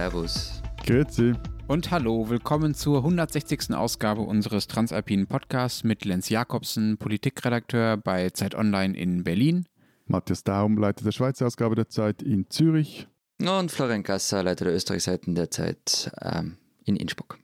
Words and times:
Servus. 0.00 0.62
Grüezi. 0.86 1.34
Und 1.68 1.90
hallo, 1.90 2.30
willkommen 2.30 2.72
zur 2.72 3.04
160. 3.04 3.74
Ausgabe 3.74 4.22
unseres 4.22 4.66
Transalpinen 4.66 5.26
Podcasts 5.26 5.84
mit 5.84 6.06
Lenz 6.06 6.30
Jakobsen, 6.30 6.96
Politikredakteur 6.96 7.98
bei 7.98 8.30
Zeit 8.30 8.54
Online 8.54 8.96
in 8.96 9.24
Berlin. 9.24 9.66
Matthias 10.06 10.42
Daum, 10.42 10.78
Leiter 10.78 11.04
der 11.04 11.12
Schweizer 11.12 11.46
Ausgabe 11.46 11.74
der 11.74 11.90
Zeit 11.90 12.22
in 12.22 12.48
Zürich. 12.48 13.08
Und 13.40 13.70
Florian 13.70 14.02
Gasser, 14.02 14.42
Leiter 14.42 14.64
der 14.64 14.74
Österreichseiten 14.74 15.34
der 15.34 15.50
Zeit 15.50 16.10
ähm, 16.22 16.56
in 16.86 16.96
Innsbruck. 16.96 17.38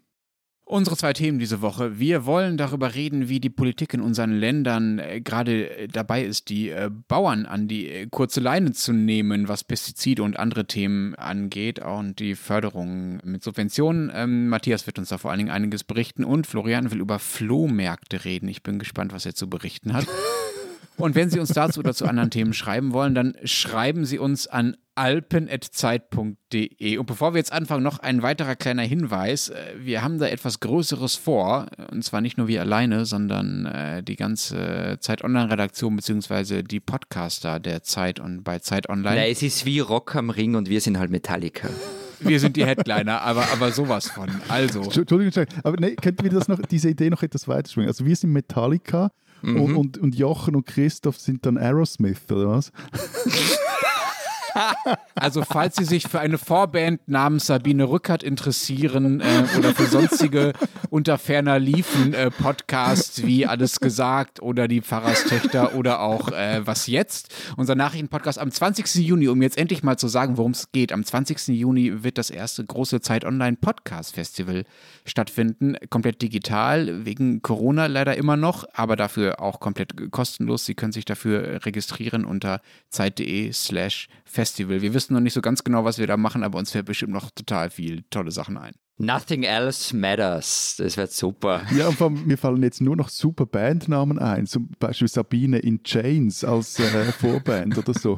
Unsere 0.69 0.97
zwei 0.97 1.13
Themen 1.13 1.39
diese 1.39 1.63
Woche. 1.63 2.01
Wir 2.01 2.27
wollen 2.27 2.57
darüber 2.57 2.97
reden, 2.97 3.29
wie 3.29 3.39
die 3.39 3.51
Politik 3.51 3.95
in 3.95 4.01
unseren 4.01 4.33
Ländern 4.33 4.99
äh, 4.99 5.21
gerade 5.21 5.71
äh, 5.71 5.87
dabei 5.87 6.25
ist, 6.25 6.49
die 6.49 6.71
äh, 6.71 6.91
Bauern 7.07 7.47
an 7.47 7.69
die 7.69 8.09
kurze 8.11 8.41
Leine 8.41 8.73
zu 8.73 8.93
nehmen, 8.93 9.47
was 9.47 9.63
Pestizide 9.63 10.25
und 10.25 10.37
andere 10.37 10.67
Themen 10.67 11.15
angeht 11.15 11.79
und 11.79 12.19
die 12.19 12.35
Förderung 12.35 13.21
mit 13.23 13.45
Subventionen. 13.45 14.11
Ähm, 14.13 14.49
Matthias 14.49 14.89
wird 14.89 14.99
uns 14.99 15.11
da 15.11 15.19
vor 15.19 15.31
allen 15.31 15.39
Dingen 15.39 15.51
einiges 15.53 15.85
berichten 15.85 16.25
und 16.25 16.49
Florian 16.49 16.91
will 16.91 16.99
über 16.99 17.21
Flohmärkte 17.21 18.25
reden. 18.25 18.49
Ich 18.49 18.65
bin 18.65 18.81
gespannt, 18.81 19.13
was 19.13 19.25
er 19.25 19.37
zu 19.37 19.49
berichten 19.49 19.93
hat. 19.93 20.09
Und 20.97 21.15
wenn 21.15 21.31
Sie 21.31 21.39
uns 21.39 21.51
dazu 21.51 21.79
oder 21.81 21.95
zu 21.95 22.07
anderen 22.07 22.31
Themen 22.31 22.53
schreiben 22.53 22.93
wollen, 22.93 23.15
dann 23.15 23.37
schreiben 23.45 24.05
Sie 24.05 24.19
uns 24.19 24.47
an 24.47 24.77
alpen.zeit.de. 24.95 26.97
Und 26.97 27.07
bevor 27.07 27.35
wir 27.35 27.39
jetzt 27.39 27.53
anfangen, 27.53 27.83
noch 27.83 27.99
ein 27.99 28.23
weiterer 28.23 28.57
kleiner 28.57 28.83
Hinweis. 28.83 29.51
Äh, 29.51 29.75
wir 29.79 30.03
haben 30.03 30.19
da 30.19 30.27
etwas 30.27 30.61
Größeres 30.61 31.17
vor. 31.17 31.67
Und 31.93 32.03
zwar 32.03 32.23
nicht 32.23 32.39
nur 32.39 32.49
wir 32.49 32.63
alleine, 32.63 33.05
sondern 33.05 33.67
äh, 33.67 34.03
die 34.03 34.17
ganze 34.17 34.97
Zeit 35.01 35.23
Online-Redaktion 35.23 35.97
beziehungsweise 35.97 36.65
die 36.65 36.81
Podcaster 36.81 37.61
der 37.61 37.83
Zeit 37.83 38.21
und 38.21 38.43
bei 38.43 38.61
Zeit 38.61 38.89
Online. 38.89 39.17
Na, 39.17 39.27
es 39.27 39.43
ist 39.43 39.67
wie 39.67 39.81
Rock 39.81 40.17
am 40.17 40.31
Ring 40.31 40.55
und 40.55 40.71
wir 40.71 40.81
sind 40.81 40.99
halt 40.99 41.11
Metallica. 41.11 41.69
Wir 42.21 42.41
sind 42.41 42.57
die 42.57 42.65
Headliner, 42.65 43.21
aber, 43.21 43.45
aber 43.53 43.73
sowas 43.73 44.09
von. 44.09 44.31
Also. 44.49 44.81
Entschuldigung, 44.83 45.45
aber 45.63 45.77
nee, 45.79 45.95
könnten 45.97 46.25
wir 46.25 46.31
das 46.31 46.49
noch, 46.49 46.59
diese 46.61 46.89
Idee 46.89 47.11
noch 47.11 47.23
etwas 47.23 47.47
weiterschwingen? 47.47 47.91
Also 47.91 48.07
wir 48.07 48.17
sind 48.17 48.33
Metallica 48.33 49.11
mhm. 49.43 49.61
und, 49.61 49.77
und, 49.77 49.99
und 49.99 50.15
Jochen 50.15 50.57
und 50.57 50.67
Christoph 50.67 51.19
sind 51.19 51.47
dann 51.47 51.59
Aerosmith, 51.59 52.31
oder 52.31 52.49
was? 52.49 52.73
Also 55.15 55.43
falls 55.43 55.77
Sie 55.77 55.85
sich 55.85 56.09
für 56.09 56.21
eine 56.21 56.39
Vorband 56.39 57.09
namens 57.09 57.47
Sabine 57.47 57.89
Rückert 57.89 58.23
interessieren 58.23 59.21
äh, 59.21 59.45
oder 59.59 59.75
für 59.75 59.87
sonstige 59.87 60.53
unter 60.91 61.19
ferner 61.19 61.59
Liefen 61.59 62.13
äh, 62.13 62.31
Podcasts 62.31 63.25
wie 63.25 63.47
Alles 63.47 63.81
gesagt 63.81 64.43
oder 64.43 64.69
die 64.69 64.83
Pfarrerstöchter 64.83 65.75
oder 65.75 66.01
auch 66.01 66.31
äh, 66.33 66.67
Was 66.67 66.87
jetzt, 66.87 67.35
unser 67.57 67.75
Nachrichtenpodcast 67.75 68.39
am 68.39 68.51
20. 68.51 68.95
Juni, 68.97 69.29
um 69.29 69.41
jetzt 69.41 69.57
endlich 69.59 69.83
mal 69.83 69.99
zu 69.99 70.09
sagen, 70.09 70.37
worum 70.37 70.53
es 70.53 70.71
geht. 70.73 70.93
Am 70.93 71.03
20. 71.03 71.49
Juni 71.49 72.05
wird 72.05 72.19
das 72.19 72.31
erste 72.31 72.65
große 72.65 73.01
Zeit 73.01 73.25
Online 73.25 73.57
Podcast 73.57 74.15
Festival 74.15 74.65
stattfinden, 75.05 75.77
komplett 75.91 76.21
digital, 76.21 77.07
wegen 77.07 77.43
Corona 77.43 77.87
leider 77.87 78.17
immer 78.17 78.37
noch, 78.37 78.65
aber 78.75 78.97
dafür 78.97 79.41
auch 79.41 79.61
komplett 79.61 80.11
kostenlos. 80.11 80.67
Sie 80.67 80.75
können 80.75 80.93
sich 80.93 81.05
dafür 81.05 81.65
registrieren 81.65 82.25
unter 82.25 82.61
zeit.de 82.91 83.53
slash 83.53 84.09
Festival. 84.25 84.46
Wir 84.59 84.95
wissen 84.95 85.15
noch 85.15 85.21
nicht 85.21 85.35
so 85.35 85.41
ganz 85.41 85.65
genau, 85.65 85.85
was 85.85 85.99
wir 85.99 86.07
da 86.07 86.17
machen, 86.17 86.43
aber 86.43 86.59
uns 86.59 86.71
fällt 86.71 86.87
bestimmt 86.87 87.13
noch 87.13 87.31
total 87.31 87.71
viel 87.71 88.05
tolle 88.11 88.31
Sachen 88.31 88.57
ein. 88.57 88.75
Nothing 88.99 89.43
else 89.43 89.95
matters. 89.95 90.77
Das 90.79 90.97
wird 90.97 91.13
super. 91.13 91.63
Ja, 91.77 91.89
und 91.89 92.27
mir 92.27 92.39
fallen 92.39 92.63
jetzt 92.63 92.81
nur 92.81 92.97
noch 92.97 93.11
super 93.11 93.45
Bandnamen 93.45 94.19
ein. 94.19 94.47
Zum 94.47 94.71
Beispiel 94.79 95.09
Sabine 95.09 95.59
in 95.59 95.83
Chains 95.83 96.45
als 96.45 96.79
äh, 96.79 97.13
Vorband 97.13 97.77
oder 97.77 97.93
so. 97.93 98.17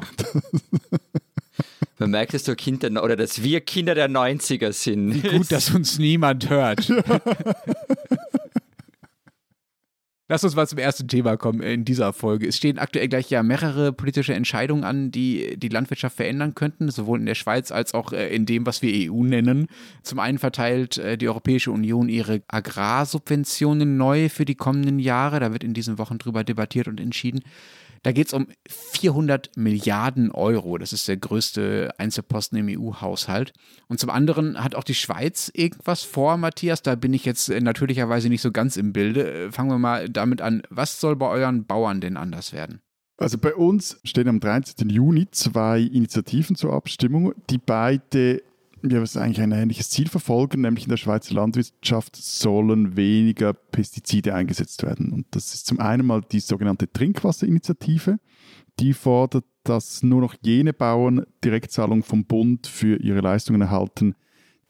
Man 1.99 2.11
merkt, 2.11 2.33
dass 2.33 2.43
du 2.43 2.55
Kind 2.55 2.83
der, 2.83 3.03
oder 3.03 3.17
dass 3.17 3.43
wir 3.43 3.59
Kinder 3.59 3.93
der 3.93 4.09
90er 4.09 4.71
sind. 4.71 5.21
Wie 5.21 5.37
gut, 5.37 5.51
dass 5.51 5.69
uns 5.71 5.99
niemand 5.99 6.49
hört. 6.49 6.89
Lass 10.31 10.43
uns 10.43 10.55
mal 10.55 10.67
zum 10.67 10.77
ersten 10.77 11.07
Thema 11.07 11.37
kommen 11.37 11.59
in 11.61 11.85
dieser 11.85 12.13
Folge. 12.13 12.47
Es 12.47 12.57
stehen 12.57 12.77
aktuell 12.77 13.07
gleich 13.07 13.31
ja 13.31 13.41
mehrere 13.41 13.91
politische 13.91 14.35
Entscheidungen 14.35 14.83
an, 14.83 15.09
die 15.09 15.57
die 15.57 15.69
Landwirtschaft 15.69 16.17
verändern 16.17 16.53
könnten, 16.53 16.91
sowohl 16.91 17.19
in 17.19 17.25
der 17.25 17.33
Schweiz 17.33 17.71
als 17.71 17.95
auch 17.95 18.13
äh, 18.13 18.27
in 18.27 18.45
dem, 18.45 18.67
was 18.67 18.83
wir 18.83 19.11
EU 19.11 19.23
nennen. 19.23 19.65
Zum 20.03 20.19
einen 20.19 20.37
verteilt 20.37 20.99
äh, 20.99 21.17
die 21.17 21.27
Europäische 21.27 21.71
Union 21.71 22.09
ihre 22.09 22.43
Agrarsubventionen 22.47 23.97
neu 23.97 24.29
für 24.29 24.45
die 24.45 24.53
kommenden 24.53 24.99
Jahre. 24.99 25.39
Da 25.39 25.51
wird 25.51 25.63
in 25.63 25.73
diesen 25.73 25.97
Wochen 25.97 26.19
drüber 26.19 26.43
debattiert 26.43 26.87
und 26.87 26.99
entschieden. 26.99 27.41
Da 28.03 28.11
geht 28.11 28.27
es 28.27 28.33
um 28.33 28.47
400 28.67 29.51
Milliarden 29.55 30.31
Euro. 30.31 30.77
Das 30.77 30.93
ist 30.93 31.07
der 31.07 31.17
größte 31.17 31.91
Einzelposten 31.97 32.57
im 32.57 32.79
EU-Haushalt. 32.79 33.53
Und 33.87 33.99
zum 33.99 34.09
anderen 34.09 34.63
hat 34.63 34.75
auch 34.75 34.83
die 34.83 34.95
Schweiz 34.95 35.51
irgendwas 35.53 36.03
vor, 36.03 36.37
Matthias. 36.37 36.81
Da 36.81 36.95
bin 36.95 37.13
ich 37.13 37.25
jetzt 37.25 37.49
äh, 37.49 37.59
natürlicherweise 37.59 38.29
nicht 38.29 38.41
so 38.41 38.51
ganz 38.51 38.77
im 38.77 38.93
Bilde. 38.93 39.31
Äh, 39.31 39.51
fangen 39.51 39.69
wir 39.69 39.79
mal 39.79 40.09
damit 40.09 40.41
an. 40.41 40.61
Was 40.69 40.99
soll 40.99 41.15
bei 41.15 41.27
euren 41.27 41.65
Bauern 41.65 42.01
denn 42.01 42.17
anders 42.17 42.53
werden? 42.53 42.81
Also 43.17 43.37
bei 43.37 43.53
uns 43.53 43.99
stehen 44.05 44.29
am 44.29 44.39
13. 44.39 44.89
Juni 44.89 45.27
zwei 45.31 45.81
Initiativen 45.81 46.55
zur 46.55 46.73
Abstimmung, 46.73 47.33
die 47.49 47.57
beide 47.57 48.41
wir 48.81 48.99
müssen 48.99 49.21
eigentlich 49.21 49.41
ein 49.41 49.51
ähnliches 49.51 49.89
Ziel 49.89 50.07
verfolgen, 50.07 50.61
nämlich 50.61 50.85
in 50.85 50.89
der 50.89 50.97
Schweizer 50.97 51.35
Landwirtschaft 51.35 52.15
sollen 52.15 52.95
weniger 52.95 53.53
Pestizide 53.53 54.33
eingesetzt 54.33 54.83
werden. 54.83 55.11
Und 55.11 55.27
das 55.31 55.53
ist 55.53 55.65
zum 55.65 55.79
einen 55.79 56.05
mal 56.05 56.21
die 56.21 56.39
sogenannte 56.39 56.91
Trinkwasserinitiative. 56.91 58.19
Die 58.79 58.93
fordert, 58.93 59.45
dass 59.63 60.03
nur 60.03 60.21
noch 60.21 60.35
jene 60.41 60.73
Bauern 60.73 61.25
Direktzahlungen 61.43 62.03
vom 62.03 62.25
Bund 62.25 62.67
für 62.67 62.97
ihre 62.97 63.21
Leistungen 63.21 63.61
erhalten, 63.61 64.15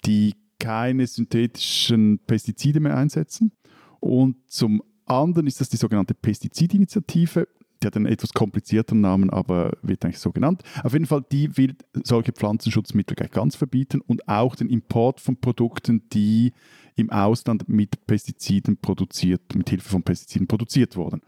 die 0.05 0.35
keine 0.59 1.07
synthetischen 1.07 2.19
Pestizide 2.25 2.79
mehr 2.79 2.97
einsetzen. 2.97 3.51
Und 3.99 4.37
zum 4.47 4.81
anderen 5.05 5.47
ist 5.47 5.61
das 5.61 5.69
die 5.69 5.77
sogenannte 5.77 6.13
Pestizidinitiative 6.13 7.47
die 7.81 7.87
hat 7.87 7.95
einen 7.95 8.05
etwas 8.05 8.33
komplizierteren 8.33 9.01
Namen, 9.01 9.29
aber 9.29 9.71
wird 9.81 10.03
eigentlich 10.03 10.19
so 10.19 10.31
genannt. 10.31 10.63
Auf 10.83 10.93
jeden 10.93 11.05
Fall, 11.05 11.23
die 11.31 11.55
will 11.57 11.75
solche 12.03 12.31
Pflanzenschutzmittel 12.31 13.15
gleich 13.15 13.31
ganz 13.31 13.55
verbieten 13.55 14.01
und 14.01 14.27
auch 14.27 14.55
den 14.55 14.69
Import 14.69 15.19
von 15.19 15.37
Produkten, 15.37 16.09
die 16.09 16.53
im 16.95 17.09
Ausland 17.09 17.69
mit 17.69 18.05
Pestiziden 18.05 18.77
produziert, 18.77 19.55
mit 19.55 19.69
Hilfe 19.69 19.89
von 19.89 20.03
Pestiziden 20.03 20.47
produziert 20.47 20.95
wurden. 20.97 21.21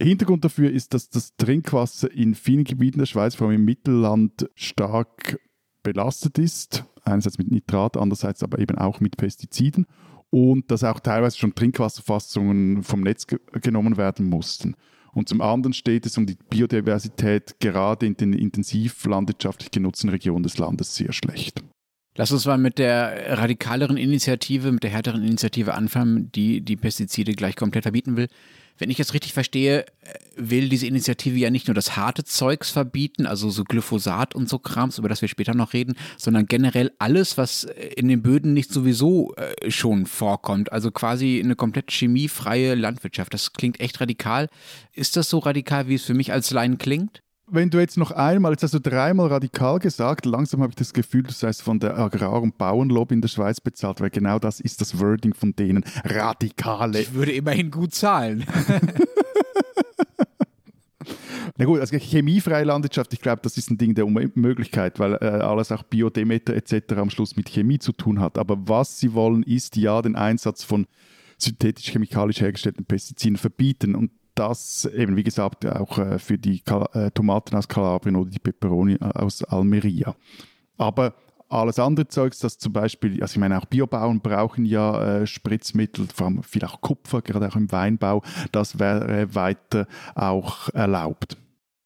Hintergrund 0.00 0.44
dafür 0.44 0.70
ist, 0.70 0.94
dass 0.94 1.10
das 1.10 1.34
Trinkwasser 1.36 2.12
in 2.12 2.34
vielen 2.34 2.64
Gebieten 2.64 2.98
der 2.98 3.06
Schweiz, 3.06 3.34
vor 3.34 3.48
allem 3.48 3.56
im 3.56 3.64
Mittelland, 3.64 4.48
stark 4.54 5.40
belastet 5.82 6.38
ist. 6.38 6.84
Einerseits 7.02 7.38
mit 7.38 7.50
Nitrat, 7.50 7.96
andererseits 7.96 8.42
aber 8.42 8.58
eben 8.58 8.78
auch 8.78 9.00
mit 9.00 9.16
Pestiziden. 9.16 9.86
Und 10.30 10.70
dass 10.70 10.84
auch 10.84 11.00
teilweise 11.00 11.38
schon 11.38 11.54
Trinkwasserfassungen 11.54 12.82
vom 12.82 13.00
Netz 13.00 13.26
ge 13.26 13.38
genommen 13.60 13.96
werden 13.96 14.26
mussten. 14.26 14.76
Und 15.12 15.28
zum 15.28 15.40
anderen 15.40 15.72
steht 15.72 16.06
es 16.06 16.16
um 16.18 16.26
die 16.26 16.36
Biodiversität 16.50 17.56
gerade 17.60 18.06
in 18.06 18.16
den 18.16 18.32
intensiv 18.32 19.04
landwirtschaftlich 19.04 19.70
genutzten 19.70 20.10
Regionen 20.10 20.42
des 20.42 20.58
Landes 20.58 20.94
sehr 20.94 21.12
schlecht. 21.12 21.62
Lass 22.16 22.32
uns 22.32 22.46
mal 22.46 22.58
mit 22.58 22.78
der 22.78 23.38
radikaleren 23.38 23.96
Initiative, 23.96 24.72
mit 24.72 24.82
der 24.82 24.90
härteren 24.90 25.22
Initiative 25.22 25.74
anfangen, 25.74 26.32
die 26.32 26.60
die 26.60 26.76
Pestizide 26.76 27.32
gleich 27.32 27.54
komplett 27.54 27.84
verbieten 27.84 28.16
will. 28.16 28.28
Wenn 28.78 28.90
ich 28.90 28.96
das 28.96 29.14
richtig 29.14 29.32
verstehe, 29.32 29.84
will 30.36 30.68
diese 30.68 30.86
Initiative 30.86 31.36
ja 31.38 31.50
nicht 31.50 31.66
nur 31.66 31.74
das 31.74 31.96
harte 31.96 32.24
Zeugs 32.24 32.70
verbieten, 32.70 33.26
also 33.26 33.50
so 33.50 33.64
Glyphosat 33.64 34.34
und 34.34 34.48
so 34.48 34.58
Krams, 34.58 34.98
über 34.98 35.08
das 35.08 35.20
wir 35.20 35.28
später 35.28 35.54
noch 35.54 35.72
reden, 35.72 35.96
sondern 36.16 36.46
generell 36.46 36.92
alles, 36.98 37.36
was 37.36 37.64
in 37.96 38.08
den 38.08 38.22
Böden 38.22 38.54
nicht 38.54 38.72
sowieso 38.72 39.34
äh, 39.34 39.70
schon 39.70 40.06
vorkommt. 40.06 40.72
Also 40.72 40.90
quasi 40.90 41.40
eine 41.42 41.56
komplett 41.56 41.90
chemiefreie 41.90 42.74
Landwirtschaft. 42.74 43.34
Das 43.34 43.52
klingt 43.52 43.80
echt 43.80 44.00
radikal. 44.00 44.48
Ist 44.92 45.16
das 45.16 45.28
so 45.28 45.38
radikal, 45.38 45.88
wie 45.88 45.94
es 45.94 46.04
für 46.04 46.14
mich 46.14 46.32
als 46.32 46.50
Laien 46.50 46.78
klingt? 46.78 47.22
Wenn 47.50 47.70
du 47.70 47.78
jetzt 47.78 47.96
noch 47.96 48.10
einmal, 48.10 48.52
jetzt 48.52 48.62
hast 48.62 48.74
du 48.74 48.80
dreimal 48.80 49.28
radikal 49.28 49.78
gesagt, 49.78 50.26
langsam 50.26 50.60
habe 50.62 50.70
ich 50.70 50.76
das 50.76 50.92
Gefühl, 50.92 51.22
du 51.22 51.32
seist 51.32 51.62
von 51.62 51.78
der 51.78 51.98
Agrar- 51.98 52.42
und 52.42 52.58
Bauernlobby 52.58 53.14
in 53.14 53.20
der 53.20 53.28
Schweiz 53.28 53.60
bezahlt, 53.60 54.00
weil 54.00 54.10
genau 54.10 54.38
das 54.38 54.60
ist 54.60 54.80
das 54.80 54.98
Wording 55.00 55.34
von 55.34 55.54
denen. 55.54 55.84
Radikale. 56.04 57.00
Ich 57.00 57.14
würde 57.14 57.32
immerhin 57.32 57.70
gut 57.70 57.94
zahlen. 57.94 58.44
Na 61.56 61.64
gut, 61.64 61.80
also 61.80 61.96
chemiefreie 61.98 62.62
Landwirtschaft, 62.64 63.12
ich 63.12 63.20
glaube, 63.20 63.40
das 63.42 63.56
ist 63.56 63.68
ein 63.70 63.78
Ding 63.78 63.94
der 63.94 64.06
Unmöglichkeit, 64.06 65.00
weil 65.00 65.14
äh, 65.14 65.26
alles 65.26 65.72
auch 65.72 65.82
Biodemeter 65.82 66.54
etc. 66.54 66.92
am 66.96 67.10
Schluss 67.10 67.34
mit 67.36 67.48
Chemie 67.48 67.80
zu 67.80 67.90
tun 67.92 68.20
hat. 68.20 68.38
Aber 68.38 68.56
was 68.68 69.00
sie 69.00 69.12
wollen, 69.12 69.42
ist 69.42 69.76
ja 69.76 70.00
den 70.00 70.14
Einsatz 70.14 70.62
von 70.62 70.86
synthetisch-chemikalisch 71.38 72.40
hergestellten 72.40 72.84
Pestiziden 72.84 73.36
verbieten. 73.36 73.96
Und 73.96 74.12
das 74.38 74.84
eben, 74.84 75.16
wie 75.16 75.24
gesagt, 75.24 75.66
auch 75.66 75.98
äh, 75.98 76.18
für 76.18 76.38
die 76.38 76.62
äh, 76.92 77.10
Tomaten 77.10 77.56
aus 77.56 77.68
Kalabrien 77.68 78.16
oder 78.16 78.30
die 78.30 78.38
Peperoni 78.38 78.94
äh, 78.94 79.04
aus 79.04 79.42
Almeria. 79.44 80.14
Aber 80.76 81.14
alles 81.48 81.78
andere 81.78 82.08
Zeugs, 82.08 82.38
das 82.40 82.58
zum 82.58 82.72
Beispiel, 82.72 83.20
also 83.22 83.32
ich 83.32 83.38
meine, 83.38 83.58
auch 83.58 83.64
Biobauern 83.64 84.20
brauchen 84.20 84.64
ja 84.64 85.20
äh, 85.20 85.26
Spritzmittel, 85.26 86.06
vor 86.14 86.26
allem 86.26 86.42
viel 86.42 86.64
auch 86.64 86.80
Kupfer, 86.80 87.22
gerade 87.22 87.48
auch 87.48 87.56
im 87.56 87.72
Weinbau, 87.72 88.22
das 88.52 88.78
wäre 88.78 89.34
weiter 89.34 89.86
auch 90.14 90.68
erlaubt. 90.70 91.36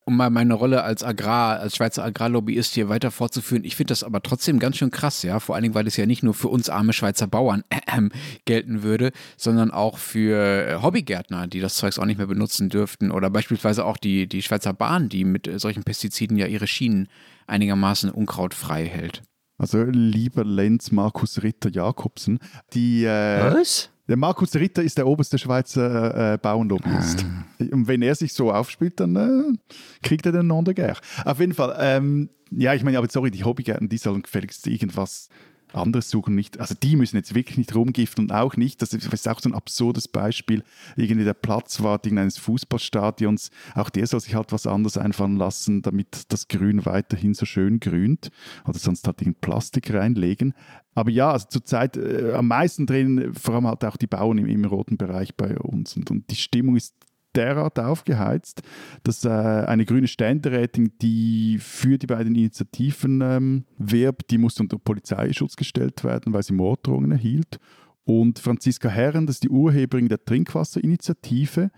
Um 0.05 0.17
mal 0.17 0.29
meine 0.29 0.53
Rolle 0.53 0.83
als 0.83 1.03
Agrar, 1.03 1.59
als 1.59 1.75
Schweizer 1.75 2.03
Agrarlobbyist 2.03 2.73
hier 2.73 2.89
weiter 2.89 3.11
fortzuführen. 3.11 3.63
Ich 3.63 3.75
finde 3.75 3.91
das 3.91 4.03
aber 4.03 4.21
trotzdem 4.21 4.59
ganz 4.59 4.77
schön 4.77 4.91
krass, 4.91 5.23
ja. 5.23 5.39
Vor 5.39 5.55
allen 5.55 5.63
Dingen, 5.63 5.75
weil 5.75 5.87
es 5.87 5.97
ja 5.97 6.05
nicht 6.05 6.23
nur 6.23 6.33
für 6.33 6.49
uns 6.49 6.69
arme 6.69 6.93
Schweizer 6.93 7.27
Bauern 7.27 7.63
äh, 7.69 7.79
gelten 8.45 8.83
würde, 8.83 9.11
sondern 9.37 9.71
auch 9.71 9.97
für 9.97 10.67
äh, 10.67 10.81
Hobbygärtner, 10.81 11.47
die 11.47 11.59
das 11.59 11.75
Zeugs 11.75 11.99
auch 11.99 12.05
nicht 12.05 12.17
mehr 12.17 12.27
benutzen 12.27 12.69
dürften. 12.69 13.11
Oder 13.11 13.29
beispielsweise 13.29 13.85
auch 13.85 13.97
die, 13.97 14.27
die 14.27 14.41
Schweizer 14.41 14.73
Bahn, 14.73 15.09
die 15.09 15.23
mit 15.23 15.47
äh, 15.47 15.59
solchen 15.59 15.83
Pestiziden 15.83 16.37
ja 16.37 16.47
ihre 16.47 16.67
Schienen 16.67 17.07
einigermaßen 17.47 18.09
unkrautfrei 18.09 18.85
hält. 18.85 19.21
Also 19.57 19.83
lieber 19.83 20.43
Lenz 20.43 20.91
Markus 20.91 21.43
Ritter 21.43 21.69
Jakobsen, 21.69 22.39
die 22.73 23.05
äh, 23.05 23.53
Was? 23.53 23.92
Der 24.07 24.17
Markus 24.17 24.53
Ritter 24.55 24.83
ist 24.83 24.97
der 24.97 25.07
oberste 25.07 25.37
Schweizer 25.37 26.33
äh, 26.33 26.37
Bauernlobbyist. 26.37 27.25
Ah. 27.25 27.63
Und 27.71 27.87
wenn 27.87 28.01
er 28.01 28.15
sich 28.15 28.33
so 28.33 28.51
aufspielt, 28.51 28.99
dann 28.99 29.15
äh, 29.15 29.75
kriegt 30.01 30.25
er 30.25 30.33
den 30.33 30.47
Nom 30.47 30.65
de 30.65 30.73
guerre. 30.73 30.99
Auf 31.23 31.39
jeden 31.39 31.53
Fall, 31.53 31.77
ähm, 31.79 32.29
ja, 32.51 32.73
ich 32.73 32.83
meine, 32.83 32.97
aber 32.97 33.07
sorry, 33.09 33.31
die 33.31 33.45
Hobbygärten, 33.45 33.87
die 33.87 33.97
sollen 33.97 34.21
gefälligst 34.21 34.67
irgendwas 34.67 35.29
anderes 35.75 36.09
suchen 36.09 36.35
nicht, 36.35 36.59
also 36.59 36.75
die 36.81 36.95
müssen 36.95 37.17
jetzt 37.17 37.35
wirklich 37.35 37.57
nicht 37.57 37.75
rumgiften 37.75 38.25
und 38.25 38.31
auch 38.31 38.55
nicht, 38.57 38.81
das 38.81 38.93
ist 38.93 39.27
auch 39.27 39.39
so 39.39 39.49
ein 39.49 39.55
absurdes 39.55 40.07
Beispiel, 40.07 40.63
irgendwie 40.95 41.25
der 41.25 41.33
Platzwart 41.33 42.05
eines 42.07 42.37
Fußballstadions, 42.37 43.51
auch 43.75 43.89
der 43.89 44.07
soll 44.07 44.19
sich 44.19 44.35
halt 44.35 44.51
was 44.51 44.67
anderes 44.67 44.97
einfallen 44.97 45.37
lassen, 45.37 45.81
damit 45.81 46.31
das 46.31 46.47
Grün 46.47 46.85
weiterhin 46.85 47.33
so 47.33 47.45
schön 47.45 47.79
grünt. 47.79 48.31
Oder 48.67 48.77
sonst 48.79 49.07
halt 49.07 49.21
in 49.21 49.35
Plastik 49.35 49.93
reinlegen. 49.93 50.53
Aber 50.95 51.09
ja, 51.09 51.31
also 51.31 51.47
zurzeit 51.49 51.97
äh, 51.97 52.33
am 52.33 52.47
meisten 52.47 52.85
drehen 52.85 53.33
vor 53.33 53.55
allem 53.55 53.67
halt 53.67 53.83
auch 53.85 53.97
die 53.97 54.07
Bauern 54.07 54.37
im, 54.37 54.45
im 54.45 54.65
roten 54.65 54.97
Bereich 54.97 55.35
bei 55.35 55.57
uns. 55.57 55.97
Und, 55.97 56.11
und 56.11 56.29
die 56.29 56.35
Stimmung 56.35 56.75
ist 56.75 56.93
derart 57.35 57.79
aufgeheizt, 57.79 58.61
dass 59.03 59.25
äh, 59.25 59.29
eine 59.29 59.85
grüne 59.85 60.07
Ständerätin, 60.07 60.93
die 61.01 61.57
für 61.59 61.97
die 61.97 62.07
beiden 62.07 62.35
Initiativen 62.35 63.21
ähm, 63.21 63.65
wirbt, 63.77 64.31
die 64.31 64.37
musste 64.37 64.63
unter 64.63 64.77
Polizeischutz 64.77 65.55
gestellt 65.55 66.03
werden, 66.03 66.33
weil 66.33 66.43
sie 66.43 66.53
Morddrohungen 66.53 67.11
erhielt. 67.11 67.59
Und 68.05 68.39
Franziska 68.39 68.89
Herren, 68.89 69.27
das 69.27 69.37
ist 69.37 69.43
die 69.43 69.49
Urheberin 69.49 70.09
der 70.09 70.23
Trinkwasserinitiative, 70.23 71.71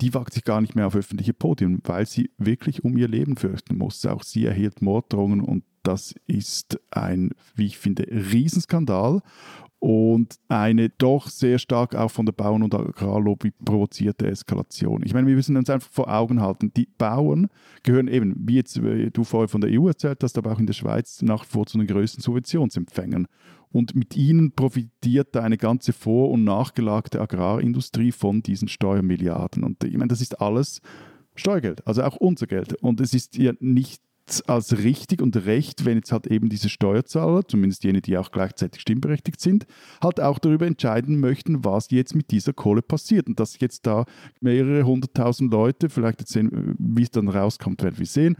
die 0.00 0.14
wagt 0.14 0.32
sich 0.32 0.44
gar 0.44 0.60
nicht 0.60 0.74
mehr 0.74 0.86
auf 0.86 0.96
öffentliche 0.96 1.34
Podien, 1.34 1.80
weil 1.84 2.06
sie 2.06 2.30
wirklich 2.38 2.84
um 2.84 2.96
ihr 2.96 3.08
Leben 3.08 3.36
fürchten 3.36 3.76
muss. 3.76 4.04
Auch 4.06 4.22
sie 4.22 4.46
erhielt 4.46 4.80
Morddrohungen 4.80 5.40
und 5.40 5.64
das 5.82 6.14
ist 6.26 6.78
ein, 6.90 7.30
wie 7.56 7.66
ich 7.66 7.78
finde, 7.78 8.06
Riesenskandal 8.08 9.20
und 9.82 10.36
eine 10.48 10.90
doch 10.90 11.28
sehr 11.28 11.58
stark 11.58 11.96
auch 11.96 12.12
von 12.12 12.24
der 12.24 12.32
Bauern- 12.32 12.62
und 12.62 12.72
Agrarlobby 12.72 13.50
provozierte 13.64 14.28
Eskalation. 14.28 15.02
Ich 15.04 15.12
meine, 15.12 15.26
wir 15.26 15.34
müssen 15.34 15.56
uns 15.56 15.68
einfach 15.68 15.90
vor 15.90 16.08
Augen 16.08 16.40
halten, 16.40 16.72
die 16.72 16.86
Bauern 16.86 17.48
gehören 17.82 18.06
eben, 18.06 18.36
wie 18.38 18.54
jetzt 18.54 18.80
wie 18.80 19.10
du 19.10 19.24
vorher 19.24 19.48
von 19.48 19.60
der 19.60 19.70
EU 19.72 19.88
erzählt 19.88 20.22
hast, 20.22 20.38
aber 20.38 20.52
auch 20.52 20.60
in 20.60 20.68
der 20.68 20.72
Schweiz 20.72 21.20
nach 21.22 21.44
wie 21.44 21.48
vor 21.48 21.66
zu 21.66 21.78
den 21.78 21.88
größten 21.88 22.22
Subventionsempfängern. 22.22 23.26
Und 23.72 23.96
mit 23.96 24.16
ihnen 24.16 24.52
profitiert 24.52 25.36
eine 25.36 25.58
ganze 25.58 25.92
vor- 25.92 26.30
und 26.30 26.44
nachgelagerte 26.44 27.20
Agrarindustrie 27.20 28.12
von 28.12 28.40
diesen 28.40 28.68
Steuermilliarden. 28.68 29.64
Und 29.64 29.82
ich 29.82 29.96
meine, 29.96 30.08
das 30.08 30.20
ist 30.20 30.40
alles 30.40 30.80
Steuergeld, 31.34 31.84
also 31.88 32.04
auch 32.04 32.14
unser 32.14 32.46
Geld. 32.46 32.74
Und 32.82 33.00
es 33.00 33.14
ist 33.14 33.36
ja 33.36 33.52
nicht 33.58 34.00
als 34.46 34.78
richtig 34.78 35.20
und 35.20 35.36
recht, 35.44 35.84
wenn 35.84 35.96
jetzt 35.98 36.12
halt 36.12 36.26
eben 36.26 36.48
diese 36.48 36.68
Steuerzahler, 36.68 37.46
zumindest 37.46 37.84
jene, 37.84 38.00
die 38.00 38.16
auch 38.16 38.30
gleichzeitig 38.30 38.80
stimmberechtigt 38.80 39.40
sind, 39.40 39.66
halt 40.02 40.20
auch 40.20 40.38
darüber 40.38 40.66
entscheiden 40.66 41.20
möchten, 41.20 41.64
was 41.64 41.90
jetzt 41.90 42.14
mit 42.14 42.30
dieser 42.30 42.52
Kohle 42.52 42.82
passiert. 42.82 43.26
Und 43.26 43.40
dass 43.40 43.60
jetzt 43.60 43.86
da 43.86 44.04
mehrere 44.40 44.84
hunderttausend 44.84 45.52
Leute, 45.52 45.88
vielleicht 45.88 46.20
jetzt 46.20 46.32
sehen, 46.32 46.74
wie 46.78 47.02
es 47.02 47.10
dann 47.10 47.28
rauskommt, 47.28 47.82
werden 47.82 47.98
wir 47.98 48.06
sehen, 48.06 48.36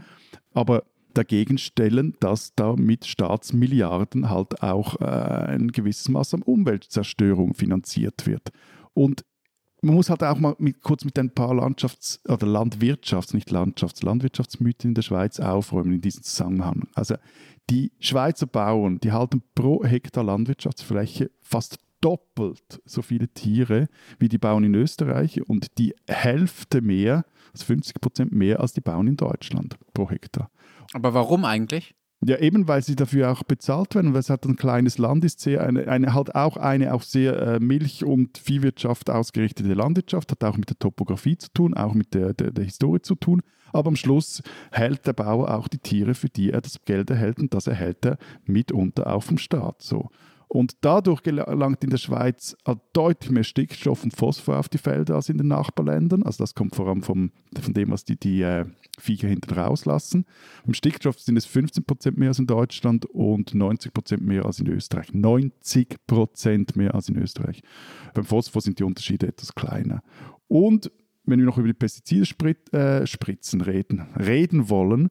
aber 0.53 0.83
dagegen 1.13 1.57
stellen, 1.57 2.15
dass 2.19 2.53
da 2.55 2.75
mit 2.75 3.05
Staatsmilliarden 3.05 4.29
halt 4.29 4.63
auch 4.63 4.99
äh, 4.99 5.05
ein 5.05 5.67
gewisses 5.71 6.09
Maß 6.09 6.33
an 6.35 6.41
Umweltzerstörung 6.41 7.53
finanziert 7.53 8.25
wird. 8.25 8.49
Und 8.93 9.23
man 9.83 9.95
muss 9.95 10.09
halt 10.09 10.23
auch 10.23 10.39
mal 10.39 10.55
mit, 10.59 10.81
kurz 10.81 11.03
mit 11.03 11.19
ein 11.19 11.31
paar 11.31 11.53
Landschafts- 11.53 12.19
oder 12.27 12.47
Landwirtschafts-, 12.47 13.35
nicht 13.35 13.51
Landschafts-, 13.51 14.03
Landwirtschaftsmythen 14.03 14.91
in 14.91 14.95
der 14.95 15.01
Schweiz 15.01 15.39
aufräumen 15.39 15.93
in 15.93 16.01
diesem 16.01 16.23
Zusammenhang. 16.23 16.87
Also 16.95 17.15
die 17.69 17.91
Schweizer 17.99 18.47
Bauern, 18.47 18.99
die 18.99 19.11
halten 19.11 19.43
pro 19.55 19.83
Hektar 19.83 20.23
Landwirtschaftsfläche 20.23 21.31
fast 21.41 21.79
doppelt 22.01 22.81
so 22.85 23.01
viele 23.01 23.29
Tiere 23.29 23.87
wie 24.19 24.29
die 24.29 24.37
Bauern 24.37 24.63
in 24.63 24.75
Österreich 24.75 25.47
und 25.47 25.77
die 25.77 25.93
Hälfte 26.07 26.81
mehr, 26.81 27.25
also 27.53 27.65
50 27.65 28.01
Prozent 28.01 28.31
mehr 28.31 28.59
als 28.59 28.73
die 28.73 28.81
Bauern 28.81 29.07
in 29.07 29.17
Deutschland 29.17 29.77
pro 29.93 30.09
Hektar. 30.09 30.49
Aber 30.93 31.13
warum 31.13 31.45
eigentlich? 31.45 31.95
Ja, 32.25 32.37
eben 32.37 32.67
weil 32.67 32.81
sie 32.83 32.95
dafür 32.95 33.31
auch 33.31 33.43
bezahlt 33.43 33.95
werden, 33.95 34.13
weil 34.13 34.21
es 34.21 34.29
halt 34.29 34.45
ein 34.45 34.55
kleines 34.55 34.97
Land 34.97 35.25
ist, 35.25 35.39
sehr 35.39 35.63
eine, 35.65 35.87
eine 35.87 36.13
halt 36.13 36.35
auch 36.35 36.57
eine 36.57 36.93
auf 36.93 37.03
sehr 37.03 37.39
äh, 37.41 37.59
Milch- 37.59 38.05
und 38.05 38.37
Viehwirtschaft 38.37 39.09
ausgerichtete 39.09 39.73
Landwirtschaft, 39.73 40.31
hat 40.31 40.43
auch 40.43 40.57
mit 40.57 40.69
der 40.69 40.79
Topografie 40.79 41.37
zu 41.37 41.49
tun, 41.53 41.73
auch 41.73 41.93
mit 41.93 42.13
der, 42.13 42.33
der, 42.33 42.51
der 42.51 42.63
Historie 42.63 43.01
zu 43.01 43.15
tun. 43.15 43.41
Aber 43.73 43.87
am 43.87 43.95
Schluss 43.95 44.43
hält 44.71 45.05
der 45.07 45.13
Bauer 45.13 45.53
auch 45.53 45.67
die 45.67 45.79
Tiere, 45.79 46.13
für 46.13 46.29
die 46.29 46.51
er 46.51 46.61
das 46.61 46.85
Geld 46.85 47.09
erhält 47.09 47.39
und 47.39 47.53
das 47.53 47.67
erhält 47.67 48.05
er 48.05 48.17
mitunter 48.45 49.11
auch 49.11 49.23
vom 49.23 49.37
Staat. 49.37 49.81
So. 49.81 50.09
Und 50.53 50.75
dadurch 50.81 51.23
gelangt 51.23 51.83
in 51.83 51.89
der 51.89 51.97
Schweiz 51.97 52.55
deutlich 52.93 53.31
mehr 53.31 53.43
Stickstoff 53.43 54.03
und 54.03 54.15
Phosphor 54.15 54.59
auf 54.59 54.69
die 54.69 54.77
Felder 54.77 55.15
als 55.15 55.27
in 55.27 55.39
den 55.39 55.47
Nachbarländern. 55.47 56.21
Also 56.21 56.43
das 56.43 56.53
kommt 56.53 56.75
vor 56.75 56.87
allem 56.87 57.01
vom, 57.01 57.31
von 57.59 57.73
dem, 57.73 57.89
was 57.89 58.05
die, 58.05 58.19
die 58.19 58.43
äh, 58.43 58.65
Viecher 58.99 59.29
hinten 59.29 59.51
rauslassen. 59.51 60.27
Im 60.67 60.75
Stickstoff 60.75 61.19
sind 61.19 61.37
es 61.37 61.47
15% 61.47 62.19
mehr 62.19 62.27
als 62.27 62.37
in 62.37 62.45
Deutschland 62.45 63.07
und 63.07 63.55
90% 63.55 64.21
mehr 64.21 64.45
als 64.45 64.59
in 64.59 64.67
Österreich. 64.67 65.07
90% 65.07 66.77
mehr 66.77 66.93
als 66.93 67.09
in 67.09 67.17
Österreich. 67.17 67.63
Beim 68.13 68.23
Phosphor 68.23 68.61
sind 68.61 68.77
die 68.77 68.83
Unterschiede 68.83 69.25
etwas 69.25 69.55
kleiner. 69.55 70.03
Und 70.47 70.91
wenn 71.25 71.39
wir 71.39 71.45
noch 71.45 71.57
über 71.57 71.67
die 71.67 71.73
Pestizide 71.73 72.27
äh, 72.73 73.07
spritzen 73.07 73.61
reden, 73.61 74.07
reden 74.19 74.69
wollen, 74.69 75.09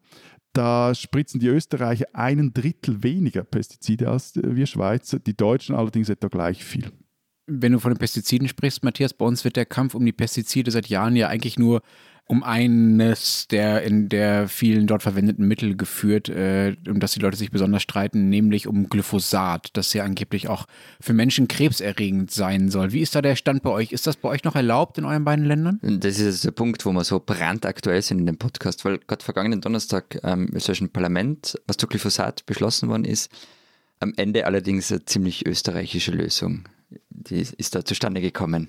da 0.52 0.94
spritzen 0.94 1.40
die 1.40 1.49
Österreicher 1.49 2.06
einen 2.12 2.52
Drittel 2.52 3.02
weniger 3.02 3.44
Pestizide 3.44 4.10
als 4.10 4.32
wir 4.34 4.66
Schweizer, 4.66 5.19
die 5.19 5.37
Deutschen 5.37 5.75
allerdings 5.75 6.08
etwa 6.08 6.28
gleich 6.28 6.64
viel. 6.64 6.90
Wenn 7.46 7.72
du 7.72 7.81
von 7.81 7.93
den 7.93 7.99
Pestiziden 7.99 8.49
sprichst, 8.49 8.84
Matthias, 8.84 9.14
bei 9.14 9.26
uns 9.26 9.44
wird 9.44 9.56
der 9.56 9.66
Kampf 9.66 9.94
um 9.94 10.04
die 10.04 10.12
Pestizide 10.12 10.70
seit 10.70 10.87
Jahren 10.87 11.16
ja 11.16 11.28
eigentlich 11.28 11.58
nur 11.58 11.82
um 12.26 12.42
eines 12.42 13.46
der 13.48 13.82
in 13.82 14.08
der 14.08 14.48
vielen 14.48 14.86
dort 14.86 15.02
verwendeten 15.02 15.46
Mittel 15.46 15.76
geführt, 15.76 16.28
äh, 16.28 16.76
um 16.88 17.00
das 17.00 17.12
die 17.12 17.20
Leute 17.20 17.37
sich 17.37 17.50
besonders 17.50 17.82
streiten, 17.82 18.28
nämlich 18.28 18.66
um 18.66 18.88
Glyphosat, 18.88 19.70
das 19.75 19.92
ja 19.92 20.04
angeblich 20.04 20.49
auch 20.49 20.66
für 21.00 21.12
Menschen 21.12 21.49
krebserregend 21.49 22.30
sein 22.30 22.70
soll. 22.70 22.92
Wie 22.92 23.00
ist 23.00 23.14
da 23.14 23.23
der 23.23 23.37
Stand 23.37 23.62
bei 23.62 23.70
euch? 23.70 23.92
Ist 23.92 24.06
das 24.06 24.16
bei 24.16 24.28
euch 24.28 24.44
noch 24.44 24.56
erlaubt 24.56 24.99
in 24.99 25.04
euren 25.04 25.25
beiden 25.25 25.44
Ländern? 25.44 25.78
Das 25.82 26.18
ist 26.18 26.44
der 26.44 26.52
Punkt, 26.52 26.87
wo 26.87 26.92
wir 26.92 27.04
so 27.04 27.20
brandaktuell 27.20 28.00
sind 28.02 28.20
in 28.20 28.26
dem 28.26 28.38
Podcast, 28.38 28.85
weil 28.85 28.99
gerade 28.99 29.25
vergangenen 29.25 29.61
Donnerstag 29.61 30.18
ähm, 30.23 30.47
im 30.49 30.56
österreichischen 30.56 30.90
Parlament, 30.90 31.61
was 31.66 31.76
zu 31.76 31.87
Glyphosat 31.87 32.47
beschlossen 32.47 32.88
worden 32.88 33.04
ist, 33.04 33.30
am 34.00 34.14
Ende 34.16 34.47
allerdings 34.47 34.90
eine 34.90 35.04
ziemlich 35.04 35.47
österreichische 35.47 36.12
Lösung 36.12 36.64
die 37.11 37.47
ist 37.56 37.75
da 37.75 37.85
zustande 37.85 38.20
gekommen? 38.20 38.68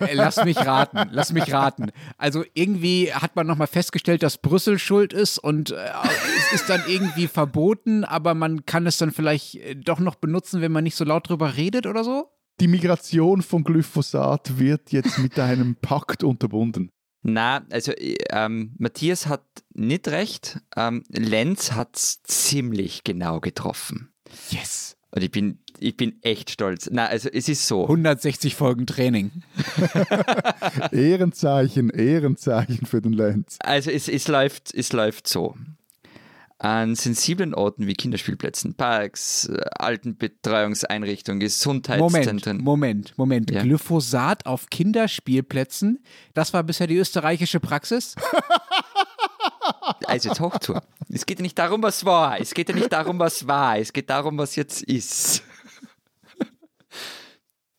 Äh, 0.00 0.14
lass 0.14 0.44
mich 0.44 0.56
raten, 0.56 1.10
lass 1.12 1.32
mich 1.32 1.52
raten. 1.52 1.90
Also 2.16 2.44
irgendwie 2.54 3.12
hat 3.12 3.36
man 3.36 3.46
nochmal 3.46 3.66
festgestellt, 3.66 4.22
dass 4.22 4.38
Brüssel 4.38 4.78
schuld 4.78 5.12
ist 5.12 5.38
und 5.38 5.70
äh, 5.70 5.76
es 6.38 6.60
ist 6.60 6.70
dann 6.70 6.82
irgendwie 6.86 7.28
verboten, 7.28 8.04
aber 8.04 8.34
man 8.34 8.64
kann 8.66 8.86
es 8.86 8.98
dann 8.98 9.10
vielleicht 9.10 9.56
äh, 9.56 9.76
doch 9.76 9.98
noch 9.98 10.14
benutzen, 10.14 10.60
wenn 10.60 10.72
man 10.72 10.84
nicht 10.84 10.96
so 10.96 11.04
laut 11.04 11.28
drüber 11.28 11.56
redet 11.56 11.86
oder 11.86 12.04
so? 12.04 12.30
Die 12.60 12.68
Migration 12.68 13.42
von 13.42 13.62
Glyphosat 13.62 14.58
wird 14.58 14.90
jetzt 14.90 15.18
mit 15.18 15.38
einem 15.38 15.76
Pakt 15.76 16.24
unterbunden. 16.24 16.90
Na, 17.22 17.64
also 17.70 17.92
ähm, 18.30 18.74
Matthias 18.78 19.26
hat 19.26 19.44
nicht 19.74 20.08
recht. 20.08 20.60
Ähm, 20.76 21.02
Lenz 21.08 21.72
hat 21.72 21.96
es 21.96 22.22
ziemlich 22.22 23.04
genau 23.04 23.40
getroffen. 23.40 24.12
Yes. 24.50 24.97
Und 25.18 25.24
ich 25.24 25.32
bin, 25.32 25.58
ich 25.80 25.96
bin 25.96 26.22
echt 26.22 26.48
stolz. 26.48 26.88
Na, 26.92 27.06
also 27.06 27.28
es 27.28 27.48
ist 27.48 27.66
so. 27.66 27.82
160 27.82 28.54
Folgen 28.54 28.86
Training. 28.86 29.32
Ehrenzeichen, 30.92 31.90
Ehrenzeichen 31.90 32.86
für 32.86 33.02
den 33.02 33.14
Lenz. 33.14 33.56
Also 33.58 33.90
es, 33.90 34.06
es, 34.06 34.28
läuft, 34.28 34.72
es 34.72 34.92
läuft 34.92 35.26
so. 35.26 35.56
An 36.58 36.94
sensiblen 36.94 37.52
Orten 37.52 37.88
wie 37.88 37.94
Kinderspielplätzen, 37.94 38.74
Parks, 38.74 39.50
Altenbetreuungseinrichtungen, 39.72 41.40
Gesundheitszentren. 41.40 42.58
Moment, 42.58 43.18
Moment, 43.18 43.18
Moment. 43.18 43.50
Ja. 43.50 43.62
Glyphosat 43.62 44.46
auf 44.46 44.70
Kinderspielplätzen, 44.70 45.98
das 46.34 46.54
war 46.54 46.62
bisher 46.62 46.86
die 46.86 46.96
österreichische 46.96 47.58
Praxis? 47.58 48.14
Also 50.04 50.28
jetzt 50.28 50.40
hoch 50.40 50.58
zu. 50.58 50.74
Es 51.10 51.26
geht 51.26 51.38
ja 51.38 51.42
nicht 51.42 51.58
darum, 51.58 51.82
was 51.82 52.04
war. 52.04 52.40
Es 52.40 52.54
geht 52.54 52.68
ja 52.68 52.74
nicht 52.74 52.92
darum, 52.92 53.18
was 53.18 53.46
war. 53.46 53.78
Es 53.78 53.92
geht 53.92 54.10
darum, 54.10 54.38
was 54.38 54.56
jetzt 54.56 54.82
ist. 54.82 55.42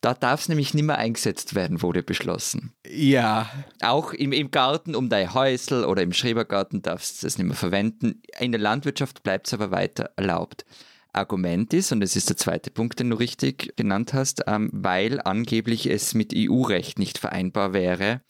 Da 0.01 0.13
darf 0.13 0.41
es 0.41 0.50
nämlich 0.50 0.74
nicht 0.74 0.86
mehr 0.86 0.98
eingesetzt 0.98 1.55
werden, 1.55 1.81
wurde 1.81 2.03
beschlossen. 2.03 2.74
Ja. 2.88 3.50
Auch 3.81 4.13
im, 4.13 4.31
im 4.31 4.50
Garten 4.50 4.96
um 4.96 5.10
dein 5.10 5.34
Häusl 5.34 5.84
oder 5.84 6.03
im 6.03 6.13
Schrebergarten 6.13 6.81
darfst 6.81 7.22
du 7.22 7.27
es 7.27 7.38
nicht 7.38 7.48
mehr 7.48 7.55
verwenden. 7.55 8.22
In 8.39 8.53
der 8.53 8.62
Landwirtschaft 8.62 9.24
bleibt 9.24 9.48
es 9.48 9.53
aber 9.53 9.72
weiter 9.72 10.12
erlaubt. 10.15 10.65
Argument 11.12 11.74
ist, 11.74 11.91
und 11.91 12.00
das 12.00 12.15
ist 12.15 12.29
der 12.29 12.38
zweite 12.38 12.72
Punkt, 12.72 13.00
den 13.00 13.10
du 13.10 13.17
richtig 13.17 13.74
genannt 13.75 14.13
hast, 14.13 14.43
ähm, 14.48 14.69
weil 14.72 15.19
angeblich 15.22 15.88
es 15.88 16.13
mit 16.13 16.34
EU-Recht 16.36 17.00
nicht 17.00 17.17
vereinbar 17.17 17.74
wäre, 17.74 18.22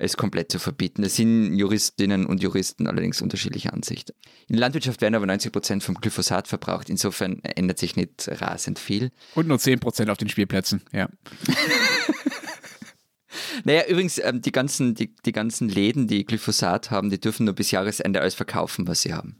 es 0.00 0.16
komplett 0.16 0.50
zu 0.50 0.58
verbieten. 0.58 1.02
Es 1.04 1.16
sind 1.16 1.54
Juristinnen 1.54 2.26
und 2.26 2.42
Juristen 2.42 2.86
allerdings 2.86 3.20
unterschiedlicher 3.20 3.72
Ansicht. 3.72 4.14
In 4.48 4.56
der 4.56 4.60
Landwirtschaft 4.60 5.00
werden 5.02 5.14
aber 5.14 5.26
90 5.26 5.52
Prozent 5.52 5.82
vom 5.82 5.94
Glyphosat 5.94 6.48
verbraucht. 6.48 6.88
Insofern 6.88 7.40
ändert 7.44 7.78
sich 7.78 7.96
nicht 7.96 8.28
rasend 8.40 8.78
viel. 8.78 9.12
Und 9.34 9.46
nur 9.46 9.58
10 9.58 9.78
Prozent 9.78 10.10
auf 10.10 10.18
den 10.18 10.28
Spielplätzen, 10.28 10.82
ja. 10.92 11.08
Naja, 13.64 13.86
übrigens, 13.86 14.18
ähm, 14.18 14.40
die, 14.40 14.52
ganzen, 14.52 14.94
die, 14.94 15.14
die 15.14 15.32
ganzen 15.32 15.68
Läden, 15.68 16.06
die 16.06 16.24
Glyphosat 16.24 16.90
haben, 16.90 17.10
die 17.10 17.20
dürfen 17.20 17.44
nur 17.44 17.54
bis 17.54 17.70
Jahresende 17.70 18.20
alles 18.20 18.34
verkaufen, 18.34 18.86
was 18.86 19.02
sie 19.02 19.12
haben. 19.12 19.39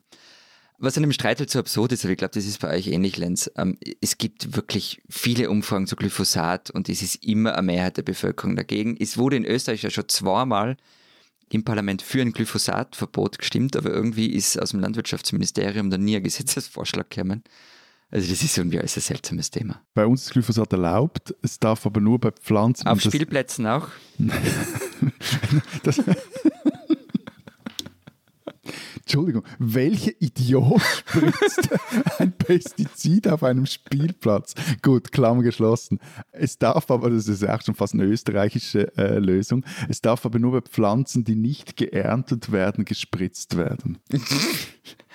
Was 0.82 0.96
an 0.96 1.02
dem 1.02 1.12
Streit 1.12 1.38
halt 1.38 1.50
so 1.50 1.58
absurd 1.58 1.92
ist, 1.92 2.04
aber 2.04 2.12
ich 2.12 2.18
glaube, 2.18 2.32
das 2.32 2.46
ist 2.46 2.58
bei 2.58 2.74
euch 2.74 2.86
ähnlich, 2.86 3.18
Lenz. 3.18 3.50
Ähm, 3.56 3.76
es 4.00 4.16
gibt 4.16 4.56
wirklich 4.56 5.02
viele 5.10 5.50
Umfragen 5.50 5.86
zu 5.86 5.94
Glyphosat 5.94 6.70
und 6.70 6.88
es 6.88 7.02
ist 7.02 7.22
immer 7.22 7.54
eine 7.54 7.66
Mehrheit 7.66 7.98
der 7.98 8.02
Bevölkerung 8.02 8.56
dagegen. 8.56 8.96
Es 8.98 9.18
wurde 9.18 9.36
in 9.36 9.44
Österreich 9.44 9.82
ja 9.82 9.90
schon 9.90 10.08
zweimal 10.08 10.78
im 11.50 11.64
Parlament 11.64 12.00
für 12.00 12.22
ein 12.22 12.32
Glyphosatverbot 12.32 13.38
gestimmt, 13.38 13.76
aber 13.76 13.90
irgendwie 13.90 14.32
ist 14.32 14.58
aus 14.58 14.70
dem 14.70 14.80
Landwirtschaftsministerium 14.80 15.90
dann 15.90 16.02
nie 16.02 16.16
ein 16.16 16.22
Gesetzesvorschlag 16.22 17.10
gekommen. 17.10 17.44
Also 18.10 18.30
das 18.30 18.42
ist 18.42 18.56
irgendwie 18.56 18.78
alles 18.78 18.96
ein 18.96 19.02
seltsames 19.02 19.50
Thema. 19.50 19.82
Bei 19.92 20.06
uns 20.06 20.22
ist 20.22 20.32
Glyphosat 20.32 20.72
erlaubt, 20.72 21.34
es 21.42 21.58
darf 21.58 21.84
aber 21.84 22.00
nur 22.00 22.18
bei 22.18 22.30
Pflanzen. 22.30 22.88
Auf 22.88 23.02
Spielplätzen 23.02 23.66
auch? 23.66 23.88
das, 25.82 26.02
Entschuldigung, 29.10 29.42
welcher 29.58 30.12
Idiot 30.20 30.80
spritzt 31.04 31.68
ein 32.20 32.30
Pestizid 32.30 33.26
auf 33.26 33.42
einem 33.42 33.66
Spielplatz? 33.66 34.54
Gut, 34.82 35.10
Klammer 35.10 35.42
geschlossen. 35.42 35.98
Es 36.30 36.58
darf 36.58 36.88
aber, 36.92 37.10
das 37.10 37.26
ist 37.26 37.44
auch 37.44 37.60
schon 37.60 37.74
fast 37.74 37.94
eine 37.94 38.04
österreichische 38.04 38.96
äh, 38.96 39.18
Lösung, 39.18 39.64
es 39.88 40.00
darf 40.00 40.24
aber 40.24 40.38
nur 40.38 40.52
bei 40.52 40.60
Pflanzen, 40.60 41.24
die 41.24 41.34
nicht 41.34 41.76
geerntet 41.76 42.52
werden, 42.52 42.84
gespritzt 42.84 43.56
werden. 43.56 43.98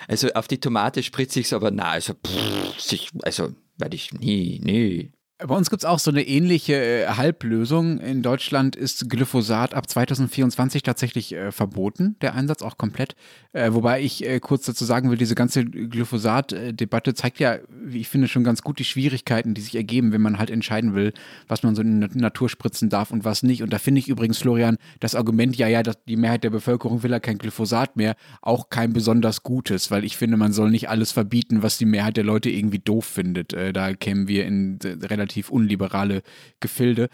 Also 0.08 0.28
auf 0.34 0.46
die 0.46 0.60
Tomate 0.60 1.02
spritze 1.02 1.40
ich 1.40 1.46
es 1.46 1.52
aber, 1.52 1.70
na, 1.70 1.84
also, 1.84 2.12
pff, 2.14 3.10
also 3.22 3.48
werde 3.78 3.96
ich 3.96 4.12
nie, 4.12 4.60
nie. 4.62 5.10
Bei 5.38 5.54
uns 5.54 5.68
gibt 5.68 5.82
es 5.82 5.84
auch 5.84 5.98
so 5.98 6.10
eine 6.10 6.26
ähnliche 6.26 6.74
äh, 6.74 7.06
Halblösung. 7.08 7.98
In 7.98 8.22
Deutschland 8.22 8.74
ist 8.74 9.10
Glyphosat 9.10 9.74
ab 9.74 9.86
2024 9.86 10.82
tatsächlich 10.82 11.34
äh, 11.34 11.52
verboten, 11.52 12.16
der 12.22 12.34
Einsatz 12.34 12.62
auch 12.62 12.78
komplett. 12.78 13.16
Äh, 13.52 13.74
wobei 13.74 14.00
ich 14.00 14.24
äh, 14.24 14.40
kurz 14.40 14.64
dazu 14.64 14.86
sagen 14.86 15.10
will, 15.10 15.18
diese 15.18 15.34
ganze 15.34 15.66
Glyphosat-Debatte 15.66 17.12
zeigt 17.12 17.38
ja, 17.38 17.58
wie 17.68 18.00
ich 18.00 18.08
finde, 18.08 18.28
schon 18.28 18.44
ganz 18.44 18.62
gut 18.62 18.78
die 18.78 18.84
Schwierigkeiten, 18.84 19.52
die 19.52 19.60
sich 19.60 19.74
ergeben, 19.74 20.10
wenn 20.12 20.22
man 20.22 20.38
halt 20.38 20.48
entscheiden 20.48 20.94
will, 20.94 21.12
was 21.48 21.62
man 21.62 21.74
so 21.74 21.82
in 21.82 22.00
die 22.00 22.18
Natur 22.18 22.48
spritzen 22.48 22.88
darf 22.88 23.10
und 23.10 23.26
was 23.26 23.42
nicht. 23.42 23.62
Und 23.62 23.74
da 23.74 23.78
finde 23.78 23.98
ich 23.98 24.08
übrigens, 24.08 24.38
Florian, 24.38 24.78
das 25.00 25.14
Argument, 25.14 25.54
ja, 25.54 25.68
ja, 25.68 25.82
die 25.82 26.16
Mehrheit 26.16 26.44
der 26.44 26.50
Bevölkerung 26.50 27.02
will 27.02 27.10
ja 27.10 27.20
kein 27.20 27.36
Glyphosat 27.36 27.94
mehr, 27.96 28.16
auch 28.40 28.70
kein 28.70 28.94
besonders 28.94 29.42
gutes, 29.42 29.90
weil 29.90 30.02
ich 30.06 30.16
finde, 30.16 30.38
man 30.38 30.54
soll 30.54 30.70
nicht 30.70 30.88
alles 30.88 31.12
verbieten, 31.12 31.62
was 31.62 31.76
die 31.76 31.84
Mehrheit 31.84 32.16
der 32.16 32.24
Leute 32.24 32.48
irgendwie 32.48 32.78
doof 32.78 33.04
findet. 33.04 33.52
Äh, 33.52 33.74
da 33.74 33.92
kämen 33.92 34.28
wir 34.28 34.46
in 34.46 34.78
relativ 34.82 35.25
relativ 35.26 35.50
unliberale 35.50 36.22
Gefilde. 36.60 37.08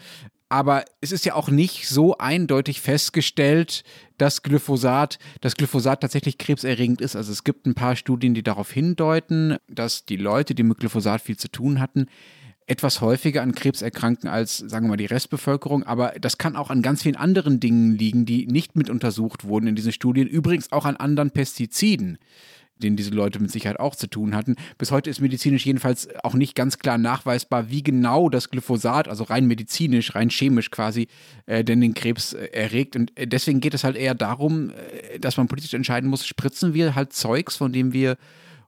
Aber 0.49 0.85
es 1.01 1.11
ist 1.11 1.25
ja 1.25 1.33
auch 1.33 1.49
nicht 1.49 1.87
so 1.87 2.17
eindeutig 2.19 2.79
festgestellt, 2.79 3.83
dass 4.19 4.43
Glyphosat, 4.43 5.17
dass 5.41 5.55
Glyphosat 5.55 6.01
tatsächlich 6.01 6.37
krebserregend 6.37 7.01
ist. 7.01 7.15
Also 7.15 7.31
es 7.31 7.43
gibt 7.43 7.65
ein 7.65 7.73
paar 7.73 7.95
Studien, 7.95 8.35
die 8.35 8.43
darauf 8.43 8.71
hindeuten, 8.71 9.57
dass 9.67 10.05
die 10.05 10.17
Leute, 10.17 10.53
die 10.53 10.61
mit 10.61 10.77
Glyphosat 10.77 11.21
viel 11.21 11.37
zu 11.37 11.47
tun 11.47 11.79
hatten, 11.79 12.05
etwas 12.67 13.01
häufiger 13.01 13.41
an 13.41 13.55
Krebs 13.55 13.81
erkranken 13.81 14.29
als, 14.29 14.57
sagen 14.57 14.85
wir 14.85 14.89
mal, 14.91 14.97
die 14.97 15.07
Restbevölkerung. 15.07 15.83
Aber 15.83 16.13
das 16.21 16.37
kann 16.37 16.55
auch 16.55 16.69
an 16.69 16.83
ganz 16.83 17.01
vielen 17.01 17.15
anderen 17.15 17.59
Dingen 17.59 17.97
liegen, 17.97 18.25
die 18.25 18.45
nicht 18.45 18.75
mit 18.75 18.91
untersucht 18.91 19.45
wurden 19.45 19.67
in 19.67 19.75
diesen 19.75 19.91
Studien. 19.91 20.27
Übrigens 20.27 20.71
auch 20.71 20.85
an 20.85 20.97
anderen 20.97 21.31
Pestiziden 21.31 22.19
denen 22.75 22.95
diese 22.95 23.11
Leute 23.11 23.39
mit 23.39 23.51
Sicherheit 23.51 23.79
auch 23.79 23.95
zu 23.95 24.07
tun 24.07 24.35
hatten. 24.35 24.55
Bis 24.77 24.91
heute 24.91 25.09
ist 25.09 25.21
medizinisch 25.21 25.65
jedenfalls 25.65 26.07
auch 26.23 26.33
nicht 26.33 26.55
ganz 26.55 26.79
klar 26.79 26.97
nachweisbar, 26.97 27.69
wie 27.69 27.83
genau 27.83 28.29
das 28.29 28.49
Glyphosat, 28.49 29.07
also 29.07 29.23
rein 29.23 29.45
medizinisch, 29.45 30.15
rein 30.15 30.29
chemisch 30.29 30.71
quasi, 30.71 31.07
äh, 31.45 31.63
denn 31.63 31.81
den 31.81 31.93
Krebs 31.93 32.33
äh, 32.33 32.45
erregt. 32.47 32.95
Und 32.95 33.17
äh, 33.17 33.27
deswegen 33.27 33.59
geht 33.59 33.73
es 33.73 33.83
halt 33.83 33.95
eher 33.95 34.15
darum, 34.15 34.71
äh, 34.71 35.19
dass 35.19 35.37
man 35.37 35.47
politisch 35.47 35.73
entscheiden 35.73 36.09
muss, 36.09 36.25
spritzen 36.25 36.73
wir 36.73 36.95
halt 36.95 37.13
Zeugs, 37.13 37.55
von 37.55 37.71
dem 37.71 37.93
wir 37.93 38.17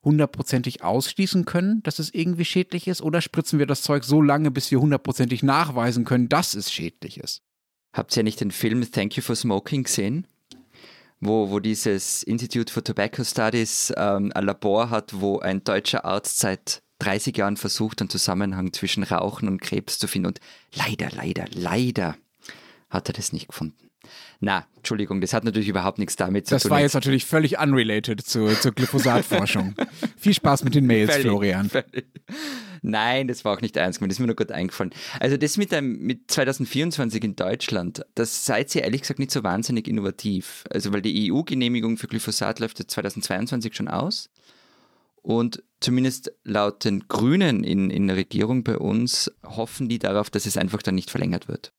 hundertprozentig 0.04 0.84
ausschließen 0.84 1.46
können, 1.46 1.82
dass 1.82 1.98
es 2.00 2.14
irgendwie 2.14 2.46
schädlich 2.46 2.88
ist, 2.88 3.02
oder 3.02 3.22
spritzen 3.22 3.58
wir 3.58 3.66
das 3.66 3.82
Zeug 3.82 4.04
so 4.04 4.22
lange, 4.22 4.52
bis 4.52 4.70
wir 4.70 4.80
hundertprozentig 4.80 5.42
nachweisen 5.42 6.06
können, 6.06 6.30
dass 6.30 6.54
es 6.54 6.72
schädlich 6.72 7.20
ist? 7.20 7.42
Habt 7.92 8.16
ihr 8.16 8.24
nicht 8.24 8.40
den 8.40 8.52
Film 8.52 8.90
Thank 8.90 9.18
You 9.18 9.24
for 9.24 9.36
Smoking 9.36 9.84
gesehen? 9.84 10.28
Wo, 11.20 11.50
wo 11.50 11.60
dieses 11.60 12.24
Institute 12.24 12.72
for 12.72 12.84
Tobacco 12.84 13.24
Studies 13.24 13.94
ähm, 13.96 14.32
ein 14.34 14.46
Labor 14.46 14.90
hat, 14.90 15.20
wo 15.20 15.40
ein 15.40 15.64
deutscher 15.64 16.06
Arzt 16.06 16.40
seit 16.40 16.82
30 17.00 17.38
Jahren 17.38 17.58
versucht, 17.58 18.02
einen 18.02 18.10
Zusammenhang 18.10 18.74
zwischen 18.74 19.04
Rauchen 19.04 19.48
und 19.48 19.62
Krebs 19.62 20.00
zu 20.00 20.08
finden. 20.08 20.28
Und 20.28 20.40
leider, 20.74 21.10
leider, 21.12 21.46
leider 21.52 22.16
hat 22.90 23.10
er 23.10 23.14
das 23.14 23.34
nicht 23.34 23.48
gefunden. 23.48 23.85
Na, 24.40 24.66
Entschuldigung, 24.78 25.22
das 25.22 25.34
hat 25.34 25.44
natürlich 25.44 25.70
überhaupt 25.70 25.98
nichts 25.98 26.16
damit 26.16 26.48
zu 26.48 26.56
das 26.56 26.64
tun. 26.64 26.70
Das 26.70 26.76
war 26.76 26.82
jetzt 26.82 26.94
natürlich 26.94 27.26
völlig 27.26 27.58
unrelated 27.58 28.22
zu, 28.22 28.48
zur 28.60 28.72
Glyphosat-Forschung. 28.72 29.76
Viel 30.18 30.34
Spaß 30.34 30.64
mit 30.64 30.76
den 30.76 30.86
Mails, 30.86 31.12
völlig, 31.12 31.28
Florian. 31.28 31.70
Völlig. 31.70 32.06
Nein, 32.82 33.28
das 33.28 33.44
war 33.44 33.56
auch 33.56 33.62
nicht 33.62 33.78
ernst 33.78 34.00
gemeint, 34.00 34.12
das 34.12 34.18
ist 34.18 34.20
mir 34.20 34.28
nur 34.28 34.36
gut 34.36 34.52
eingefallen. 34.52 34.94
Also 35.20 35.38
das 35.38 35.58
mit, 35.58 35.74
einem, 35.74 35.98
mit 36.00 36.30
2024 36.30 37.24
in 37.24 37.36
Deutschland, 37.36 38.06
das 38.14 38.46
seid 38.46 38.76
ihr 38.76 38.84
ehrlich 38.84 39.02
gesagt 39.02 39.20
nicht 39.20 39.32
so 39.32 39.44
wahnsinnig 39.44 39.88
innovativ. 39.88 40.66
Also 40.70 40.94
weil 40.94 41.02
die 41.02 41.32
EU-Genehmigung 41.32 41.98
für 41.98 42.08
Glyphosat 42.08 42.60
läuft 42.60 42.78
2022 42.78 43.76
schon 43.76 43.88
aus. 43.88 44.30
Und 45.24 45.64
zumindest 45.80 46.32
laut 46.44 46.86
den 46.86 47.08
Grünen 47.08 47.64
in, 47.64 47.90
in 47.90 48.06
der 48.06 48.18
Regierung 48.18 48.64
bei 48.64 48.78
uns 48.78 49.32
hoffen 49.44 49.90
die 49.90 49.98
darauf, 49.98 50.30
dass 50.30 50.46
es 50.46 50.56
einfach 50.56 50.84
dann 50.84 50.94
nicht 50.94 51.10
verlängert 51.10 51.48
wird. 51.48 51.74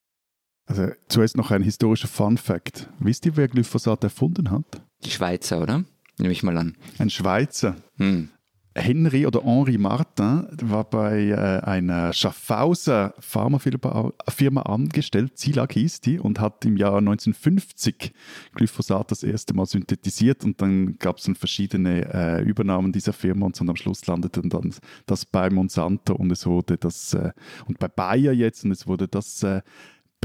Also 0.66 0.88
zuerst 1.08 1.36
noch 1.36 1.50
ein 1.50 1.62
historischer 1.62 2.08
Fun 2.08 2.36
Fact. 2.36 2.88
Wisst 2.98 3.24
ihr, 3.26 3.36
wer 3.36 3.48
Glyphosat 3.48 4.02
erfunden 4.04 4.50
hat? 4.50 4.82
Die 5.04 5.10
Schweizer, 5.10 5.62
oder? 5.62 5.84
Nehme 6.18 6.32
ich 6.32 6.42
mal 6.42 6.56
an. 6.58 6.76
Ein 6.98 7.10
Schweizer. 7.10 7.76
Hm. 7.98 8.30
Henry 8.76 9.26
oder 9.26 9.42
Henri 9.42 9.78
Martin 9.78 10.46
war 10.62 10.84
bei 10.84 11.28
äh, 11.28 11.64
einer 11.64 12.12
Schaffhauser 12.12 13.14
Pharmafirma 13.18 14.62
angestellt, 14.62 15.38
Zilag 15.38 15.72
hieß 15.72 16.02
die, 16.02 16.18
und 16.18 16.40
hat 16.40 16.64
im 16.66 16.76
Jahr 16.76 16.98
1950 16.98 18.12
Glyphosat 18.54 19.10
das 19.10 19.22
erste 19.22 19.54
Mal 19.54 19.66
synthetisiert 19.66 20.44
und 20.44 20.60
dann 20.60 20.98
gab 20.98 21.18
es 21.18 21.24
dann 21.24 21.36
verschiedene 21.36 22.12
äh, 22.12 22.42
Übernahmen 22.42 22.92
dieser 22.92 23.14
Firma 23.14 23.46
und, 23.46 23.58
und 23.58 23.70
am 23.70 23.76
Schluss 23.76 24.06
landete 24.06 24.42
dann 24.42 24.74
das 25.06 25.24
bei 25.24 25.48
Monsanto 25.48 26.14
und 26.14 26.30
es 26.30 26.44
wurde 26.44 26.76
das, 26.76 27.14
äh, 27.14 27.32
und 27.66 27.78
bei 27.78 27.88
Bayer 27.88 28.32
jetzt 28.32 28.64
und 28.64 28.72
es 28.72 28.86
wurde 28.86 29.08
das 29.08 29.42
äh, 29.42 29.62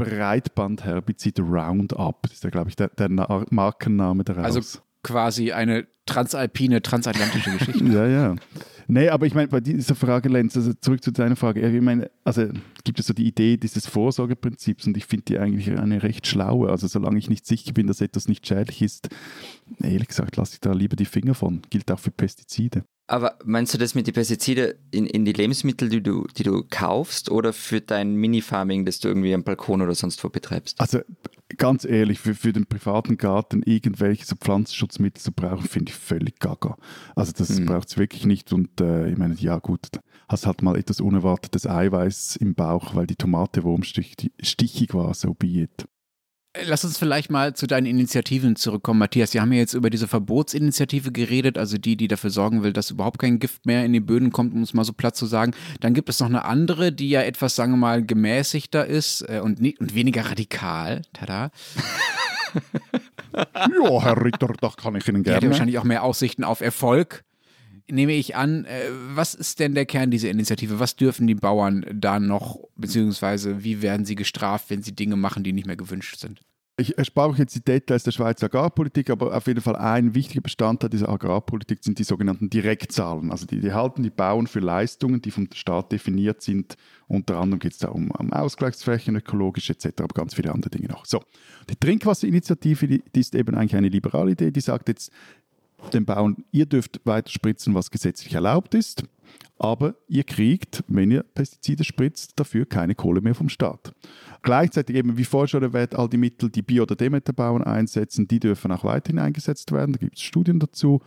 Breitbandherbizid 0.03 1.39
Roundup. 1.39 2.23
Das 2.23 2.33
ist 2.33 2.43
ja, 2.43 2.49
glaube 2.49 2.69
ich, 2.69 2.75
der, 2.75 2.89
der 2.89 3.09
Markenname 3.49 4.23
daraus. 4.23 4.55
Also 4.55 4.79
quasi 5.03 5.51
eine 5.51 5.87
transalpine, 6.05 6.81
transatlantische 6.81 7.51
Geschichte. 7.51 7.83
ja, 7.93 8.07
ja. 8.07 8.35
Nee, 8.87 9.07
aber 9.07 9.25
ich 9.25 9.33
meine, 9.33 9.47
bei 9.47 9.61
dieser 9.61 9.95
Frage, 9.95 10.27
Lenz, 10.27 10.57
also 10.57 10.73
zurück 10.73 11.01
zu 11.01 11.11
deiner 11.11 11.37
Frage. 11.37 11.61
Ich 11.65 11.81
meine, 11.81 12.11
also 12.25 12.49
gibt 12.83 12.99
es 12.99 13.07
so 13.07 13.13
die 13.13 13.25
Idee 13.25 13.55
dieses 13.55 13.87
Vorsorgeprinzips 13.87 14.85
und 14.85 14.97
ich 14.97 15.05
finde 15.05 15.25
die 15.25 15.39
eigentlich 15.39 15.71
eine 15.71 16.03
recht 16.03 16.27
schlaue. 16.27 16.69
Also 16.69 16.87
solange 16.87 17.17
ich 17.17 17.29
nicht 17.29 17.45
sicher 17.45 17.71
bin, 17.71 17.87
dass 17.87 18.01
etwas 18.01 18.27
nicht 18.27 18.45
schädlich 18.45 18.81
ist, 18.81 19.09
ehrlich 19.81 20.09
gesagt, 20.09 20.35
lasse 20.35 20.55
ich 20.55 20.59
da 20.59 20.73
lieber 20.73 20.97
die 20.97 21.05
Finger 21.05 21.35
von. 21.35 21.61
Gilt 21.69 21.89
auch 21.89 21.99
für 21.99 22.11
Pestizide. 22.11 22.83
Aber 23.11 23.37
meinst 23.43 23.73
du 23.73 23.77
das 23.77 23.93
mit 23.93 24.07
den 24.07 24.13
Pestiziden 24.13 24.73
in, 24.89 25.05
in 25.05 25.25
die 25.25 25.33
Lebensmittel, 25.33 25.89
die 25.89 26.01
du, 26.01 26.27
die 26.37 26.43
du 26.43 26.63
kaufst 26.69 27.29
oder 27.29 27.51
für 27.51 27.81
dein 27.81 28.15
Mini-Farming, 28.15 28.85
das 28.85 29.01
du 29.01 29.09
irgendwie 29.09 29.33
am 29.33 29.43
Balkon 29.43 29.81
oder 29.81 29.93
sonst 29.95 30.23
wo 30.23 30.29
betreibst? 30.29 30.79
Also 30.79 30.99
ganz 31.57 31.83
ehrlich, 31.83 32.19
für, 32.19 32.33
für 32.33 32.53
den 32.53 32.67
privaten 32.67 33.17
Garten 33.17 33.63
irgendwelche 33.63 34.25
so 34.25 34.37
Pflanzenschutzmittel 34.37 35.21
zu 35.21 35.33
brauchen, 35.33 35.67
finde 35.67 35.91
ich 35.91 35.97
völlig 35.97 36.39
gaga. 36.39 36.77
Also 37.13 37.33
das 37.37 37.49
mhm. 37.49 37.65
braucht 37.65 37.89
es 37.89 37.97
wirklich 37.97 38.25
nicht 38.25 38.53
und 38.53 38.79
äh, 38.79 39.09
ich 39.09 39.17
meine, 39.17 39.35
ja 39.35 39.59
gut, 39.59 39.89
hast 40.29 40.47
halt 40.47 40.61
mal 40.61 40.77
etwas 40.77 41.01
unerwartetes 41.01 41.67
Eiweiß 41.67 42.37
im 42.37 42.55
Bauch, 42.55 42.95
weil 42.95 43.07
die 43.07 43.17
Tomate 43.17 43.63
wurmstichig 43.63 44.93
war, 44.93 45.13
so 45.15 45.33
be 45.33 45.47
it. 45.47 45.85
Äh, 46.53 46.63
lass 46.65 46.83
uns 46.83 46.97
vielleicht 46.97 47.29
mal 47.29 47.53
zu 47.53 47.67
deinen 47.67 47.85
Initiativen 47.85 48.55
zurückkommen, 48.55 48.99
Matthias. 48.99 49.33
Wir 49.33 49.41
haben 49.41 49.51
ja 49.51 49.59
jetzt 49.59 49.73
über 49.73 49.89
diese 49.89 50.07
Verbotsinitiative 50.07 51.11
geredet, 51.11 51.57
also 51.57 51.77
die, 51.77 51.95
die 51.95 52.07
dafür 52.07 52.29
sorgen 52.29 52.63
will, 52.63 52.73
dass 52.73 52.91
überhaupt 52.91 53.19
kein 53.19 53.39
Gift 53.39 53.65
mehr 53.65 53.85
in 53.85 53.93
die 53.93 53.99
Böden 53.99 54.31
kommt, 54.31 54.53
um 54.53 54.61
es 54.61 54.73
mal 54.73 54.83
so 54.83 54.93
platt 54.93 55.15
zu 55.15 55.25
sagen. 55.25 55.53
Dann 55.79 55.93
gibt 55.93 56.09
es 56.09 56.19
noch 56.19 56.27
eine 56.27 56.45
andere, 56.45 56.91
die 56.91 57.09
ja 57.09 57.21
etwas, 57.21 57.55
sagen 57.55 57.73
wir 57.73 57.77
mal, 57.77 58.05
gemäßigter 58.05 58.85
ist 58.85 59.21
äh, 59.21 59.39
und, 59.41 59.59
und 59.59 59.95
weniger 59.95 60.25
radikal. 60.25 61.03
Tada. 61.13 61.51
ja, 63.33 64.03
Herr 64.03 64.23
Ritter, 64.23 64.53
das 64.59 64.77
kann 64.77 64.95
ich 64.95 65.07
Ihnen 65.07 65.23
gerne. 65.23 65.39
Die 65.39 65.45
hat 65.45 65.51
wahrscheinlich 65.51 65.77
auch 65.77 65.83
mehr 65.83 66.03
Aussichten 66.03 66.43
auf 66.43 66.61
Erfolg 66.61 67.23
nehme 67.91 68.13
ich 68.13 68.35
an, 68.35 68.65
äh, 68.65 68.89
was 69.13 69.33
ist 69.33 69.59
denn 69.59 69.75
der 69.75 69.85
Kern 69.85 70.11
dieser 70.11 70.29
Initiative? 70.29 70.79
Was 70.79 70.95
dürfen 70.95 71.27
die 71.27 71.35
Bauern 71.35 71.85
da 71.93 72.19
noch, 72.19 72.59
beziehungsweise 72.75 73.63
wie 73.63 73.81
werden 73.81 74.05
sie 74.05 74.15
gestraft, 74.15 74.69
wenn 74.69 74.83
sie 74.83 74.95
Dinge 74.95 75.15
machen, 75.15 75.43
die 75.43 75.53
nicht 75.53 75.67
mehr 75.67 75.75
gewünscht 75.75 76.17
sind? 76.17 76.41
Ich 76.77 76.97
erspare 76.97 77.29
euch 77.29 77.37
jetzt 77.37 77.53
die 77.53 77.63
Details 77.63 78.03
der 78.03 78.11
Schweizer 78.11 78.45
Agrarpolitik, 78.45 79.11
aber 79.11 79.35
auf 79.35 79.45
jeden 79.45 79.61
Fall 79.61 79.75
ein 79.75 80.15
wichtiger 80.15 80.41
Bestandteil 80.41 80.89
dieser 80.89 81.09
Agrarpolitik 81.09 81.83
sind 81.83 81.99
die 81.99 82.03
sogenannten 82.03 82.49
Direktzahlen. 82.49 83.29
Also 83.29 83.45
die, 83.45 83.59
die 83.59 83.73
halten 83.73 84.01
die 84.01 84.09
Bauern 84.09 84.47
für 84.47 84.61
Leistungen, 84.61 85.21
die 85.21 85.29
vom 85.29 85.47
Staat 85.53 85.91
definiert 85.91 86.41
sind. 86.41 86.77
Unter 87.07 87.37
anderem 87.37 87.59
geht 87.59 87.73
es 87.73 87.77
da 87.77 87.89
um, 87.89 88.09
um 88.09 88.33
Ausgleichsflächen, 88.33 89.15
ökologisch 89.15 89.69
etc., 89.69 89.89
aber 89.97 90.13
ganz 90.15 90.33
viele 90.33 90.51
andere 90.51 90.71
Dinge 90.71 90.87
noch. 90.87 91.05
So, 91.05 91.21
die 91.69 91.75
Trinkwasserinitiative, 91.75 92.87
die, 92.87 93.03
die 93.13 93.19
ist 93.19 93.35
eben 93.35 93.53
eigentlich 93.53 93.75
eine 93.75 93.89
liberale 93.89 94.31
Idee, 94.31 94.49
die 94.49 94.61
sagt 94.61 94.87
jetzt, 94.87 95.11
den 95.93 96.05
Bauern, 96.05 96.43
ihr 96.51 96.65
dürft 96.65 97.01
weiter 97.05 97.29
spritzen, 97.29 97.73
was 97.73 97.91
gesetzlich 97.91 98.33
erlaubt 98.33 98.73
ist, 98.73 99.03
aber 99.57 99.95
ihr 100.07 100.23
kriegt, 100.23 100.83
wenn 100.87 101.11
ihr 101.11 101.23
Pestizide 101.23 101.83
spritzt, 101.83 102.39
dafür 102.39 102.65
keine 102.65 102.95
Kohle 102.95 103.21
mehr 103.21 103.35
vom 103.35 103.49
Staat. 103.49 103.93
Gleichzeitig 104.41 104.95
eben, 104.95 105.17
wie 105.17 105.23
vorher 105.23 105.47
schon 105.47 105.63
erwähnt, 105.63 105.95
all 105.95 106.09
die 106.09 106.17
Mittel, 106.17 106.49
die 106.49 106.63
Bio- 106.63 106.83
oder 106.83 106.95
Demeterbauern 106.95 107.63
einsetzen, 107.63 108.27
die 108.27 108.39
dürfen 108.39 108.71
auch 108.71 108.83
weiterhin 108.83 109.19
eingesetzt 109.19 109.71
werden. 109.71 109.93
Da 109.93 109.99
gibt 109.99 110.17
es 110.17 110.23
Studien 110.23 110.59
dazu. 110.59 111.01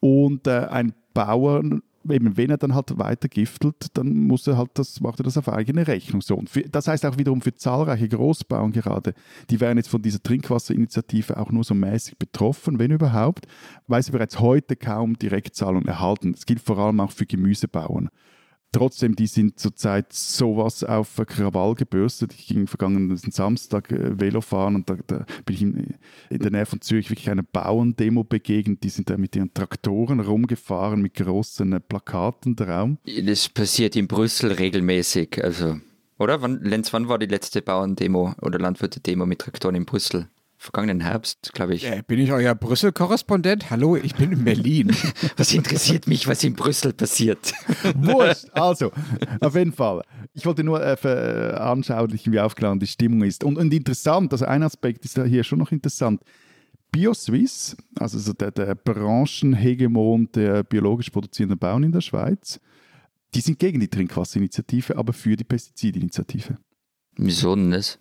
Und 0.00 0.46
äh, 0.46 0.66
ein 0.70 0.94
Bauer 1.12 1.62
eben, 2.10 2.36
wenn 2.36 2.50
er 2.50 2.58
dann 2.58 2.74
halt 2.74 2.98
weiter 2.98 3.28
giftelt, 3.28 3.86
dann 3.94 4.26
muss 4.26 4.46
er 4.46 4.56
halt 4.56 4.70
das, 4.74 5.00
macht 5.00 5.20
er 5.20 5.24
das 5.24 5.36
auf 5.36 5.48
eigene 5.48 5.86
Rechnung. 5.86 6.20
So. 6.20 6.36
Und 6.36 6.50
für, 6.50 6.62
das 6.62 6.88
heißt 6.88 7.04
auch 7.06 7.18
wiederum 7.18 7.40
für 7.40 7.54
zahlreiche 7.54 8.08
Großbauern 8.08 8.72
gerade, 8.72 9.14
die 9.50 9.60
werden 9.60 9.78
jetzt 9.78 9.88
von 9.88 10.02
dieser 10.02 10.22
Trinkwasserinitiative 10.22 11.36
auch 11.36 11.50
nur 11.50 11.64
so 11.64 11.74
mäßig 11.74 12.18
betroffen, 12.18 12.78
wenn 12.78 12.90
überhaupt, 12.90 13.46
weil 13.86 14.02
sie 14.02 14.12
bereits 14.12 14.40
heute 14.40 14.76
kaum 14.76 15.18
Direktzahlungen 15.18 15.88
erhalten. 15.88 16.32
Das 16.32 16.46
gilt 16.46 16.60
vor 16.60 16.78
allem 16.78 17.00
auch 17.00 17.12
für 17.12 17.26
Gemüsebauern. 17.26 18.08
Trotzdem, 18.70 19.16
die 19.16 19.26
sind 19.26 19.58
zurzeit 19.58 20.12
sowas 20.12 20.84
auf 20.84 21.16
Krawall 21.26 21.74
gebürstet. 21.74 22.34
Ich 22.34 22.48
ging 22.48 22.66
vergangenen 22.66 23.16
Samstag 23.16 23.90
äh, 23.90 24.20
Velo 24.20 24.42
fahren 24.42 24.74
und 24.74 24.90
da, 24.90 24.96
da, 25.06 25.24
bin 25.46 25.54
ich 25.54 25.62
in, 25.62 25.94
in, 26.28 26.38
der 26.38 26.50
Nähe 26.50 26.66
von 26.66 26.82
Zürich 26.82 27.08
wirklich 27.08 27.30
einer 27.30 27.42
Bauerndemo 27.42 28.24
begegnet. 28.24 28.82
Die 28.82 28.90
sind 28.90 29.08
da 29.08 29.16
mit 29.16 29.34
ihren 29.36 29.54
Traktoren 29.54 30.20
rumgefahren 30.20 31.00
mit 31.00 31.14
großen 31.14 31.72
äh, 31.72 31.80
Plakaten 31.80 32.56
drauf. 32.56 32.90
Das 33.24 33.48
passiert 33.48 33.96
in 33.96 34.06
Brüssel 34.06 34.52
regelmäßig. 34.52 35.42
Also, 35.42 35.80
oder? 36.18 36.42
Wann, 36.42 36.60
Lenz, 36.62 36.92
wann 36.92 37.08
war 37.08 37.18
die 37.18 37.26
letzte 37.26 37.62
Bauerndemo 37.62 38.34
oder 38.42 38.58
Landwirte-Demo 38.58 39.24
mit 39.24 39.38
Traktoren 39.38 39.76
in 39.76 39.86
Brüssel? 39.86 40.28
Vergangenen 40.58 41.00
Herbst, 41.00 41.52
glaube 41.54 41.74
ich. 41.74 41.84
Äh, 41.84 42.02
bin 42.06 42.18
ich 42.18 42.32
euer 42.32 42.54
Brüssel-Korrespondent? 42.54 43.70
Hallo, 43.70 43.96
ich 43.96 44.16
bin 44.16 44.32
in 44.32 44.44
Berlin. 44.44 44.94
was 45.36 45.54
interessiert 45.54 46.08
mich, 46.08 46.26
was 46.26 46.42
in 46.42 46.54
Brüssel 46.54 46.92
passiert? 46.92 47.54
Wurscht. 47.94 48.50
Also, 48.52 48.90
auf 49.40 49.54
jeden 49.54 49.72
Fall. 49.72 50.02
Ich 50.34 50.44
wollte 50.44 50.64
nur 50.64 50.84
äh, 50.84 50.96
veranschaulichen, 50.96 52.32
wie 52.32 52.40
aufgeladen 52.40 52.80
die 52.80 52.88
Stimmung 52.88 53.22
ist. 53.22 53.44
Und, 53.44 53.56
und 53.56 53.72
interessant, 53.72 54.32
also 54.32 54.44
ein 54.44 54.64
Aspekt 54.64 55.04
ist 55.04 55.18
hier 55.22 55.44
schon 55.44 55.60
noch 55.60 55.70
interessant. 55.70 56.22
BioSwiss, 56.90 57.76
also 57.98 58.18
so 58.18 58.32
der, 58.32 58.50
der 58.50 58.74
Branchenhegemon 58.74 60.30
der 60.34 60.64
biologisch 60.64 61.10
produzierenden 61.10 61.58
Bauern 61.58 61.84
in 61.84 61.92
der 61.92 62.00
Schweiz, 62.00 62.60
die 63.34 63.40
sind 63.40 63.58
gegen 63.58 63.78
die 63.78 63.88
Trinkwasserinitiative, 63.88 64.96
aber 64.96 65.12
für 65.12 65.36
die 65.36 65.44
Pestizidinitiative. 65.44 66.58
Wieso 67.16 67.54
denn 67.54 67.70
das? 67.70 67.98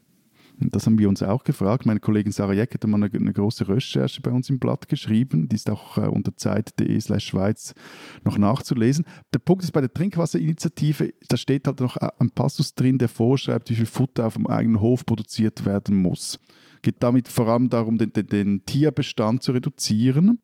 Das 0.60 0.88
haben 0.88 0.98
wir 0.98 1.08
uns 1.08 1.22
auch 1.22 1.44
gefragt. 1.44 1.86
Meine 1.86 2.00
Kollegin 2.00 2.32
Sarah 2.32 2.54
Jeck 2.54 2.74
hat 2.74 2.84
mal 2.88 3.04
eine, 3.04 3.14
eine, 3.14 3.34
große 3.34 3.68
Recherche 3.68 4.22
bei 4.22 4.32
uns 4.32 4.50
im 4.50 4.58
Blatt 4.58 4.88
geschrieben. 4.88 5.48
Die 5.48 5.56
ist 5.56 5.70
auch 5.70 5.98
äh, 5.98 6.08
unter 6.08 6.36
zeit.de 6.36 7.00
Schweiz 7.20 7.76
noch 8.24 8.40
nachzulesen. 8.40 9.06
Der 9.34 9.40
Punkt 9.40 9.64
ist 9.64 9.72
bei 9.72 9.82
der 9.82 9.94
Trinkwasserinitiative, 9.94 11.14
da 11.28 11.38
steht 11.38 11.68
halt 11.68 11.80
noch 11.80 11.96
ein 11.98 12.32
Passus 12.32 12.74
drin, 12.74 12.98
der 12.98 13.08
vorschreibt, 13.08 13.70
wie 13.70 13.76
viel 13.76 13.86
Futter 13.86 14.26
auf 14.26 14.34
dem 14.34 14.48
eigenen 14.48 14.82
Hof 14.82 15.06
produziert 15.06 15.64
werden 15.66 15.96
muss. 15.96 16.40
Geht 16.82 17.04
damit 17.04 17.28
vor 17.28 17.48
allem 17.48 17.70
darum, 17.70 18.00
den, 18.00 18.12
den, 18.14 18.28
den 18.28 18.66
Tierbestand 18.66 19.44
zu 19.44 19.52
reduzieren. 19.52 20.40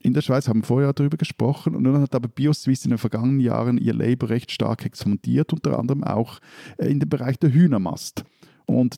In 0.00 0.12
der 0.12 0.20
Schweiz 0.20 0.48
haben 0.48 0.60
wir 0.60 0.66
vorher 0.66 0.92
darüber 0.92 1.16
gesprochen 1.16 1.74
und 1.74 1.84
dann 1.84 2.00
hat 2.00 2.14
aber 2.14 2.28
BioSwiss 2.28 2.84
in 2.84 2.90
den 2.90 2.98
vergangenen 2.98 3.40
Jahren 3.40 3.78
ihr 3.78 3.94
Label 3.94 4.28
recht 4.28 4.50
stark 4.50 4.84
expandiert, 4.84 5.52
unter 5.54 5.78
anderem 5.78 6.04
auch 6.04 6.40
äh, 6.76 6.88
in 6.88 7.00
dem 7.00 7.08
Bereich 7.08 7.38
der 7.38 7.52
Hühnermast. 7.52 8.24
Und 8.66 8.96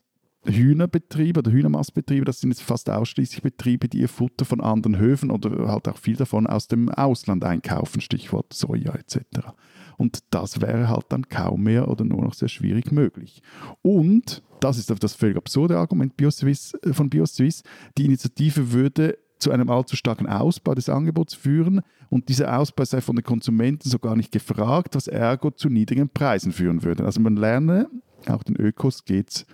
Hühnerbetriebe 0.52 1.40
oder 1.40 1.50
Hühnermastbetriebe, 1.50 2.24
das 2.24 2.40
sind 2.40 2.50
jetzt 2.50 2.62
fast 2.62 2.90
ausschließlich 2.90 3.42
Betriebe, 3.42 3.88
die 3.88 4.00
ihr 4.00 4.08
Futter 4.08 4.44
von 4.44 4.60
anderen 4.60 4.98
Höfen 4.98 5.30
oder 5.30 5.68
halt 5.68 5.88
auch 5.88 5.98
viel 5.98 6.16
davon 6.16 6.46
aus 6.46 6.68
dem 6.68 6.88
Ausland 6.88 7.44
einkaufen, 7.44 8.00
Stichwort 8.00 8.52
Soja 8.52 8.94
etc. 8.94 9.48
Und 9.96 10.20
das 10.30 10.60
wäre 10.60 10.88
halt 10.88 11.06
dann 11.08 11.28
kaum 11.28 11.64
mehr 11.64 11.88
oder 11.88 12.04
nur 12.04 12.22
noch 12.22 12.34
sehr 12.34 12.48
schwierig 12.48 12.92
möglich. 12.92 13.42
Und, 13.82 14.42
das 14.60 14.78
ist 14.78 14.90
das 15.02 15.14
völlig 15.14 15.36
absurde 15.36 15.78
Argument 15.78 16.14
äh, 16.20 16.92
von 16.92 17.10
BioSwiss, 17.10 17.62
die 17.96 18.04
Initiative 18.04 18.72
würde 18.72 19.18
zu 19.38 19.50
einem 19.50 19.70
allzu 19.70 19.96
starken 19.96 20.26
Ausbau 20.26 20.74
des 20.74 20.88
Angebots 20.88 21.34
führen 21.34 21.80
und 22.10 22.28
dieser 22.28 22.58
Ausbau 22.58 22.84
sei 22.84 23.00
von 23.00 23.16
den 23.16 23.24
Konsumenten 23.24 23.88
so 23.88 23.98
gar 23.98 24.16
nicht 24.16 24.32
gefragt, 24.32 24.94
was 24.94 25.06
ergo 25.06 25.50
zu 25.50 25.68
niedrigen 25.68 26.08
Preisen 26.08 26.52
führen 26.52 26.82
würde. 26.82 27.04
Also 27.04 27.20
man 27.20 27.36
lerne, 27.36 27.88
auch 28.26 28.42
den 28.42 28.56
Ökos 28.56 29.04
geht 29.04 29.30
es 29.30 29.46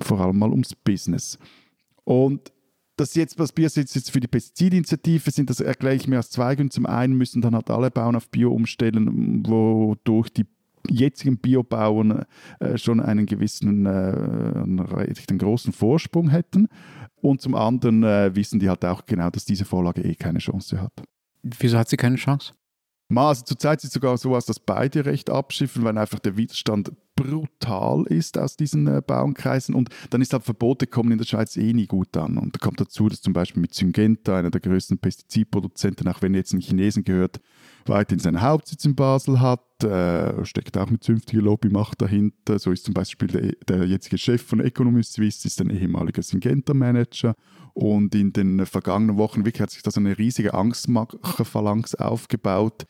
vor 0.00 0.20
allem 0.20 0.38
mal 0.38 0.50
ums 0.50 0.74
Business. 0.74 1.38
Und 2.04 2.52
das 2.96 3.14
jetzt, 3.14 3.38
was 3.38 3.52
Bio 3.52 3.68
jetzt 3.72 4.10
für 4.10 4.20
die 4.20 4.28
Pestizidinitiative 4.28 5.30
sind, 5.30 5.50
das 5.50 5.60
erkläre 5.60 5.94
ich 5.94 6.06
mir 6.06 6.18
aus 6.18 6.30
zwei 6.30 6.54
Gründen. 6.54 6.70
Zum 6.70 6.86
einen 6.86 7.14
müssen 7.14 7.40
dann 7.40 7.54
halt 7.54 7.70
alle 7.70 7.90
Bauern 7.90 8.16
auf 8.16 8.28
Bio 8.28 8.52
umstellen, 8.52 9.46
wodurch 9.46 10.30
die 10.30 10.46
jetzigen 10.88 11.38
Biobauern 11.38 12.24
äh, 12.60 12.76
schon 12.76 13.00
einen 13.00 13.26
gewissen, 13.26 13.86
äh, 13.86 13.88
einen 13.90 15.38
großen 15.38 15.72
Vorsprung 15.72 16.28
hätten. 16.30 16.68
Und 17.16 17.40
zum 17.40 17.54
anderen 17.54 18.02
äh, 18.02 18.34
wissen 18.34 18.58
die 18.58 18.68
halt 18.68 18.84
auch 18.84 19.06
genau, 19.06 19.30
dass 19.30 19.44
diese 19.44 19.64
Vorlage 19.64 20.02
eh 20.02 20.14
keine 20.14 20.40
Chance 20.40 20.80
hat. 20.80 20.92
Wieso 21.42 21.78
hat 21.78 21.88
sie 21.88 21.96
keine 21.96 22.16
Chance? 22.16 22.52
Also 23.14 23.44
zurzeit 23.44 23.80
sieht 23.80 23.88
es 23.88 23.94
sogar 23.94 24.16
so 24.16 24.34
aus, 24.34 24.46
dass 24.46 24.58
beide 24.58 25.04
recht 25.04 25.28
abschiffen, 25.28 25.84
weil 25.84 25.96
einfach 25.98 26.18
der 26.18 26.36
Widerstand 26.36 26.92
brutal 27.14 28.04
ist 28.06 28.38
aus 28.38 28.56
diesen 28.56 28.86
äh, 28.86 29.02
Bauernkreisen 29.06 29.74
und 29.74 29.90
dann 30.10 30.22
ist 30.22 30.32
halt 30.32 30.44
Verbote 30.44 30.86
kommen 30.86 31.12
in 31.12 31.18
der 31.18 31.24
Schweiz 31.24 31.56
eh 31.56 31.72
nie 31.72 31.86
gut 31.86 32.16
an. 32.16 32.38
Und 32.38 32.54
da 32.54 32.58
kommt 32.58 32.80
dazu, 32.80 33.08
dass 33.08 33.20
zum 33.20 33.32
Beispiel 33.32 33.60
mit 33.60 33.74
Syngenta, 33.74 34.36
einer 34.36 34.50
der 34.50 34.60
größten 34.60 34.98
Pestizidproduzenten, 34.98 36.08
auch 36.08 36.22
wenn 36.22 36.34
jetzt 36.34 36.52
ein 36.52 36.60
Chinesen 36.60 37.04
gehört, 37.04 37.40
weiterhin 37.86 38.20
seinen 38.20 38.40
Hauptsitz 38.40 38.84
in 38.84 38.94
Basel 38.94 39.40
hat, 39.40 39.84
äh, 39.84 40.44
steckt 40.44 40.78
auch 40.78 40.88
mit 40.90 41.02
zünftiger 41.02 41.42
Lobbymacht 41.42 42.00
dahinter. 42.00 42.58
So 42.58 42.70
ist 42.70 42.84
zum 42.84 42.94
Beispiel 42.94 43.28
der, 43.28 43.52
der 43.68 43.86
jetzige 43.86 44.18
Chef 44.18 44.42
von 44.42 44.60
Economy 44.60 45.02
Suisse, 45.02 45.46
ist 45.46 45.60
ein 45.60 45.70
ehemaliger 45.70 46.22
Syngenta-Manager. 46.22 47.34
Und 47.74 48.14
in 48.14 48.32
den 48.32 48.66
vergangenen 48.66 49.16
Wochen 49.16 49.44
wirklich 49.44 49.62
hat 49.62 49.70
sich 49.70 49.82
da 49.82 49.90
so 49.90 50.00
eine 50.00 50.18
riesige 50.18 50.54
Angstmacher-Phalanx 50.54 51.94
aufgebaut, 51.94 52.86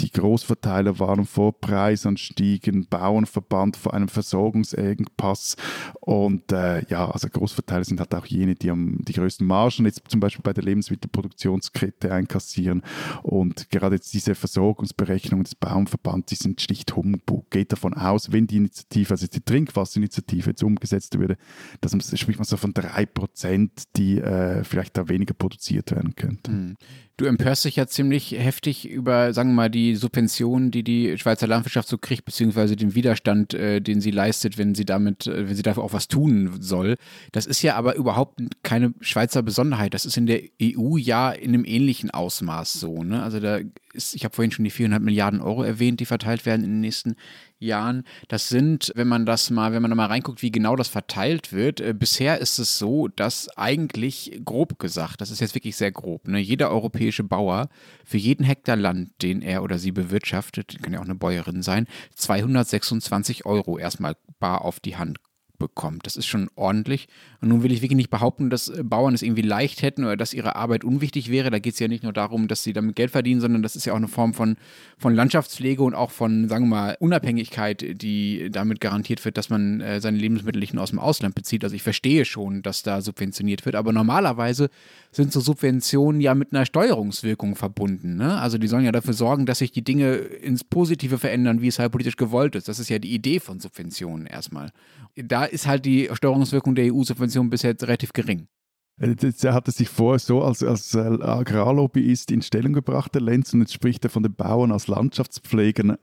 die 0.00 0.10
Großverteiler 0.10 0.98
waren 0.98 1.24
vor 1.24 1.58
Preisanstiegen, 1.58 2.86
Bauernverband 2.88 3.76
vor 3.76 3.94
einem 3.94 4.08
Versorgungsengpass 4.08 5.56
und 6.00 6.50
äh, 6.52 6.84
ja, 6.88 7.08
also 7.10 7.28
Großverteiler 7.28 7.84
sind 7.84 8.00
halt 8.00 8.14
auch 8.14 8.26
jene, 8.26 8.54
die 8.54 8.70
am, 8.70 8.98
die 9.04 9.12
größten 9.12 9.46
Margen 9.46 9.84
jetzt 9.84 10.02
zum 10.08 10.20
Beispiel 10.20 10.42
bei 10.42 10.52
der 10.52 10.64
Lebensmittelproduktionskette 10.64 12.12
einkassieren 12.12 12.82
und 13.22 13.70
gerade 13.70 13.96
jetzt 13.96 14.12
diese 14.14 14.34
Versorgungsberechnungen 14.34 15.44
des 15.44 15.54
Bauernverbands, 15.54 16.26
die 16.26 16.36
sind 16.36 16.60
schlicht 16.60 16.96
Humbug. 16.96 17.50
Geht 17.50 17.72
davon 17.72 17.94
aus, 17.94 18.32
wenn 18.32 18.46
die 18.46 18.56
Initiative, 18.56 19.12
also 19.12 19.26
die 19.26 19.40
Trinkwasserinitiative 19.40 20.50
jetzt 20.50 20.64
umgesetzt 20.64 21.18
würde, 21.18 21.36
dass 21.80 21.92
man, 21.92 22.00
spricht 22.00 22.38
man 22.38 22.44
so 22.44 22.56
von 22.56 22.74
drei 22.74 23.06
Prozent, 23.06 23.84
die 23.96 24.18
äh, 24.18 24.64
vielleicht 24.64 24.96
da 24.96 25.08
weniger 25.08 25.34
produziert 25.34 25.92
werden 25.92 26.16
könnten. 26.16 26.52
Hm. 26.52 26.76
Du 27.16 27.26
empörst 27.26 27.64
dich 27.64 27.76
ja 27.76 27.86
ziemlich 27.86 28.32
heftig 28.32 28.88
über, 28.88 29.32
sagen 29.32 29.50
wir 29.50 29.54
mal, 29.54 29.70
die 29.70 29.83
Subventionen, 29.94 30.70
die 30.70 30.82
die 30.82 31.18
Schweizer 31.18 31.46
Landwirtschaft 31.46 31.88
so 31.88 31.98
kriegt, 31.98 32.24
beziehungsweise 32.24 32.76
den 32.76 32.94
Widerstand, 32.94 33.54
äh, 33.54 33.80
den 33.80 34.00
sie 34.00 34.10
leistet, 34.10 34.58
wenn 34.58 34.74
sie 34.74 34.84
damit, 34.84 35.26
äh, 35.26 35.48
wenn 35.48 35.56
sie 35.56 35.62
dafür 35.62 35.84
auch 35.84 35.92
was 35.92 36.08
tun 36.08 36.50
soll. 36.60 36.96
Das 37.32 37.46
ist 37.46 37.62
ja 37.62 37.76
aber 37.76 37.96
überhaupt 37.96 38.40
keine 38.62 38.94
Schweizer 39.00 39.42
Besonderheit. 39.42 39.94
Das 39.94 40.06
ist 40.06 40.16
in 40.16 40.26
der 40.26 40.42
EU 40.62 40.96
ja 40.96 41.30
in 41.30 41.50
einem 41.50 41.64
ähnlichen 41.64 42.10
Ausmaß 42.10 42.72
so. 42.74 43.02
Ne? 43.02 43.22
Also 43.22 43.40
da 43.40 43.60
ist, 43.94 44.14
ich 44.14 44.24
habe 44.24 44.34
vorhin 44.34 44.50
schon 44.50 44.64
die 44.64 44.70
400 44.70 45.02
Milliarden 45.02 45.40
Euro 45.40 45.62
erwähnt, 45.62 46.00
die 46.00 46.06
verteilt 46.06 46.46
werden 46.46 46.64
in 46.64 46.70
den 46.70 46.80
nächsten 46.80 47.16
Jahren. 47.58 48.04
Das 48.28 48.48
sind, 48.48 48.92
wenn 48.94 49.08
man 49.08 49.26
das 49.26 49.50
mal, 49.50 49.72
wenn 49.72 49.82
man 49.82 49.90
da 49.90 49.94
mal 49.94 50.06
reinguckt, 50.06 50.42
wie 50.42 50.50
genau 50.50 50.76
das 50.76 50.88
verteilt 50.88 51.52
wird, 51.52 51.80
äh, 51.80 51.94
bisher 51.94 52.38
ist 52.38 52.58
es 52.58 52.78
so, 52.78 53.08
dass 53.08 53.48
eigentlich 53.56 54.40
grob 54.44 54.78
gesagt, 54.78 55.20
das 55.20 55.30
ist 55.30 55.40
jetzt 55.40 55.54
wirklich 55.54 55.76
sehr 55.76 55.92
grob, 55.92 56.28
ne, 56.28 56.38
jeder 56.38 56.70
europäische 56.70 57.24
Bauer 57.24 57.68
für 58.04 58.18
jeden 58.18 58.44
Hektar 58.44 58.76
Land, 58.76 59.10
den 59.22 59.42
er 59.42 59.62
oder 59.62 59.78
sie 59.78 59.92
bewirtschaftet, 59.92 60.82
kann 60.82 60.92
ja 60.92 61.00
auch 61.00 61.04
eine 61.04 61.14
Bäuerin 61.14 61.62
sein, 61.62 61.86
226 62.16 63.46
Euro 63.46 63.78
erstmal 63.78 64.16
bar 64.38 64.62
auf 64.62 64.80
die 64.80 64.96
Hand 64.96 65.18
bekommt. 65.58 66.06
Das 66.06 66.16
ist 66.16 66.26
schon 66.26 66.50
ordentlich. 66.56 67.08
Und 67.40 67.48
nun 67.48 67.62
will 67.62 67.72
ich 67.72 67.80
wirklich 67.82 67.96
nicht 67.96 68.10
behaupten, 68.10 68.50
dass 68.50 68.68
äh, 68.68 68.82
Bauern 68.82 69.14
es 69.14 69.22
irgendwie 69.22 69.42
leicht 69.42 69.82
hätten 69.82 70.04
oder 70.04 70.16
dass 70.16 70.34
ihre 70.34 70.56
Arbeit 70.56 70.84
unwichtig 70.84 71.30
wäre. 71.30 71.50
Da 71.50 71.58
geht 71.58 71.74
es 71.74 71.80
ja 71.80 71.88
nicht 71.88 72.02
nur 72.02 72.12
darum, 72.12 72.48
dass 72.48 72.62
sie 72.62 72.72
damit 72.72 72.96
Geld 72.96 73.10
verdienen, 73.10 73.40
sondern 73.40 73.62
das 73.62 73.76
ist 73.76 73.84
ja 73.84 73.92
auch 73.92 73.98
eine 73.98 74.08
Form 74.08 74.34
von, 74.34 74.56
von 74.98 75.14
Landschaftspflege 75.14 75.82
und 75.82 75.94
auch 75.94 76.10
von, 76.10 76.48
sagen 76.48 76.66
wir 76.66 76.76
mal, 76.76 76.96
Unabhängigkeit, 76.98 78.02
die 78.02 78.50
damit 78.50 78.80
garantiert 78.80 79.24
wird, 79.24 79.36
dass 79.36 79.50
man 79.50 79.80
äh, 79.80 80.00
seine 80.00 80.18
Lebensmittel 80.18 80.60
nicht 80.60 80.74
nur 80.74 80.82
aus 80.82 80.90
dem 80.90 80.98
Ausland 80.98 81.34
bezieht. 81.34 81.64
Also 81.64 81.76
ich 81.76 81.82
verstehe 81.82 82.24
schon, 82.24 82.62
dass 82.62 82.82
da 82.82 83.00
subventioniert 83.00 83.64
wird, 83.64 83.76
aber 83.76 83.92
normalerweise 83.92 84.70
sind 85.14 85.32
so 85.32 85.40
Subventionen 85.40 86.20
ja 86.20 86.34
mit 86.34 86.52
einer 86.52 86.66
Steuerungswirkung 86.66 87.56
verbunden. 87.56 88.16
Ne? 88.16 88.38
Also 88.38 88.58
die 88.58 88.66
sollen 88.66 88.84
ja 88.84 88.92
dafür 88.92 89.14
sorgen, 89.14 89.46
dass 89.46 89.58
sich 89.58 89.72
die 89.72 89.84
Dinge 89.84 90.14
ins 90.14 90.64
Positive 90.64 91.18
verändern, 91.18 91.60
wie 91.60 91.68
es 91.68 91.78
halt 91.78 91.92
politisch 91.92 92.16
gewollt 92.16 92.54
ist. 92.56 92.68
Das 92.68 92.78
ist 92.78 92.88
ja 92.88 92.98
die 92.98 93.14
Idee 93.14 93.40
von 93.40 93.60
Subventionen 93.60 94.26
erstmal. 94.26 94.70
Da 95.16 95.44
ist 95.44 95.66
halt 95.66 95.84
die 95.84 96.08
Steuerungswirkung 96.12 96.74
der 96.74 96.92
EU-Subvention 96.92 97.50
bisher 97.50 97.74
relativ 97.80 98.12
gering. 98.12 98.48
Er 98.96 99.54
hat 99.54 99.66
sich 99.72 99.88
vorher 99.88 100.20
so 100.20 100.42
als, 100.42 100.62
als 100.62 100.94
Agrarlobbyist 100.94 102.30
in 102.30 102.42
Stellung 102.42 102.72
gebracht, 102.72 103.14
der 103.14 103.22
Lenz, 103.22 103.52
und 103.52 103.60
jetzt 103.60 103.72
spricht 103.72 104.04
er 104.04 104.10
von 104.10 104.22
den 104.22 104.34
Bauern 104.34 104.70
als 104.70 104.86
Landschaftspflegern. 104.86 105.96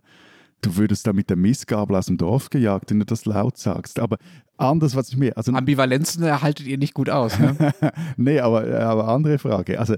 Du 0.61 0.75
würdest 0.75 1.07
da 1.07 1.13
mit 1.13 1.29
der 1.29 1.37
Missgabel 1.37 1.95
aus 1.95 2.05
dem 2.07 2.17
Dorf 2.17 2.49
gejagt, 2.49 2.91
wenn 2.91 2.99
du 2.99 3.05
das 3.05 3.25
laut 3.25 3.57
sagst. 3.57 3.99
Aber 3.99 4.17
anders, 4.61 4.95
was 4.95 5.09
ich 5.09 5.17
mir. 5.17 5.37
Also, 5.37 5.51
Ambivalenzen 5.53 6.23
erhaltet 6.23 6.67
ihr 6.67 6.77
nicht 6.77 6.93
gut 6.93 7.09
aus, 7.09 7.37
ne? 7.39 7.73
nee, 8.17 8.39
aber, 8.39 8.79
aber 8.79 9.07
andere 9.07 9.37
Frage. 9.39 9.79
Also, 9.79 9.95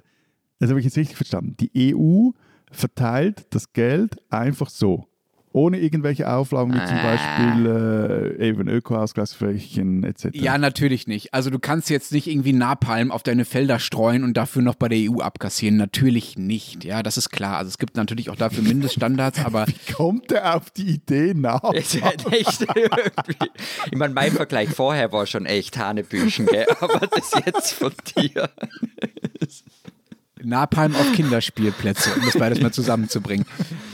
das 0.59 0.69
habe 0.69 0.79
ich 0.79 0.85
jetzt 0.85 0.97
richtig 0.97 1.17
verstanden. 1.17 1.55
Die 1.59 1.93
EU 1.93 2.31
verteilt 2.71 3.45
das 3.51 3.73
Geld 3.73 4.17
einfach 4.31 4.69
so 4.69 5.07
ohne 5.53 5.79
irgendwelche 5.79 6.29
Auflagen 6.29 6.73
wie 6.73 6.85
zum 6.85 6.97
ah. 6.97 7.03
Beispiel 7.03 8.37
äh, 8.39 8.49
eben 8.49 8.67
Ökoausgleichsflächen 8.67 10.03
etc. 10.03 10.29
Ja, 10.33 10.57
natürlich 10.57 11.07
nicht. 11.07 11.33
Also 11.33 11.49
du 11.49 11.59
kannst 11.59 11.89
jetzt 11.89 12.11
nicht 12.11 12.27
irgendwie 12.27 12.53
Napalm 12.53 13.11
auf 13.11 13.23
deine 13.23 13.45
Felder 13.45 13.79
streuen 13.79 14.23
und 14.23 14.35
dafür 14.35 14.63
noch 14.63 14.75
bei 14.75 14.89
der 14.89 15.11
EU 15.11 15.21
abkassieren. 15.21 15.77
Natürlich 15.77 16.37
nicht. 16.37 16.83
Ja, 16.83 17.03
das 17.03 17.17
ist 17.17 17.29
klar. 17.29 17.57
Also 17.57 17.69
es 17.69 17.77
gibt 17.77 17.95
natürlich 17.95 18.29
auch 18.29 18.35
dafür 18.35 18.63
Mindeststandards, 18.63 19.39
aber. 19.45 19.67
Wie 19.67 19.93
kommt 19.93 20.31
er 20.31 20.55
auf 20.55 20.71
die 20.71 20.95
Idee 20.95 21.33
nach? 21.33 21.63
echt 21.73 21.99
ich 23.91 23.97
meine, 23.97 24.13
mein 24.13 24.31
Vergleich 24.31 24.69
vorher 24.69 25.11
war 25.11 25.25
schon 25.27 25.45
echt 25.45 25.77
Hanebüchen, 25.77 26.47
gell? 26.47 26.65
aber 26.79 27.07
das 27.07 27.31
jetzt 27.45 27.73
von 27.73 27.93
dir. 28.17 28.49
Napalm 30.43 30.95
auf 30.95 31.11
Kinderspielplätze, 31.13 32.11
um 32.15 32.25
das 32.25 32.37
beides 32.37 32.61
mal 32.61 32.71
zusammenzubringen. 32.71 33.45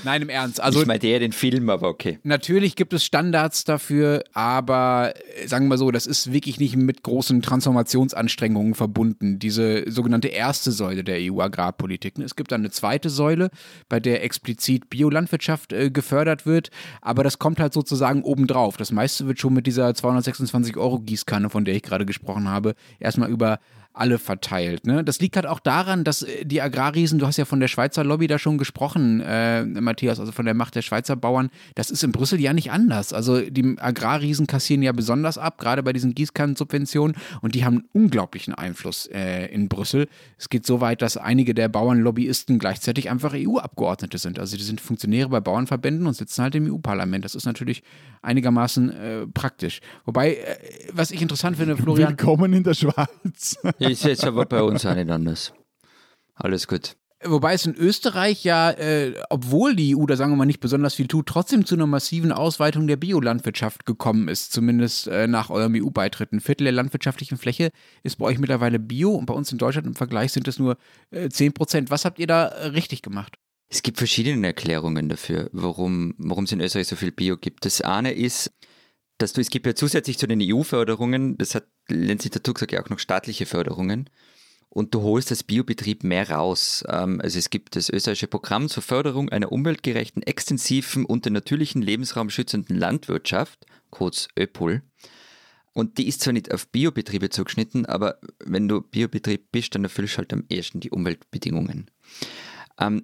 Nein, 0.03 0.21
im 0.21 0.29
Ernst. 0.29 0.61
Also, 0.61 0.81
ich 0.81 0.87
meine 0.87 1.03
eher 1.03 1.19
den 1.19 1.31
Film, 1.31 1.69
aber 1.69 1.87
okay. 1.87 2.19
Natürlich 2.23 2.75
gibt 2.75 2.93
es 2.93 3.03
Standards 3.03 3.63
dafür, 3.63 4.23
aber 4.33 5.13
äh, 5.37 5.47
sagen 5.47 5.65
wir 5.65 5.69
mal 5.69 5.77
so, 5.77 5.91
das 5.91 6.05
ist 6.05 6.31
wirklich 6.31 6.59
nicht 6.59 6.75
mit 6.75 7.03
großen 7.03 7.41
Transformationsanstrengungen 7.41 8.75
verbunden. 8.75 9.39
Diese 9.39 9.89
sogenannte 9.89 10.29
erste 10.29 10.71
Säule 10.71 11.03
der 11.03 11.17
EU-Agrarpolitik. 11.19 12.17
Es 12.19 12.35
gibt 12.35 12.51
dann 12.51 12.61
eine 12.61 12.71
zweite 12.71 13.09
Säule, 13.09 13.49
bei 13.87 13.99
der 13.99 14.23
explizit 14.23 14.89
Biolandwirtschaft 14.89 15.73
äh, 15.73 15.89
gefördert 15.91 16.45
wird, 16.45 16.69
aber 17.01 17.23
das 17.23 17.39
kommt 17.39 17.59
halt 17.59 17.73
sozusagen 17.73 18.23
obendrauf. 18.23 18.77
Das 18.77 18.91
meiste 18.91 19.27
wird 19.27 19.39
schon 19.39 19.53
mit 19.53 19.67
dieser 19.67 19.93
226 19.93 20.77
Euro 20.77 20.99
Gießkanne, 20.99 21.49
von 21.49 21.65
der 21.65 21.75
ich 21.75 21.83
gerade 21.83 22.05
gesprochen 22.05 22.49
habe, 22.49 22.75
erstmal 22.99 23.29
über 23.29 23.59
alle 23.99 24.17
verteilt. 24.17 24.87
Ne? 24.87 25.03
Das 25.03 25.19
liegt 25.19 25.35
halt 25.35 25.45
auch 25.45 25.59
daran, 25.59 26.03
dass 26.03 26.23
äh, 26.23 26.45
die 26.45 26.61
Agrarriesen, 26.61 27.19
du 27.19 27.27
hast 27.27 27.37
ja 27.37 27.45
von 27.45 27.59
der 27.59 27.67
Schweizer 27.67 28.03
Lobby 28.03 28.27
da 28.27 28.39
schon 28.39 28.57
gesprochen, 28.57 29.21
äh, 29.21 29.63
Matthias, 29.63 30.19
also 30.19 30.31
von 30.31 30.45
der 30.45 30.53
Macht 30.53 30.75
der 30.75 30.81
Schweizer 30.81 31.15
Bauern, 31.15 31.49
das 31.75 31.91
ist 31.91 32.03
in 32.03 32.11
Brüssel 32.11 32.39
ja 32.39 32.53
nicht 32.53 32.71
anders. 32.71 33.13
Also 33.13 33.41
die 33.41 33.75
Agrarriesen 33.77 34.47
kassieren 34.47 34.81
ja 34.81 34.91
besonders 34.91 35.37
ab, 35.37 35.57
gerade 35.57 35.83
bei 35.83 35.93
diesen 35.93 36.15
Gießkannensubventionen 36.15 37.15
und 37.41 37.55
die 37.55 37.65
haben 37.65 37.79
einen 37.79 38.03
unglaublichen 38.05 38.53
Einfluss 38.53 39.07
äh, 39.07 39.47
in 39.47 39.67
Brüssel. 39.67 40.07
Es 40.37 40.49
geht 40.49 40.65
so 40.65 40.81
weit, 40.81 41.01
dass 41.01 41.17
einige 41.17 41.53
der 41.53 41.67
Bauernlobbyisten 41.67 42.59
gleichzeitig 42.59 43.09
einfach 43.09 43.33
EU-Abgeordnete 43.35 44.17
sind. 44.17 44.39
Also 44.39 44.57
die 44.57 44.63
sind 44.63 44.79
Funktionäre 44.81 45.29
bei 45.29 45.41
Bauernverbänden 45.41 46.07
und 46.07 46.13
sitzen 46.13 46.43
halt 46.43 46.55
im 46.55 46.71
EU-Parlament. 46.71 47.25
Das 47.25 47.35
ist 47.35 47.45
natürlich 47.45 47.83
einigermaßen 48.21 48.89
äh, 48.89 49.27
praktisch. 49.27 49.81
Wobei, 50.05 50.35
äh, 50.35 50.57
was 50.93 51.11
ich 51.11 51.21
interessant 51.21 51.57
finde, 51.57 51.77
Florian. 51.77 52.09
Willkommen 52.09 52.53
in 52.53 52.63
der 52.63 52.73
Schweiz. 52.73 53.57
Ist 53.89 54.03
jetzt 54.03 54.25
aber 54.25 54.45
bei 54.45 54.61
uns 54.61 54.85
auch 54.85 54.95
nicht 54.95 55.09
anders. 55.09 55.53
Alles 56.35 56.67
gut. 56.67 56.95
Wobei 57.21 57.53
es 57.53 57.65
in 57.65 57.75
Österreich 57.75 58.45
ja, 58.45 58.71
äh, 58.71 59.13
obwohl 59.29 59.75
die 59.75 59.93
EU 59.93 60.05
da 60.05 60.15
sagen 60.15 60.31
wir 60.31 60.37
mal 60.37 60.45
nicht 60.45 60.61
besonders 60.61 60.93
viel 60.93 61.07
tut, 61.07 61.25
trotzdem 61.25 61.65
zu 61.65 61.75
einer 61.75 61.85
massiven 61.85 62.31
Ausweitung 62.31 62.87
der 62.87 62.95
Biolandwirtschaft 62.95 63.85
gekommen 63.85 64.29
ist, 64.29 64.53
zumindest 64.53 65.07
äh, 65.07 65.27
nach 65.27 65.49
eurem 65.49 65.75
EU-Beitritt. 65.75 66.31
Ein 66.31 66.39
Viertel 66.39 66.63
der 66.63 66.73
landwirtschaftlichen 66.73 67.37
Fläche 67.37 67.71
ist 68.03 68.19
bei 68.19 68.25
euch 68.25 68.39
mittlerweile 68.39 68.79
Bio 68.79 69.11
und 69.11 69.25
bei 69.25 69.33
uns 69.33 69.51
in 69.51 69.57
Deutschland 69.57 69.85
im 69.85 69.95
Vergleich 69.95 70.31
sind 70.31 70.47
es 70.47 70.59
nur 70.59 70.77
äh, 71.11 71.27
10 71.27 71.51
Prozent. 71.51 71.91
Was 71.91 72.05
habt 72.05 72.19
ihr 72.19 72.27
da 72.27 72.45
äh, 72.45 72.67
richtig 72.67 73.01
gemacht? 73.01 73.35
Es 73.67 73.83
gibt 73.83 73.97
verschiedene 73.97 74.47
Erklärungen 74.47 75.09
dafür, 75.09 75.49
warum 75.51 76.15
es 76.17 76.51
in 76.53 76.61
Österreich 76.61 76.87
so 76.87 76.95
viel 76.95 77.11
Bio 77.11 77.37
gibt. 77.37 77.65
Das 77.65 77.81
eine 77.81 78.13
ist, 78.13 78.51
dass 79.19 79.33
du, 79.33 79.41
es 79.41 79.49
gibt 79.49 79.67
ja 79.67 79.75
zusätzlich 79.75 80.17
zu 80.17 80.27
den 80.27 80.39
EU-Förderungen, 80.41 81.37
das 81.37 81.53
hat 81.53 81.67
Lenzi 81.87 82.29
dazu 82.29 82.53
gesagt, 82.53 82.71
ja 82.71 82.81
auch 82.81 82.89
noch 82.89 82.99
staatliche 82.99 83.45
Förderungen. 83.45 84.09
Und 84.69 84.93
du 84.93 85.01
holst 85.01 85.31
als 85.31 85.43
Biobetrieb 85.43 86.03
mehr 86.03 86.29
raus. 86.29 86.83
Ähm, 86.87 87.19
also 87.21 87.37
es 87.37 87.49
gibt 87.49 87.75
das 87.75 87.89
österreichische 87.89 88.27
Programm 88.27 88.69
zur 88.69 88.83
Förderung 88.83 89.29
einer 89.29 89.51
umweltgerechten, 89.51 90.23
extensiven 90.23 91.05
und 91.05 91.25
den 91.25 91.33
natürlichen 91.33 91.81
Lebensraum 91.81 92.29
schützenden 92.29 92.77
Landwirtschaft, 92.77 93.65
kurz 93.89 94.29
ÖPOL. 94.37 94.83
Und 95.73 95.97
die 95.97 96.07
ist 96.07 96.21
zwar 96.21 96.33
nicht 96.33 96.53
auf 96.53 96.67
Biobetriebe 96.67 97.29
zugeschnitten, 97.29 97.85
aber 97.85 98.19
wenn 98.43 98.67
du 98.67 98.81
Biobetrieb 98.81 99.51
bist, 99.51 99.75
dann 99.75 99.83
erfüllst 99.83 100.15
du 100.15 100.17
halt 100.19 100.33
am 100.33 100.45
ersten 100.49 100.79
die 100.79 100.91
Umweltbedingungen. 100.91 101.89
Ähm, 102.79 103.03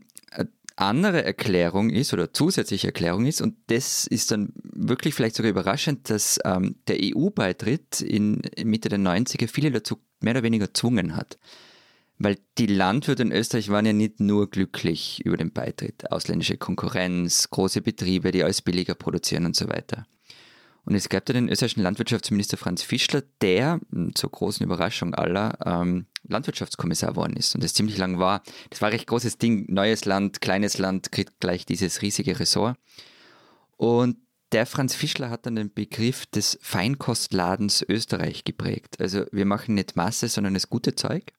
andere 0.76 1.24
Erklärung 1.24 1.90
ist 1.90 2.14
oder 2.14 2.34
zusätzliche 2.34 2.88
Erklärung 2.88 3.26
ist, 3.26 3.42
und 3.42 3.56
das 3.68 4.08
ist 4.08 4.32
dann 4.32 4.54
wirklich 4.64 5.14
vielleicht 5.14 5.36
sogar 5.36 5.52
überraschend, 5.52 6.10
dass 6.10 6.40
ähm, 6.44 6.76
der 6.88 6.98
EU-Beitritt 7.02 8.02
in 8.02 8.42
Mitte 8.64 8.90
der 8.90 9.00
90er 9.00 9.48
viele 9.48 9.72
dazu 9.72 10.00
mehr 10.20 10.34
oder 10.34 10.44
weniger 10.44 10.68
gezwungen 10.68 11.16
hat. 11.16 11.38
Weil 12.18 12.38
die 12.58 12.68
Landwirte 12.68 13.24
in 13.24 13.32
Österreich 13.32 13.70
waren 13.70 13.86
ja 13.86 13.94
nicht 13.94 14.20
nur 14.22 14.50
glücklich 14.50 15.22
über 15.26 15.36
den 15.36 15.52
Beitritt. 15.52 16.12
Ausländische 16.12 16.58
Konkurrenz, 16.58 17.50
große 17.50 17.82
Betriebe, 17.82 18.32
die 18.32 18.44
alles 18.44 18.62
billiger 18.62 18.96
produzieren 18.96 19.46
und 19.46 19.56
so 19.56 19.68
weiter. 19.68 20.06
Und 20.86 20.94
es 20.94 21.10
gab 21.10 21.26
da 21.26 21.34
den 21.34 21.50
österreichischen 21.50 21.82
Landwirtschaftsminister 21.82 22.58
Franz 22.58 22.84
Fischler, 22.84 23.24
der 23.42 23.80
hm, 23.92 24.14
zur 24.16 24.32
großen 24.32 24.64
Überraschung 24.64 25.16
aller 25.16 25.58
ähm, 25.66 26.06
Landwirtschaftskommissar 26.28 27.12
geworden 27.12 27.36
ist 27.36 27.56
und 27.56 27.64
das 27.64 27.74
ziemlich 27.74 27.98
lang 27.98 28.20
war. 28.20 28.44
Das 28.70 28.82
war 28.82 28.90
ein 28.90 28.94
recht 28.94 29.08
großes 29.08 29.38
Ding. 29.38 29.66
Neues 29.68 30.06
Land, 30.06 30.42
kleines 30.42 30.78
Land, 30.78 31.12
kriegt 31.12 31.40
gleich 31.40 31.66
dieses 31.66 32.02
riesige 32.02 32.40
Ressort. 32.40 32.78
Und 33.78 34.18
der 34.52 34.66
Franz 34.66 34.96
Fischler 34.96 35.30
hat 35.30 35.46
dann 35.46 35.56
den 35.56 35.74
Begriff 35.74 36.26
des 36.28 36.58
Feinkostladens 36.62 37.84
Österreich 37.88 38.44
geprägt. 38.44 39.02
Also 39.02 39.26
wir 39.32 39.46
machen 39.46 39.76
nicht 39.76 39.96
Masse, 39.96 40.30
sondern 40.30 40.54
das 40.54 40.70
gute 40.70 40.96
Zeug. 40.96 41.34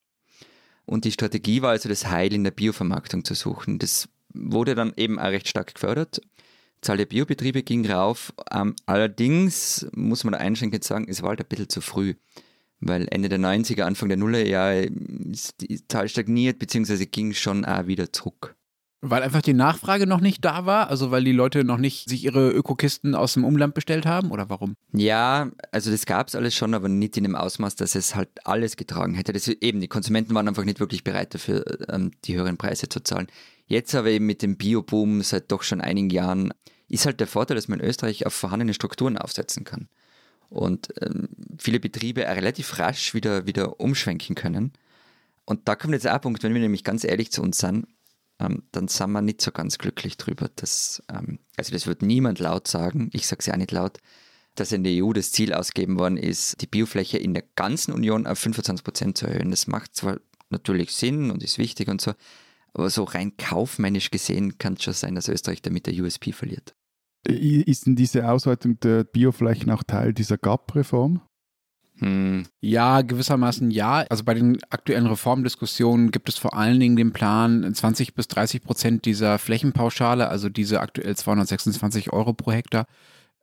Und 0.84 1.04
die 1.04 1.12
Strategie 1.12 1.62
war 1.62 1.70
also 1.70 1.88
das 1.88 2.06
Heil 2.06 2.32
in 2.32 2.44
der 2.44 2.50
Biovermarktung 2.50 3.24
zu 3.24 3.34
suchen. 3.34 3.78
Das 3.78 4.08
wurde 4.34 4.74
dann 4.74 4.92
eben 4.96 5.18
auch 5.18 5.26
recht 5.30 5.48
stark 5.48 5.74
gefördert. 5.74 6.20
Zahl 6.86 6.96
der 6.96 7.06
Biobetriebe 7.06 7.62
ging 7.62 7.84
rauf. 7.90 8.32
Ähm, 8.50 8.74
allerdings 8.86 9.86
muss 9.92 10.22
man 10.24 10.34
einschränkend 10.34 10.84
sagen, 10.84 11.06
es 11.08 11.20
war 11.22 11.30
halt 11.30 11.40
ein 11.40 11.48
bisschen 11.48 11.68
zu 11.68 11.80
früh. 11.80 12.14
Weil 12.78 13.08
Ende 13.10 13.28
der 13.28 13.40
90er, 13.40 13.82
Anfang 13.82 14.08
der 14.08 14.18
Nullerjahre 14.18 14.90
ist 15.32 15.60
die 15.60 15.86
Zahl 15.88 16.08
stagniert, 16.08 16.58
beziehungsweise 16.58 17.06
ging 17.06 17.32
schon 17.32 17.64
auch 17.64 17.86
wieder 17.86 18.12
zurück. 18.12 18.54
Weil 19.00 19.22
einfach 19.22 19.42
die 19.42 19.54
Nachfrage 19.54 20.06
noch 20.06 20.20
nicht 20.20 20.44
da 20.44 20.64
war? 20.66 20.88
Also 20.88 21.10
weil 21.10 21.24
die 21.24 21.32
Leute 21.32 21.64
noch 21.64 21.78
nicht 21.78 22.08
sich 22.08 22.24
ihre 22.24 22.50
Ökokisten 22.50 23.14
aus 23.14 23.34
dem 23.34 23.44
Umland 23.44 23.74
bestellt 23.74 24.06
haben? 24.06 24.30
Oder 24.30 24.48
warum? 24.48 24.74
Ja, 24.92 25.50
also 25.72 25.90
das 25.90 26.06
gab 26.06 26.28
es 26.28 26.34
alles 26.34 26.54
schon, 26.54 26.74
aber 26.74 26.88
nicht 26.88 27.16
in 27.16 27.24
dem 27.24 27.34
Ausmaß, 27.34 27.76
dass 27.76 27.94
es 27.94 28.14
halt 28.14 28.28
alles 28.44 28.76
getragen 28.76 29.14
hätte. 29.14 29.32
Das, 29.32 29.48
eben, 29.48 29.80
die 29.80 29.88
Konsumenten 29.88 30.34
waren 30.34 30.48
einfach 30.48 30.64
nicht 30.64 30.80
wirklich 30.80 31.04
bereit 31.04 31.34
dafür, 31.34 31.64
ähm, 31.88 32.12
die 32.24 32.36
höheren 32.36 32.56
Preise 32.56 32.88
zu 32.88 33.00
zahlen. 33.00 33.26
Jetzt 33.66 33.94
aber 33.94 34.10
eben 34.10 34.26
mit 34.26 34.42
dem 34.42 34.56
Bioboom 34.56 35.22
seit 35.22 35.50
doch 35.50 35.62
schon 35.62 35.80
einigen 35.80 36.10
Jahren 36.10 36.52
ist 36.88 37.06
halt 37.06 37.20
der 37.20 37.26
Vorteil, 37.26 37.56
dass 37.56 37.68
man 37.68 37.80
in 37.80 37.86
Österreich 37.86 38.26
auf 38.26 38.34
vorhandene 38.34 38.74
Strukturen 38.74 39.18
aufsetzen 39.18 39.64
kann. 39.64 39.88
Und 40.48 40.88
ähm, 41.00 41.28
viele 41.58 41.80
Betriebe 41.80 42.22
relativ 42.22 42.78
rasch 42.78 43.14
wieder, 43.14 43.46
wieder 43.46 43.80
umschwenken 43.80 44.36
können. 44.36 44.72
Und 45.44 45.68
da 45.68 45.74
kommt 45.74 45.94
jetzt 45.94 46.06
ein 46.06 46.20
Punkt, 46.20 46.42
wenn 46.42 46.54
wir 46.54 46.60
nämlich 46.60 46.84
ganz 46.84 47.04
ehrlich 47.04 47.32
zu 47.32 47.42
uns 47.42 47.58
sind, 47.58 47.86
ähm, 48.38 48.62
dann 48.72 48.88
sind 48.88 49.10
wir 49.12 49.22
nicht 49.22 49.40
so 49.40 49.50
ganz 49.50 49.78
glücklich 49.78 50.16
drüber. 50.16 50.48
Dass, 50.54 51.02
ähm, 51.12 51.38
also 51.56 51.72
das 51.72 51.86
wird 51.86 52.02
niemand 52.02 52.38
laut 52.38 52.68
sagen, 52.68 53.10
ich 53.12 53.26
sage 53.26 53.40
es 53.40 53.46
ja 53.46 53.54
auch 53.54 53.58
nicht 53.58 53.72
laut, 53.72 53.98
dass 54.54 54.72
in 54.72 54.84
der 54.84 55.04
EU 55.04 55.12
das 55.12 55.32
Ziel 55.32 55.52
ausgegeben 55.52 55.98
worden 55.98 56.16
ist, 56.16 56.60
die 56.60 56.66
Biofläche 56.66 57.18
in 57.18 57.34
der 57.34 57.44
ganzen 57.56 57.92
Union 57.92 58.26
auf 58.26 58.38
25 58.38 58.84
Prozent 58.84 59.18
zu 59.18 59.26
erhöhen. 59.26 59.50
Das 59.50 59.66
macht 59.66 59.94
zwar 59.94 60.18
natürlich 60.50 60.92
Sinn 60.92 61.30
und 61.30 61.42
ist 61.42 61.58
wichtig 61.58 61.88
und 61.88 62.00
so, 62.00 62.14
aber 62.76 62.90
so 62.90 63.04
rein 63.04 63.36
kaufmännisch 63.36 64.10
gesehen 64.10 64.58
kann 64.58 64.74
es 64.74 64.82
schon 64.82 64.94
sein, 64.94 65.14
dass 65.14 65.28
Österreich 65.28 65.62
damit 65.62 65.86
der 65.86 65.94
USP 65.94 66.32
verliert. 66.32 66.74
Ist 67.26 67.86
denn 67.86 67.96
diese 67.96 68.28
Ausweitung 68.28 68.78
der 68.80 69.04
Bioflächen 69.04 69.70
auch 69.70 69.82
Teil 69.82 70.12
dieser 70.12 70.38
GAP-Reform? 70.38 71.20
Hm. 71.98 72.44
Ja, 72.60 73.00
gewissermaßen 73.00 73.70
ja. 73.70 74.04
Also 74.10 74.24
bei 74.24 74.34
den 74.34 74.62
aktuellen 74.68 75.06
Reformdiskussionen 75.06 76.10
gibt 76.10 76.28
es 76.28 76.36
vor 76.36 76.54
allen 76.54 76.78
Dingen 76.78 76.96
den 76.96 77.12
Plan, 77.12 77.72
20 77.74 78.14
bis 78.14 78.28
30 78.28 78.62
Prozent 78.62 79.06
dieser 79.06 79.38
Flächenpauschale, 79.38 80.28
also 80.28 80.50
diese 80.50 80.80
aktuell 80.80 81.16
226 81.16 82.12
Euro 82.12 82.34
pro 82.34 82.52
Hektar, 82.52 82.86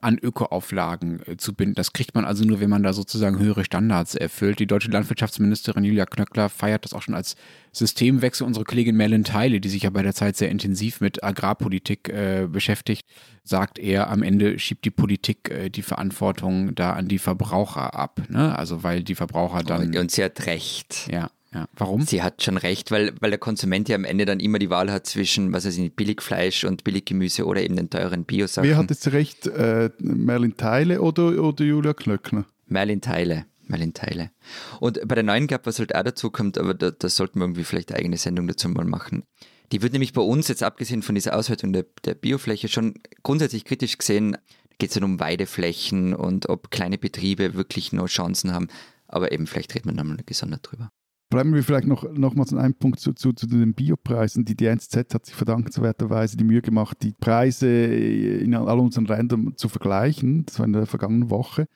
an 0.03 0.17
Ökoauflagen 0.17 1.21
äh, 1.25 1.37
zu 1.37 1.53
binden. 1.53 1.75
Das 1.75 1.93
kriegt 1.93 2.15
man 2.15 2.25
also 2.25 2.43
nur, 2.43 2.59
wenn 2.59 2.69
man 2.69 2.83
da 2.83 2.93
sozusagen 2.93 3.39
höhere 3.39 3.63
Standards 3.63 4.15
erfüllt. 4.15 4.59
Die 4.59 4.67
deutsche 4.67 4.91
Landwirtschaftsministerin 4.91 5.83
Julia 5.83 6.05
Knöckler 6.05 6.49
feiert 6.49 6.85
das 6.85 6.93
auch 6.93 7.01
schon 7.01 7.15
als 7.15 7.35
Systemwechsel. 7.71 8.45
Unsere 8.45 8.65
Kollegin 8.65 8.95
Merlin 8.95 9.23
Teile, 9.23 9.59
die 9.59 9.69
sich 9.69 9.83
ja 9.83 9.89
bei 9.89 10.03
der 10.03 10.13
Zeit 10.13 10.37
sehr 10.37 10.49
intensiv 10.49 11.01
mit 11.01 11.23
Agrarpolitik 11.23 12.09
äh, 12.09 12.47
beschäftigt, 12.49 13.07
sagt 13.43 13.79
er, 13.79 14.09
am 14.09 14.23
Ende 14.23 14.59
schiebt 14.59 14.85
die 14.85 14.91
Politik 14.91 15.49
äh, 15.49 15.69
die 15.69 15.81
Verantwortung 15.81 16.75
da 16.75 16.93
an 16.93 17.07
die 17.07 17.19
Verbraucher 17.19 17.95
ab. 17.95 18.21
Ne? 18.29 18.57
Also 18.57 18.83
weil 18.83 19.03
die 19.03 19.15
Verbraucher 19.15 19.63
dann... 19.63 19.95
Und 19.95 20.11
sie 20.11 20.23
hat 20.23 20.45
recht. 20.45 21.07
Ja. 21.11 21.29
Ja. 21.53 21.67
Warum? 21.75 22.01
Sie 22.01 22.23
hat 22.23 22.41
schon 22.41 22.57
recht, 22.57 22.89
weil, 22.89 23.13
weil 23.19 23.29
der 23.29 23.39
Konsument 23.39 23.87
ja 23.87 23.95
am 23.95 24.05
Ende 24.05 24.25
dann 24.25 24.39
immer 24.39 24.59
die 24.59 24.69
Wahl 24.69 24.91
hat 24.91 25.05
zwischen, 25.05 25.53
was 25.53 25.65
weiß 25.65 25.77
ich, 25.77 25.93
Billigfleisch 25.95 26.63
und 26.63 26.83
Billiggemüse 26.83 27.45
oder 27.45 27.61
eben 27.61 27.75
den 27.75 27.89
teuren 27.89 28.25
Biosachen. 28.25 28.67
Wer 28.67 28.77
hat 28.77 28.89
jetzt 28.89 29.11
recht, 29.11 29.47
äh, 29.47 29.91
Merlin 29.99 30.57
Teile 30.57 31.01
oder, 31.01 31.43
oder 31.43 31.63
Julia 31.63 31.93
Klöckner? 31.93 32.45
Merlin 32.67 33.01
Teile. 33.01 33.45
Merlin 33.67 33.93
Teile. 33.93 34.31
Und 34.79 35.07
bei 35.07 35.15
der 35.15 35.23
neuen 35.23 35.47
Gap, 35.47 35.65
was 35.65 35.79
halt 35.79 35.95
auch 35.95 36.03
dazu 36.03 36.31
kommt, 36.31 36.57
aber 36.57 36.73
da, 36.73 36.91
da 36.91 37.07
sollten 37.07 37.39
wir 37.39 37.45
irgendwie 37.45 37.63
vielleicht 37.63 37.91
eine 37.91 37.99
eigene 37.99 38.17
Sendung 38.17 38.47
dazu 38.47 38.67
mal 38.69 38.85
machen. 38.85 39.23
Die 39.71 39.81
wird 39.81 39.93
nämlich 39.93 40.13
bei 40.13 40.21
uns, 40.21 40.47
jetzt 40.47 40.63
abgesehen 40.63 41.01
von 41.01 41.15
dieser 41.15 41.35
Auswertung 41.35 41.71
der, 41.71 41.85
der 42.03 42.15
Biofläche, 42.15 42.67
schon 42.67 42.95
grundsätzlich 43.23 43.63
kritisch 43.65 43.97
gesehen. 43.97 44.33
Da 44.33 44.39
geht 44.79 44.89
es 44.89 44.95
dann 44.95 45.03
um 45.03 45.19
Weideflächen 45.19 46.13
und 46.13 46.49
ob 46.49 46.71
kleine 46.71 46.97
Betriebe 46.97 47.53
wirklich 47.53 47.93
noch 47.93 48.07
Chancen 48.07 48.53
haben. 48.53 48.67
Aber 49.07 49.31
eben, 49.31 49.47
vielleicht 49.47 49.73
reden 49.75 49.85
wir 49.85 49.93
nochmal 49.93 50.17
gesondert 50.25 50.69
drüber. 50.69 50.89
Bleiben 51.33 51.55
wir 51.55 51.63
vielleicht 51.63 51.87
noch, 51.87 52.03
nochmals 52.13 52.53
an 52.53 52.59
einem 52.59 52.75
Punkt 52.75 52.99
zu, 52.99 53.11
zu, 53.13 53.33
zu, 53.33 53.47
den 53.47 53.73
Biopreisen. 53.73 54.45
Die 54.45 54.55
DNZ 54.55 55.15
hat 55.15 55.25
sich 55.25 55.33
verdankenswerterweise 55.33 56.37
die 56.37 56.43
Mühe 56.43 56.61
gemacht, 56.61 56.97
die 57.01 57.11
Preise 57.11 57.67
in 57.67 58.53
all 58.53 58.77
unseren 58.77 59.05
Ländern 59.05 59.53
zu 59.55 59.67
vergleichen. 59.67 60.45
Das 60.45 60.59
war 60.59 60.67
in 60.67 60.73
der 60.73 60.85
vergangenen 60.85 61.31
Woche. 61.31 61.67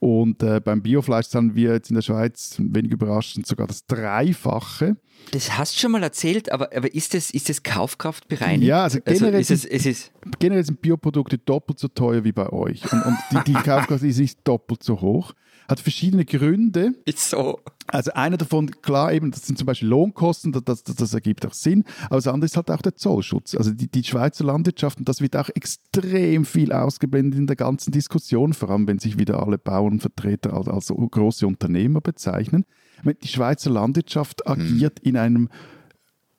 Und 0.00 0.42
äh, 0.42 0.60
beim 0.60 0.82
Biofleisch 0.82 1.28
zahlen 1.28 1.54
wir 1.54 1.72
jetzt 1.72 1.88
in 1.88 1.94
der 1.94 2.02
Schweiz, 2.02 2.56
wenig 2.58 2.92
überraschend, 2.92 3.46
sogar 3.46 3.66
das 3.66 3.86
Dreifache. 3.86 4.98
Das 5.30 5.56
hast 5.56 5.76
du 5.76 5.80
schon 5.80 5.92
mal 5.92 6.02
erzählt, 6.02 6.52
aber, 6.52 6.76
aber 6.76 6.94
ist 6.94 7.14
das, 7.14 7.30
ist 7.30 7.48
das 7.48 7.62
kaufkraftbereinigt? 7.62 8.64
Ja, 8.64 8.82
also, 8.82 8.98
also 9.06 9.18
generell, 9.18 9.38
also 9.38 9.54
ist 9.54 9.64
es, 9.64 9.70
es 9.70 9.86
ist 9.86 10.12
generell 10.38 10.62
sind 10.62 10.82
Bioprodukte 10.82 11.38
doppelt 11.38 11.78
so 11.78 11.88
teuer 11.88 12.22
wie 12.24 12.32
bei 12.32 12.50
euch. 12.50 12.82
Und, 12.92 13.02
und 13.02 13.16
die, 13.32 13.52
die 13.52 13.54
Kaufkraft 13.64 14.04
ist 14.04 14.18
nicht 14.18 14.46
doppelt 14.46 14.82
so 14.82 15.00
hoch. 15.00 15.32
Hat 15.68 15.80
verschiedene 15.80 16.24
Gründe. 16.24 16.94
Ist 17.04 17.30
so. 17.30 17.60
Also 17.88 18.12
einer 18.12 18.36
davon, 18.36 18.70
klar, 18.82 19.12
eben, 19.12 19.30
das 19.30 19.46
sind 19.46 19.58
zum 19.58 19.66
Beispiel 19.66 19.88
Lohnkosten, 19.88 20.52
das, 20.52 20.82
das, 20.82 20.96
das 20.96 21.14
ergibt 21.14 21.46
auch 21.46 21.54
Sinn. 21.54 21.84
Aber 22.06 22.16
das 22.16 22.26
andere 22.26 22.46
ist 22.46 22.56
halt 22.56 22.70
auch 22.70 22.82
der 22.82 22.96
Zollschutz. 22.96 23.54
Also 23.54 23.72
die, 23.72 23.88
die 23.88 24.02
Schweizer 24.02 24.44
Landwirtschaft, 24.44 24.98
und 24.98 25.08
das 25.08 25.20
wird 25.20 25.36
auch 25.36 25.48
extrem 25.54 26.44
viel 26.44 26.72
ausgeblendet 26.72 27.38
in 27.38 27.46
der 27.46 27.56
ganzen 27.56 27.92
Diskussion, 27.92 28.54
vor 28.54 28.70
allem 28.70 28.88
wenn 28.88 28.98
sich 28.98 29.18
wieder 29.18 29.40
alle 29.40 29.58
Bauernvertreter 29.58 30.52
als, 30.52 30.68
als 30.68 30.88
große 30.88 31.46
Unternehmer 31.46 32.00
bezeichnen. 32.00 32.64
Die 33.04 33.28
Schweizer 33.28 33.70
Landwirtschaft 33.70 34.42
hm. 34.44 34.52
agiert 34.52 35.04
mhm. 35.04 35.08
in 35.08 35.16
einem 35.16 35.48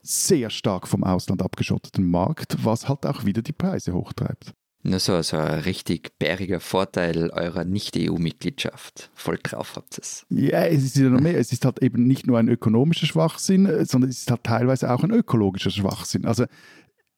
sehr 0.02 0.50
stark 0.50 0.88
vom 0.88 1.04
Ausland 1.04 1.42
abgeschotteten 1.42 2.10
Markt, 2.10 2.58
was 2.63 2.88
halt 2.88 3.06
auch 3.06 3.26
wieder 3.26 3.42
die 3.42 3.54
Preise 3.54 3.94
hochtreibt. 3.94 4.54
Nur 4.88 5.00
so, 5.00 5.21
so 5.21 5.36
ein 5.36 5.60
richtig 5.60 6.17
bäriger 6.17 6.62
Vorteil 6.62 7.30
eurer 7.32 7.65
Nicht-EU-Mitgliedschaft. 7.65 9.12
Voll 9.15 9.38
drauf 9.43 9.73
habt 9.76 9.97
ihr 9.97 10.02
es. 10.02 10.26
Ja, 10.30 10.63
es 10.63 10.82
ist 10.86 10.95
ja 10.95 11.10
noch 11.10 11.19
mehr. 11.19 11.38
Es 11.38 11.52
ist 11.52 11.65
halt 11.65 11.84
eben 11.84 12.08
nicht 12.08 12.26
nur 12.26 12.39
ein 12.39 12.47
ökonomischer 12.47 13.06
Schwachsinn, 13.06 13.65
sondern 13.86 14.10
es 14.10 14.19
ist 14.19 14.32
halt 14.32 14.45
teilweise 14.45 14.89
auch 14.89 15.04
ein 15.04 15.12
ökologischer 15.12 15.71
Schwachsinn. 15.71 16.26
Also 16.26 16.45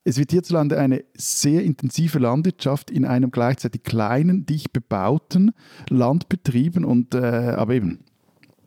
es 0.04 0.18
wird 0.18 0.32
hierzulande 0.32 0.80
eine 0.80 1.04
sehr 1.16 1.64
intensive 1.64 2.18
Landwirtschaft 2.18 2.90
in 2.90 3.06
einem 3.06 3.30
gleichzeitig 3.30 3.84
kleinen, 3.84 4.48
dicht 4.48 4.74
bebauten 4.74 5.52
Land 5.90 6.28
betrieben 6.28 6.84
und 6.84 7.14
äh, 7.14 7.20
aber 7.20 7.76
eben 7.76 8.00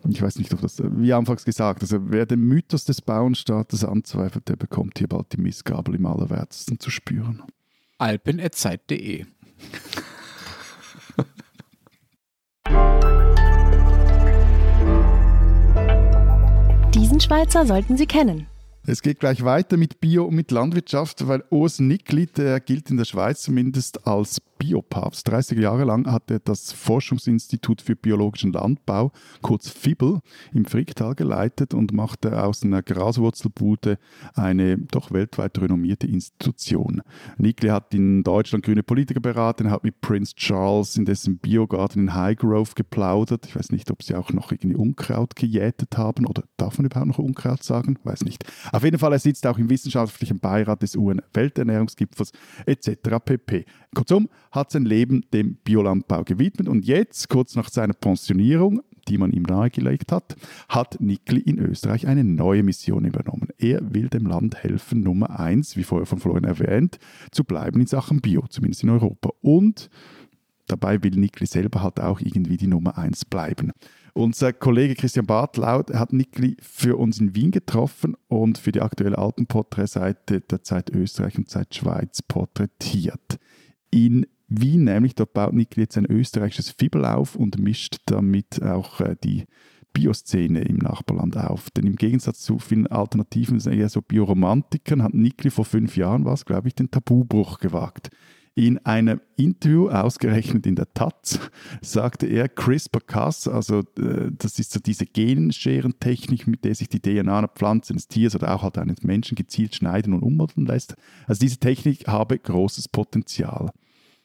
ich 0.09 0.21
weiß 0.21 0.39
nicht, 0.39 0.53
ob 0.53 0.61
das, 0.61 0.81
wie 0.81 1.13
anfangs 1.13 1.45
gesagt, 1.45 1.83
also 1.83 2.11
wer 2.11 2.27
den 2.27 2.41
Mythos 2.41 2.85
des 2.85 3.01
Bauernstaates 3.01 3.85
anzweifelt, 3.85 4.49
der 4.49 4.57
bekommt 4.57 4.99
hier 4.99 5.07
bald 5.07 5.33
die 5.33 5.41
Missgabel 5.41 5.95
im 5.95 6.07
Allerwertesten 6.07 6.81
zu 6.81 6.91
spüren. 6.91 7.43
alpen.zeit.de 7.99 9.27
Diesen 16.95 17.21
Schweizer 17.21 17.67
sollten 17.67 17.97
Sie 17.97 18.07
kennen. 18.07 18.47
Es 18.85 19.01
geht 19.01 19.21
gleich 19.21 19.45
weiter 19.45 19.77
mit 19.77 20.01
Bio 20.01 20.25
und 20.25 20.35
mit 20.35 20.51
Landwirtschaft, 20.51 21.29
weil 21.29 21.45
Urs 21.51 21.79
Nickli, 21.79 22.27
der 22.27 22.59
gilt 22.59 22.91
in 22.91 22.97
der 22.97 23.05
Schweiz 23.05 23.43
zumindest 23.43 24.07
als 24.07 24.41
Biopapst. 24.63 25.27
30 25.27 25.59
Jahre 25.59 25.83
lang 25.83 26.07
hat 26.07 26.31
er 26.31 26.39
das 26.39 26.73
Forschungsinstitut 26.73 27.83
für 27.83 27.97
biologischen 27.97 28.53
Landbau, 28.53 29.11
kurz 29.41 29.69
FIBEL, 29.69 30.21
im 30.53 30.67
Fricktal 30.67 31.17
geleitet 31.17 31.75
und 31.75 31.93
machte 31.93 32.41
aus 32.41 32.63
einer 32.63 32.81
Graswurzelbude 32.81 33.99
eine 34.35 34.79
doch 34.79 35.11
weltweit 35.11 35.61
renommierte 35.61 36.07
Institution. 36.07 37.03
Nickli 37.39 37.71
hat 37.71 37.93
in 37.93 38.23
Deutschland 38.23 38.65
grüne 38.65 38.85
Politiker 38.85 39.19
beraten, 39.19 39.69
hat 39.69 39.83
mit 39.83 40.01
Prince 40.01 40.37
Charles 40.37 40.97
in 40.97 41.07
dessen 41.07 41.39
Biogarten 41.39 42.03
in 42.03 42.15
Highgrove 42.15 42.75
geplaudert. 42.77 43.47
Ich 43.47 43.57
weiß 43.57 43.73
nicht, 43.73 43.91
ob 43.91 44.05
sie 44.05 44.15
auch 44.15 44.31
noch 44.31 44.53
irgendwie 44.53 44.77
Unkraut 44.77 45.35
gejätet 45.35 45.99
haben 45.99 46.25
oder 46.25 46.45
darf 46.57 46.79
man 46.79 46.87
überhaupt 46.87 47.09
noch 47.09 47.19
Unkraut 47.19 47.65
sagen? 47.65 47.99
Weiß 48.05 48.23
nicht. 48.23 48.45
Auf 48.71 48.85
jeden 48.85 49.01
Fall, 49.01 49.13
er 49.13 49.19
sitzt 49.19 49.45
auch 49.45 49.59
im 49.59 49.69
wissenschaftlichen 49.69 50.39
Beirat 50.39 50.83
des 50.83 50.95
UN-Welternährungsgipfels 50.95 52.31
etc. 52.65 53.19
pp. 53.25 53.65
Kurzum, 53.95 54.29
hat 54.53 54.71
sein 54.71 54.85
Leben 54.85 55.25
dem 55.33 55.57
Biolandbau 55.65 56.23
gewidmet 56.25 56.69
und 56.69 56.87
jetzt, 56.87 57.29
kurz 57.29 57.57
nach 57.57 57.69
seiner 57.69 57.95
Pensionierung, 57.95 58.83
die 59.09 59.19
man 59.19 59.33
ihm 59.33 59.43
nahegelegt 59.43 60.13
hat, 60.13 60.37
hat 60.69 61.01
Nikli 61.01 61.41
in 61.41 61.59
Österreich 61.59 62.07
eine 62.07 62.25
neue 62.25 62.63
Mission 62.63 63.05
übernommen. 63.05 63.49
Er 63.59 63.81
will 63.93 64.09
dem 64.09 64.27
Land 64.27 64.63
helfen, 64.63 65.01
Nummer 65.01 65.41
eins, 65.41 65.77
wie 65.77 65.83
vorher 65.83 66.07
von 66.07 66.21
Florian 66.21 66.45
erwähnt, 66.45 66.99
zu 67.33 67.45
bleiben 67.45 67.81
in 67.81 67.87
Sachen 67.87 68.21
Bio, 68.21 68.45
zumindest 68.49 68.85
in 68.85 68.91
Europa. 68.91 69.31
Und 69.41 69.91
dabei 70.67 71.03
will 71.03 71.17
Nikli 71.17 71.47
selber 71.47 71.83
halt 71.83 72.01
auch 72.01 72.21
irgendwie 72.21 72.57
die 72.57 72.69
Nummer 72.69 72.97
eins 72.97 73.25
bleiben. 73.25 73.73
Unser 74.15 74.53
Kollege 74.53 74.95
Christian 74.95 75.27
Bartlaut 75.27 75.93
hat 75.95 76.13
Nikli 76.13 76.57
für 76.61 76.99
uns 76.99 77.19
in 77.19 77.35
Wien 77.35 77.51
getroffen 77.51 78.15
und 78.29 78.59
für 78.59 78.71
die 78.71 78.83
aktuelle 78.83 79.17
Alpenporträtseite 79.17 80.43
der 80.43 80.63
Zeit 80.63 80.91
Österreich 80.91 81.39
und 81.39 81.49
Zeit 81.49 81.75
Schweiz 81.75 82.21
porträtiert. 82.21 83.39
In 83.91 84.27
Wien 84.61 84.85
nämlich, 84.85 85.15
dort 85.15 85.33
baut 85.33 85.53
Nikli 85.53 85.83
jetzt 85.83 85.97
ein 85.97 86.07
österreichisches 86.07 86.71
Fibel 86.71 87.05
auf 87.05 87.37
und 87.37 87.59
mischt 87.59 87.99
damit 88.07 88.63
auch 88.63 89.01
äh, 89.01 89.17
die 89.23 89.45
Bioszene 89.93 90.63
im 90.63 90.79
Nachbarland 90.79 91.37
auf. 91.37 91.71
Denn 91.71 91.87
im 91.87 91.97
Gegensatz 91.97 92.41
zu 92.41 92.59
vielen 92.59 92.87
Alternativen, 92.87 93.59
eher 93.61 93.89
so 93.89 94.01
Bioromantikern, 94.03 95.03
hat 95.03 95.15
Nikli 95.15 95.51
vor 95.51 95.65
fünf 95.65 95.97
Jahren 95.97 96.25
was, 96.25 96.45
glaube 96.45 96.69
ich, 96.69 96.75
den 96.75 96.91
Tabubruch 96.91 97.59
gewagt. 97.59 98.11
In 98.55 98.79
einem 98.85 99.23
Interview, 99.37 99.89
ausgerechnet 99.89 100.67
in 100.67 100.77
der 100.77 100.93
Taz, 100.93 101.39
sagte 101.81 102.27
er, 102.27 102.51
CRISPR-Cas, 102.51 103.49
also 103.49 103.81
äh, 103.99 104.31
das 104.31 104.59
ist 104.59 104.73
so 104.73 104.81
diese 104.81 105.07
Genscheren-Technik, 105.07 106.47
mit 106.47 106.65
der 106.65 106.75
sich 106.75 106.91
die 106.91 107.01
DNA 107.01 107.39
einer 107.39 107.49
Pflanze, 107.49 107.95
eines 107.95 108.09
Tiers 108.09 108.35
oder 108.35 108.55
auch 108.55 108.63
halt 108.63 108.77
eines 108.77 109.03
Menschen 109.03 109.37
gezielt 109.37 109.75
schneiden 109.75 110.13
und 110.13 110.23
umwandeln 110.23 110.67
lässt. 110.67 110.97
Also 111.27 111.41
diese 111.41 111.59
Technik 111.59 112.07
habe 112.09 112.39
großes 112.39 112.89
Potenzial. 112.89 113.71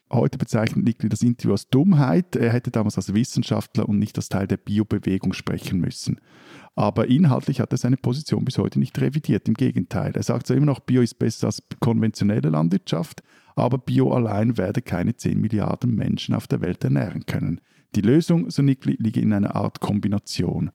Heute 0.10 0.38
bezeichnet 0.38 0.86
Nikli 0.86 1.10
das 1.10 1.22
Interview 1.22 1.52
als 1.52 1.67
Dummheit. 1.70 2.38
Er 2.38 2.54
hätte 2.54 2.72
damals 2.72 2.96
als 2.96 3.13
Wissenschaftler 3.13 3.89
und 3.89 4.00
nicht 4.00 4.15
als 4.17 4.30
Teil 4.30 4.48
der 4.48 4.56
Biobewegung 4.56 5.34
sprechen 5.34 5.80
müssen. 5.80 6.22
Aber 6.76 7.08
inhaltlich 7.08 7.60
hat 7.60 7.74
er 7.74 7.78
seine 7.78 7.98
Position 7.98 8.46
bis 8.46 8.58
heute 8.58 8.80
nicht 8.80 9.00
revidiert. 9.02 9.50
Im 9.50 9.54
Gegenteil. 9.56 10.13
Er 10.15 10.24
sagt 10.24 10.48
zwar 10.48 10.56
immer 10.56 10.67
noch, 10.67 10.80
Bio 10.80 11.02
ist 11.02 11.20
besser 11.20 11.48
als 11.48 11.62
konventionelle 11.82 12.50
Landwirtschaft, 12.50 13.22
aber 13.56 13.78
Bio 13.78 14.13
allein 14.13 14.58
werde 14.58 14.82
keine 14.82 15.17
10 15.17 15.41
Milliarden 15.41 15.93
Menschen 15.93 16.36
auf 16.36 16.48
der 16.48 16.62
Welt 16.62 16.84
ernähren 16.86 17.26
können. 17.26 17.60
Die 17.96 18.02
Lösung, 18.02 18.50
so 18.50 18.62
Nikli, 18.62 18.96
liege 19.00 19.20
in 19.20 19.34
einer 19.34 19.56
Art 19.56 19.82
Kombination. 19.82 20.72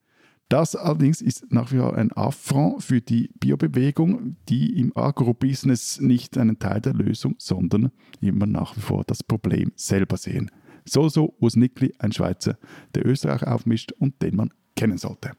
Das 0.52 0.76
allerdings 0.76 1.22
ist 1.22 1.50
nach 1.50 1.72
wie 1.72 1.78
vor 1.78 1.96
ein 1.96 2.12
Affront 2.12 2.82
für 2.84 3.00
die 3.00 3.30
Biobewegung, 3.40 4.36
die 4.50 4.78
im 4.78 4.94
Agrobusiness 4.94 5.98
nicht 5.98 6.36
einen 6.36 6.58
Teil 6.58 6.82
der 6.82 6.92
Lösung, 6.92 7.36
sondern 7.38 7.90
immer 8.20 8.44
nach 8.44 8.76
wie 8.76 8.82
vor 8.82 9.02
das 9.06 9.22
Problem 9.22 9.72
selber 9.76 10.18
sehen. 10.18 10.50
So, 10.84 11.08
so 11.08 11.34
Urs 11.40 11.56
Nickli, 11.56 11.94
ein 11.98 12.12
Schweizer, 12.12 12.58
der 12.94 13.06
Österreich 13.06 13.44
aufmischt 13.44 13.92
und 13.92 14.20
den 14.20 14.36
man 14.36 14.52
kennen 14.76 14.98
sollte. 14.98 15.30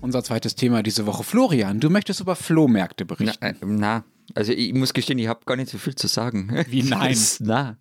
Unser 0.00 0.22
zweites 0.22 0.54
Thema 0.54 0.84
diese 0.84 1.06
Woche. 1.06 1.24
Florian, 1.24 1.80
du 1.80 1.90
möchtest 1.90 2.20
über 2.20 2.36
Flohmärkte 2.36 3.04
berichten. 3.04 3.36
Na, 3.40 3.48
äh, 3.48 3.54
na, 3.66 4.04
also 4.34 4.52
ich 4.52 4.72
muss 4.74 4.92
gestehen, 4.94 5.18
ich 5.18 5.26
habe 5.28 5.40
gar 5.46 5.56
nicht 5.56 5.70
so 5.70 5.78
viel 5.78 5.94
zu 5.94 6.06
sagen. 6.06 6.50
Wie 6.68 6.82
nein? 6.82 7.16
na. 7.40 7.76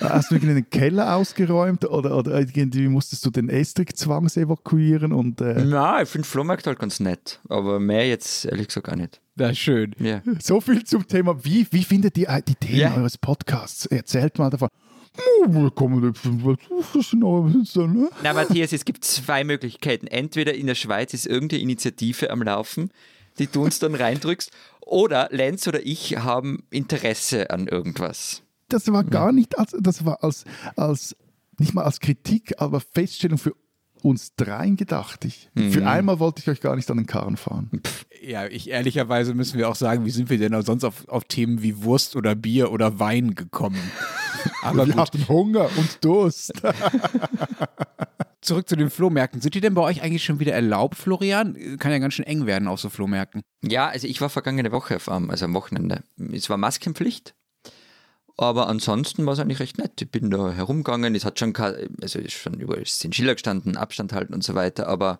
Hast 0.00 0.30
du 0.30 0.36
irgendwie 0.36 0.54
den 0.54 0.70
Keller 0.70 1.16
ausgeräumt 1.16 1.84
oder, 1.84 2.16
oder 2.16 2.38
irgendwie 2.38 2.86
musstest 2.88 3.24
du 3.26 3.30
den 3.30 3.48
Estrich 3.48 3.94
zwangs 3.96 4.36
evakuieren? 4.36 5.12
Und, 5.12 5.40
äh, 5.40 5.64
Na, 5.64 6.02
ich 6.02 6.08
finde 6.08 6.26
Flohmarkt 6.28 6.66
halt 6.66 6.78
ganz 6.78 7.00
nett, 7.00 7.40
aber 7.48 7.80
mehr 7.80 8.06
jetzt 8.06 8.44
ehrlich 8.44 8.68
gesagt 8.68 8.86
gar 8.86 8.96
nicht. 8.96 9.20
Na 9.36 9.54
schön. 9.54 9.94
Ja. 9.98 10.22
So 10.40 10.60
viel 10.60 10.84
zum 10.84 11.06
Thema. 11.06 11.44
Wie, 11.44 11.66
wie 11.70 11.84
findet 11.84 12.16
ihr 12.18 12.42
die 12.46 12.54
Themen 12.54 12.78
Ja. 12.80 12.96
eures 12.96 13.18
Podcasts? 13.18 13.86
Erzählt 13.86 14.38
mal 14.38 14.50
davon. 14.50 14.68
Oh, 15.46 15.48
ne? 15.48 15.70
Na, 18.22 18.32
Matthias, 18.32 18.72
es 18.72 18.84
gibt 18.84 19.04
zwei 19.04 19.42
Möglichkeiten. 19.44 20.06
Entweder 20.06 20.54
in 20.54 20.66
der 20.66 20.74
Schweiz 20.76 21.12
ist 21.14 21.26
irgendeine 21.26 21.62
Initiative 21.62 22.30
am 22.30 22.42
Laufen, 22.42 22.90
die 23.38 23.46
du 23.46 23.62
uns 23.64 23.78
dann 23.78 23.94
reindrückst, 23.94 24.50
oder 24.88 25.28
Lenz 25.30 25.66
oder 25.68 25.84
ich 25.84 26.16
haben 26.18 26.64
Interesse 26.70 27.50
an 27.50 27.68
irgendwas. 27.68 28.42
Das 28.68 28.90
war 28.92 29.04
gar 29.04 29.32
nicht, 29.32 29.58
als, 29.58 29.74
das 29.80 30.04
war 30.04 30.22
als, 30.22 30.44
als, 30.76 31.16
nicht 31.58 31.74
mal 31.74 31.84
als 31.84 32.00
Kritik, 32.00 32.54
aber 32.58 32.80
Feststellung 32.80 33.38
für 33.38 33.54
uns 34.02 34.34
dreien 34.36 34.76
gedacht. 34.76 35.24
Ich, 35.24 35.50
Für 35.54 35.86
einmal 35.86 36.20
wollte 36.20 36.40
ich 36.40 36.48
euch 36.48 36.60
gar 36.60 36.76
nicht 36.76 36.90
an 36.90 36.98
den 36.98 37.06
Karren 37.06 37.36
fahren. 37.36 37.82
Ja, 38.22 38.46
ich 38.46 38.68
ehrlicherweise 38.70 39.34
müssen 39.34 39.58
wir 39.58 39.68
auch 39.68 39.74
sagen, 39.74 40.04
wie 40.04 40.10
sind 40.10 40.30
wir 40.30 40.38
denn 40.38 40.54
auch 40.54 40.62
sonst 40.62 40.84
auf, 40.84 41.08
auf 41.08 41.24
Themen 41.24 41.62
wie 41.62 41.82
Wurst 41.82 42.14
oder 42.14 42.34
Bier 42.34 42.70
oder 42.70 42.98
Wein 42.98 43.34
gekommen? 43.34 43.80
Aber 44.62 44.86
Wir 44.86 44.94
gut, 44.94 45.02
hatten 45.02 45.28
Hunger 45.28 45.68
und 45.76 46.04
Durst. 46.04 46.52
zurück 48.48 48.68
zu 48.68 48.76
den 48.76 48.90
Flohmärkten. 48.90 49.40
Sind 49.40 49.54
die 49.54 49.60
denn 49.60 49.74
bei 49.74 49.82
euch 49.82 50.02
eigentlich 50.02 50.24
schon 50.24 50.40
wieder 50.40 50.52
erlaubt, 50.52 50.96
Florian? 50.96 51.54
Kann 51.78 51.92
ja 51.92 51.98
ganz 51.98 52.14
schön 52.14 52.26
eng 52.26 52.46
werden 52.46 52.66
auf 52.66 52.80
so 52.80 52.88
Flohmärkten. 52.88 53.42
Ja, 53.62 53.88
also 53.88 54.06
ich 54.08 54.20
war 54.20 54.28
vergangene 54.28 54.72
Woche 54.72 54.96
auf 54.96 55.08
also 55.08 55.44
am 55.44 55.54
Wochenende. 55.54 56.02
Es 56.32 56.50
war 56.50 56.56
Maskenpflicht, 56.56 57.34
aber 58.36 58.68
ansonsten 58.68 59.26
war 59.26 59.34
es 59.34 59.38
eigentlich 59.38 59.60
recht 59.60 59.78
nett. 59.78 60.00
Ich 60.00 60.10
bin 60.10 60.30
da 60.30 60.52
herumgegangen, 60.52 61.14
es 61.14 61.24
hat 61.24 61.38
schon, 61.38 61.54
also 61.56 62.20
schon 62.28 62.54
überall 62.54 62.84
sind 62.86 63.14
Schilder 63.14 63.34
gestanden, 63.34 63.76
Abstand 63.76 64.12
halten 64.12 64.34
und 64.34 64.42
so 64.42 64.54
weiter, 64.54 64.88
aber 64.88 65.18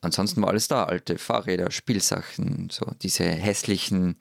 ansonsten 0.00 0.42
war 0.42 0.48
alles 0.48 0.68
da, 0.68 0.84
alte 0.84 1.18
Fahrräder, 1.18 1.70
Spielsachen, 1.70 2.68
so 2.70 2.86
diese 3.02 3.24
hässlichen 3.24 4.16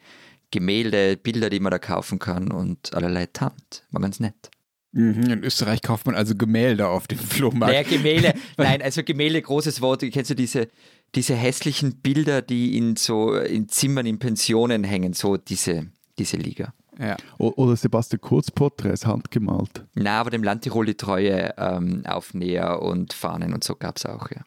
Gemälde, 0.52 1.18
Bilder, 1.18 1.50
die 1.50 1.60
man 1.60 1.72
da 1.72 1.80
kaufen 1.80 2.20
kann 2.20 2.52
und 2.52 2.94
allerlei 2.94 3.26
Tant. 3.26 3.84
War 3.90 4.02
ganz 4.02 4.20
nett. 4.20 4.52
Mhm, 4.94 5.24
in 5.24 5.44
Österreich 5.44 5.82
kauft 5.82 6.06
man 6.06 6.16
also 6.16 6.36
Gemälde 6.36 6.88
auf 6.88 7.08
dem 7.08 7.18
Flohmarkt. 7.18 7.74
Naja, 7.74 7.84
Gemälde, 7.84 8.34
nein, 8.58 8.82
also 8.82 9.04
Gemälde, 9.04 9.42
großes 9.42 9.82
Wort. 9.82 10.02
Kennst 10.12 10.30
du 10.30 10.36
diese, 10.36 10.68
diese 11.16 11.36
hässlichen 11.36 11.96
Bilder, 12.02 12.44
die 12.44 12.78
in 12.78 12.96
so 12.96 13.36
in 13.36 13.68
Zimmern, 13.70 14.06
in 14.06 14.20
Pensionen 14.20 14.84
hängen, 14.84 15.14
so 15.14 15.36
diese, 15.36 15.88
diese 16.20 16.38
Liga. 16.38 16.74
Ja. 17.00 17.18
Oder 17.40 17.76
Sebastian 17.76 18.22
Kurz 18.22 18.52
Porträts 18.52 19.08
handgemalt. 19.08 19.84
Na, 19.96 20.20
aber 20.20 20.30
dem 20.30 20.44
Land 20.44 20.62
Tirol 20.62 20.86
die 20.86 20.96
Treue 20.96 21.54
ähm, 21.58 22.04
Aufnäher 22.06 22.84
und 22.84 23.14
Fahnen 23.14 23.54
und 23.54 23.64
so 23.64 23.76
gab 23.76 23.98
es 23.98 24.06
auch, 24.06 24.30
ja. 24.30 24.44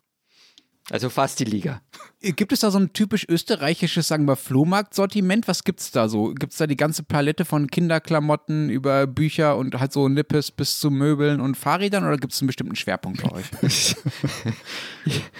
Also 0.91 1.11
fast 1.11 1.41
die 1.41 1.45
Liga. 1.45 1.83
Gibt 2.21 2.53
es 2.53 2.61
da 2.61 2.71
so 2.71 2.79
ein 2.79 2.93
typisch 2.93 3.29
österreichisches, 3.29 4.07
sagen 4.07 4.25
wir, 4.27 4.37
Flohmarkt-Sortiment? 4.37 5.49
Was 5.49 5.65
gibt's 5.65 5.91
da 5.91 6.09
so? 6.09 6.33
Gibt's 6.33 6.59
da 6.59 6.69
die 6.69 6.77
ganze 6.77 7.03
Palette 7.03 7.45
von 7.45 7.69
Kinderklamotten 7.69 8.71
über 8.71 9.09
Bücher 9.09 9.57
und 9.57 9.79
halt 9.81 9.93
so 9.93 10.09
Nippes 10.09 10.53
bis 10.53 10.79
zu 10.79 10.93
Möbeln 10.93 11.41
und 11.41 11.57
Fahrrädern 11.57 12.05
oder 12.05 12.17
gibt 12.19 12.35
es 12.35 12.41
einen 12.41 12.47
bestimmten 12.47 12.77
Schwerpunkt 12.77 13.21
bei 13.23 13.33
euch? 13.33 13.47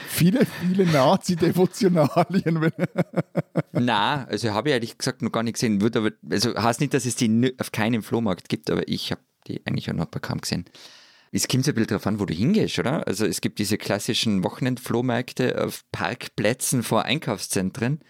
Viele, 0.09 0.47
viele 0.47 0.87
Nazi-Devotionalien. 0.87 2.73
Na, 3.73 4.25
also 4.25 4.53
habe 4.53 4.69
ich 4.69 4.75
ehrlich 4.75 4.99
gesagt 4.99 5.23
noch 5.23 5.33
gar 5.33 5.43
nicht 5.43 5.55
gesehen. 5.55 5.81
Wird 5.81 5.97
aber, 5.97 6.11
also 6.31 6.55
heißt 6.55 6.81
nicht, 6.81 6.95
dass 6.95 7.05
es 7.05 7.17
die 7.17 7.55
auf 7.59 7.73
keinem 7.73 8.03
Flohmarkt 8.03 8.49
gibt, 8.49 8.71
aber 8.71 8.89
ich 8.89 9.11
habe 9.11 9.21
die 9.47 9.65
eigentlich 9.67 9.91
auch 9.91 9.95
noch 9.95 10.07
bei 10.07 10.21
kaum 10.21 10.41
gesehen. 10.41 10.65
Es 11.33 11.49
kommt 11.49 11.65
so 11.65 11.73
ein 11.73 11.75
bisschen 11.75 11.89
darauf 11.89 12.07
an, 12.07 12.21
wo 12.21 12.25
du 12.25 12.35
hingehst, 12.35 12.79
oder? 12.79 13.07
Also 13.07 13.27
es 13.27 13.41
gibt 13.41 13.59
diese 13.59 13.77
klassischen 13.79 14.45
Wochenendflohmärkte 14.45 15.63
auf 15.63 15.85
Parkplätzen 15.93 16.83
vor 16.83 17.03
Einkaufszentren. 17.05 18.01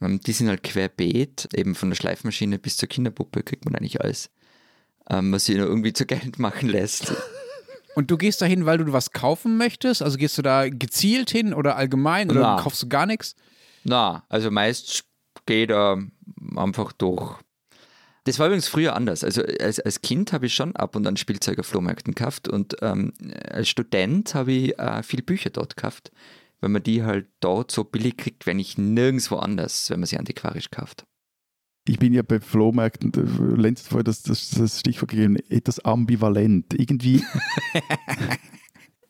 Ähm, 0.00 0.20
Die 0.20 0.32
sind 0.32 0.48
halt 0.48 0.62
querbeet, 0.62 1.48
eben 1.54 1.74
von 1.74 1.90
der 1.90 1.96
Schleifmaschine 1.96 2.58
bis 2.58 2.76
zur 2.76 2.88
Kinderpuppe 2.88 3.42
kriegt 3.42 3.64
man 3.64 3.74
eigentlich 3.74 4.00
alles, 4.00 4.30
ähm, 5.10 5.32
was 5.32 5.46
sich 5.46 5.56
nur 5.56 5.66
irgendwie 5.66 5.92
zu 5.92 6.06
Geld 6.06 6.38
machen 6.38 6.68
lässt. 6.68 7.12
Und 7.96 8.10
du 8.10 8.16
gehst 8.16 8.42
da 8.42 8.46
hin, 8.46 8.66
weil 8.66 8.78
du 8.78 8.92
was 8.92 9.12
kaufen 9.12 9.56
möchtest? 9.56 10.02
Also 10.02 10.18
gehst 10.18 10.36
du 10.36 10.42
da 10.42 10.68
gezielt 10.68 11.30
hin 11.30 11.54
oder 11.54 11.76
allgemein 11.76 12.28
oder 12.30 12.40
Na. 12.40 12.56
kaufst 12.60 12.82
du 12.82 12.88
gar 12.88 13.06
nichts? 13.06 13.36
Na, 13.84 14.24
also 14.28 14.50
meist 14.50 15.04
geht 15.46 15.70
er 15.70 16.02
einfach 16.56 16.92
durch. 16.92 17.36
Das 18.24 18.38
war 18.38 18.46
übrigens 18.46 18.68
früher 18.68 18.96
anders. 18.96 19.22
Also 19.22 19.42
als, 19.60 19.80
als 19.80 20.00
Kind 20.00 20.32
habe 20.32 20.46
ich 20.46 20.54
schon 20.54 20.74
ab 20.76 20.96
und 20.96 21.06
an 21.06 21.16
Spielzeug 21.16 21.58
auf 21.58 21.66
Flohmärkten 21.66 22.14
gekauft 22.14 22.48
und 22.48 22.76
ähm, 22.80 23.12
als 23.50 23.68
Student 23.68 24.34
habe 24.34 24.52
ich 24.52 24.78
äh, 24.78 25.02
viel 25.02 25.22
Bücher 25.22 25.50
dort 25.50 25.76
gekauft, 25.76 26.10
weil 26.60 26.70
man 26.70 26.82
die 26.82 27.02
halt 27.02 27.26
dort 27.40 27.70
so 27.70 27.84
billig 27.84 28.16
kriegt, 28.16 28.46
wenn 28.46 28.58
ich 28.58 28.78
nirgendwo 28.78 29.36
anders, 29.36 29.90
wenn 29.90 30.00
man 30.00 30.06
sie 30.06 30.18
antiquarisch 30.18 30.70
kauft. 30.70 31.04
Ich 31.86 31.98
bin 31.98 32.14
ja 32.14 32.22
bei 32.22 32.40
Flohmärkten, 32.40 33.12
Lenz 33.58 33.82
hat 33.82 33.88
vorher 33.88 34.04
das, 34.04 34.22
das, 34.22 34.48
das 34.50 34.80
Stichwort 34.80 35.10
gegeben, 35.10 35.36
etwas 35.50 35.80
ambivalent. 35.80 36.72
Irgendwie, 36.72 37.22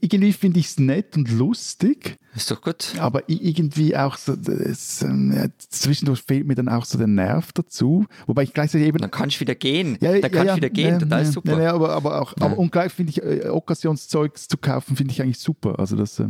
irgendwie 0.05 0.33
finde 0.33 0.61
ich 0.61 0.67
es 0.67 0.79
nett 0.79 1.17
und 1.17 1.31
lustig, 1.31 2.17
Ist 2.37 2.51
doch 2.51 2.61
gut. 2.61 2.95
aber 2.99 3.23
irgendwie 3.29 3.97
auch 3.97 4.17
so, 4.17 4.37
das, 4.37 5.01
ja, 5.01 5.47
zwischendurch 5.59 6.21
fehlt 6.23 6.47
mir 6.47 6.55
dann 6.55 6.69
auch 6.69 6.85
so 6.85 6.99
der 6.99 7.07
Nerv 7.07 7.53
dazu. 7.53 8.07
Wobei 8.27 8.43
ich 8.43 8.53
gleichzeitig 8.53 8.87
eben 8.89 8.99
Dann 8.99 9.11
kannst 9.11 9.37
du 9.37 9.41
wieder 9.41 9.55
gehen. 9.55 9.97
Ja, 10.01 10.19
da 10.21 10.29
kannst 10.29 10.53
du 10.53 10.57
wieder 10.57 10.71
gehen, 10.71 10.95
ja, 10.95 10.99
total 10.99 11.25
ja, 11.25 11.31
super. 11.31 11.53
Ja, 11.57 11.63
ja, 11.63 11.73
aber, 11.75 11.91
aber 11.91 12.21
auch, 12.21 12.35
aber 12.39 12.59
und 12.59 12.71
gleich 12.73 12.93
finde 12.93 13.11
ich, 13.11 13.23
äh, 13.23 13.49
Okkasionszeug 13.49 14.37
zu 14.39 14.57
kaufen, 14.59 14.97
finde 14.97 15.13
ich 15.13 15.23
eigentlich 15.23 15.39
super. 15.39 15.79
Also 15.79 15.97
das 15.97 16.19
äh, 16.21 16.27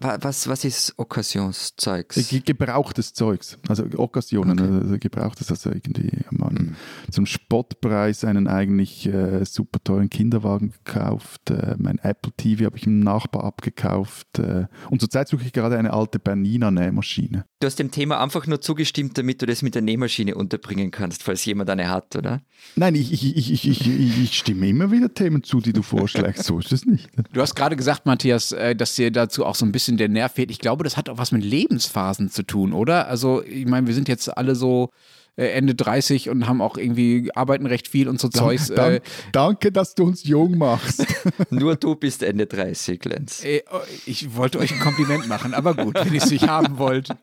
Wa- 0.00 0.18
Was, 0.20 0.48
was 0.48 0.64
ist 0.64 0.94
Occasionszeugs? 0.98 2.28
ge- 2.28 2.40
gebrauchtes 2.44 3.12
Zeugs, 3.12 3.58
also 3.68 3.84
Okkasionen, 3.96 4.58
Okay. 4.60 4.78
also 4.82 4.98
gebrauchtes, 4.98 5.50
also 5.50 5.70
irgendwie 5.70 6.10
mal 6.30 6.52
Mhm. 6.52 6.74
zum 7.10 7.26
Spottpreis 7.26 8.24
einen 8.24 8.46
eigentlich 8.46 9.06
äh, 9.06 9.44
super 9.44 9.82
teuren 9.82 10.10
Kinderwagen 10.10 10.72
gekauft. 10.84 11.50
Äh, 11.50 11.74
mein 11.78 11.98
Apple 11.98 12.32
TV 12.36 12.64
habe 12.66 12.76
ich 12.76 12.86
im 12.86 13.00
Nachbar 13.16 13.44
abgekauft. 13.44 14.38
Äh, 14.38 14.66
und 14.90 15.00
zurzeit 15.00 15.28
suche 15.28 15.44
ich 15.44 15.52
gerade 15.52 15.78
eine 15.78 15.92
alte 15.94 16.18
Bernina 16.18 16.70
Nähmaschine. 16.70 17.46
Du 17.60 17.66
hast 17.66 17.78
dem 17.78 17.90
Thema 17.90 18.22
einfach 18.22 18.46
nur 18.46 18.60
zugestimmt, 18.60 19.16
damit 19.16 19.40
du 19.40 19.46
das 19.46 19.62
mit 19.62 19.74
der 19.74 19.80
Nähmaschine 19.80 20.34
unterbringen 20.34 20.90
kannst, 20.90 21.22
falls 21.22 21.44
jemand 21.46 21.70
eine 21.70 21.88
hat, 21.88 22.14
oder? 22.14 22.42
Nein, 22.74 22.94
ich, 22.94 23.10
ich, 23.12 23.24
ich, 23.36 23.52
ich, 23.52 23.68
ich, 23.68 23.86
ich, 23.86 24.22
ich 24.22 24.36
stimme 24.36 24.68
immer 24.68 24.90
wieder 24.90 25.12
Themen 25.14 25.42
zu, 25.42 25.60
die 25.60 25.72
du 25.72 25.80
vorschlägst. 25.80 26.44
So 26.44 26.58
ist 26.58 26.72
es 26.72 26.84
nicht. 26.84 27.08
Du 27.32 27.40
hast 27.40 27.54
gerade 27.54 27.76
gesagt, 27.76 28.04
Matthias, 28.04 28.52
äh, 28.52 28.76
dass 28.76 28.94
dir 28.94 29.10
dazu 29.10 29.46
auch 29.46 29.54
so 29.54 29.64
ein 29.64 29.72
bisschen 29.72 29.96
der 29.96 30.10
Nerv 30.10 30.32
fehlt. 30.32 30.50
Ich 30.50 30.58
glaube, 30.58 30.84
das 30.84 30.98
hat 30.98 31.08
auch 31.08 31.16
was 31.16 31.32
mit 31.32 31.42
Lebensphasen 31.42 32.28
zu 32.28 32.42
tun, 32.42 32.74
oder? 32.74 33.08
Also, 33.08 33.42
ich 33.42 33.66
meine, 33.66 33.86
wir 33.86 33.94
sind 33.94 34.08
jetzt 34.08 34.36
alle 34.36 34.54
so 34.54 34.90
äh, 35.36 35.48
Ende 35.48 35.74
30 35.74 36.30
und 36.30 36.46
haben 36.48 36.60
auch 36.60 36.76
irgendwie, 36.76 37.30
arbeiten 37.34 37.66
recht 37.66 37.88
viel 37.88 38.08
und 38.08 38.20
so 38.20 38.28
Zeugs. 38.28 38.68
Dank, 38.68 38.96
Äh, 38.96 39.00
danke, 39.32 39.72
dass 39.72 39.94
du 39.94 40.04
uns 40.04 40.24
jung 40.24 40.58
machst. 40.58 41.06
Nur 41.50 41.76
du 41.76 41.94
bist 41.94 42.22
Ende 42.22 42.46
30, 42.46 43.04
Lenz. 43.04 43.44
äh, 43.44 43.62
oh, 43.70 43.78
ich 44.06 44.34
wollte 44.34 44.58
euch 44.58 44.72
ein 44.72 44.80
Kompliment 44.80 45.28
machen, 45.28 45.54
aber 45.54 45.74
gut, 45.74 45.94
wenn 45.94 46.12
ihr 46.12 46.22
es 46.22 46.30
nicht 46.30 46.48
haben 46.48 46.78
wollt. 46.78 47.08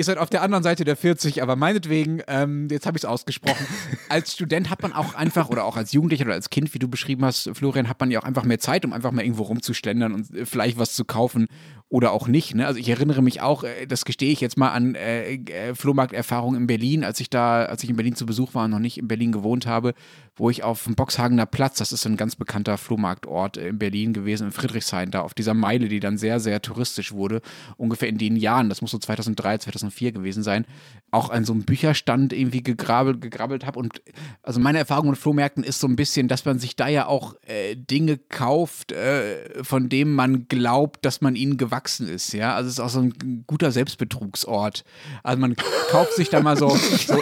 Ihr 0.00 0.04
seid 0.04 0.16
auf 0.16 0.30
der 0.30 0.40
anderen 0.40 0.64
Seite 0.64 0.84
der 0.84 0.96
40, 0.96 1.42
aber 1.42 1.56
meinetwegen, 1.56 2.22
ähm, 2.26 2.68
jetzt 2.70 2.86
habe 2.86 2.96
ich 2.96 3.02
es 3.02 3.04
ausgesprochen. 3.04 3.66
Als 4.08 4.32
Student 4.32 4.70
hat 4.70 4.80
man 4.80 4.94
auch 4.94 5.12
einfach, 5.12 5.50
oder 5.50 5.66
auch 5.66 5.76
als 5.76 5.92
Jugendlicher 5.92 6.24
oder 6.24 6.32
als 6.32 6.48
Kind, 6.48 6.72
wie 6.72 6.78
du 6.78 6.88
beschrieben 6.88 7.22
hast, 7.22 7.50
Florian, 7.52 7.86
hat 7.86 8.00
man 8.00 8.10
ja 8.10 8.18
auch 8.18 8.24
einfach 8.24 8.44
mehr 8.44 8.58
Zeit, 8.58 8.86
um 8.86 8.94
einfach 8.94 9.12
mal 9.12 9.20
irgendwo 9.22 9.42
rumzuschlendern 9.42 10.14
und 10.14 10.34
äh, 10.34 10.46
vielleicht 10.46 10.78
was 10.78 10.94
zu 10.94 11.04
kaufen 11.04 11.48
oder 11.90 12.12
auch 12.12 12.28
nicht. 12.28 12.54
Ne? 12.54 12.66
Also 12.66 12.80
ich 12.80 12.88
erinnere 12.88 13.20
mich 13.20 13.42
auch, 13.42 13.62
äh, 13.62 13.86
das 13.86 14.06
gestehe 14.06 14.32
ich 14.32 14.40
jetzt 14.40 14.56
mal 14.56 14.70
an 14.70 14.94
äh, 14.94 15.34
äh, 15.34 15.74
Flohmarkterfahrungen 15.74 16.62
in 16.62 16.66
Berlin, 16.66 17.04
als 17.04 17.20
ich 17.20 17.28
da, 17.28 17.64
als 17.66 17.84
ich 17.84 17.90
in 17.90 17.96
Berlin 17.96 18.14
zu 18.14 18.24
Besuch 18.24 18.54
war 18.54 18.64
und 18.64 18.70
noch 18.70 18.78
nicht 18.78 18.96
in 18.96 19.06
Berlin 19.06 19.32
gewohnt 19.32 19.66
habe, 19.66 19.92
wo 20.36 20.50
ich 20.50 20.62
auf 20.62 20.84
dem 20.84 20.94
Boxhagener 20.94 21.46
Platz, 21.46 21.78
das 21.78 21.92
ist 21.92 22.06
ein 22.06 22.16
ganz 22.16 22.36
bekannter 22.36 22.78
Flohmarktort 22.78 23.56
in 23.56 23.78
Berlin 23.78 24.12
gewesen, 24.12 24.46
in 24.46 24.52
Friedrichshain, 24.52 25.10
da 25.10 25.20
auf 25.20 25.34
dieser 25.34 25.54
Meile, 25.54 25.88
die 25.88 26.00
dann 26.00 26.18
sehr, 26.18 26.40
sehr 26.40 26.62
touristisch 26.62 27.12
wurde, 27.12 27.42
ungefähr 27.76 28.08
in 28.08 28.18
den 28.18 28.36
Jahren, 28.36 28.68
das 28.68 28.82
muss 28.82 28.90
so 28.90 28.98
2003, 28.98 29.58
2004 29.58 30.00
2004 30.00 30.12
gewesen 30.12 30.42
sein, 30.42 30.66
auch 31.10 31.30
an 31.30 31.44
so 31.44 31.52
einem 31.52 31.64
Bücherstand 31.64 32.32
irgendwie 32.32 32.62
gegrabbelt, 32.62 33.20
gegrabbelt 33.20 33.66
habe. 33.66 33.78
Und 33.78 34.02
also 34.42 34.60
meine 34.60 34.78
Erfahrung 34.78 35.10
mit 35.10 35.18
Flohmärkten 35.18 35.64
ist 35.64 35.80
so 35.80 35.86
ein 35.86 35.96
bisschen, 35.96 36.28
dass 36.28 36.44
man 36.44 36.58
sich 36.58 36.76
da 36.76 36.88
ja 36.88 37.06
auch 37.06 37.34
äh, 37.46 37.76
Dinge 37.76 38.18
kauft, 38.18 38.92
äh, 38.92 39.62
von 39.64 39.88
denen 39.88 40.14
man 40.14 40.48
glaubt, 40.48 41.04
dass 41.04 41.20
man 41.20 41.36
ihnen 41.36 41.56
gewachsen 41.56 42.08
ist. 42.08 42.32
Ja, 42.32 42.54
also 42.54 42.68
es 42.68 42.74
ist 42.74 42.80
auch 42.80 42.90
so 42.90 43.00
ein 43.00 43.44
guter 43.46 43.72
Selbstbetrugsort. 43.72 44.84
Also 45.22 45.40
man 45.40 45.56
kauft 45.90 46.14
sich 46.14 46.28
da 46.28 46.40
mal 46.40 46.56
so. 46.56 46.68
so 46.68 47.20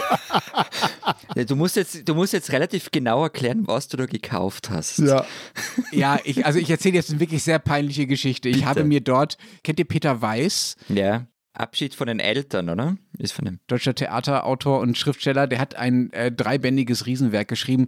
du, 1.35 1.55
musst 1.55 1.75
jetzt, 1.75 2.07
du 2.07 2.15
musst 2.15 2.33
jetzt 2.33 2.51
relativ 2.51 2.91
genau 2.91 3.23
erklären, 3.23 3.67
was 3.67 3.87
du 3.87 3.97
da 3.97 4.05
gekauft 4.05 4.69
hast. 4.69 4.99
Ja. 4.99 5.25
ja, 5.91 6.19
ich, 6.23 6.45
also 6.45 6.59
ich 6.59 6.69
erzähle 6.69 6.95
jetzt 6.95 7.09
eine 7.09 7.19
wirklich 7.19 7.43
sehr 7.43 7.59
peinliche 7.59 8.07
Geschichte. 8.07 8.49
Ich 8.49 8.57
Bitte. 8.57 8.67
habe 8.67 8.83
mir 8.83 9.01
dort, 9.01 9.37
kennt 9.63 9.79
ihr 9.79 9.85
Peter 9.85 10.21
Weiß? 10.21 10.75
Ja. 10.89 11.27
Abschied 11.53 11.95
von 11.95 12.07
den 12.07 12.19
Eltern, 12.19 12.69
oder? 12.69 12.97
Ist 13.17 13.33
von 13.33 13.45
dem. 13.45 13.59
Deutscher 13.67 13.95
Theaterautor 13.95 14.79
und 14.79 14.97
Schriftsteller, 14.97 15.47
der 15.47 15.59
hat 15.59 15.75
ein 15.75 16.11
äh, 16.13 16.31
dreibändiges 16.31 17.05
Riesenwerk 17.05 17.47
geschrieben, 17.47 17.87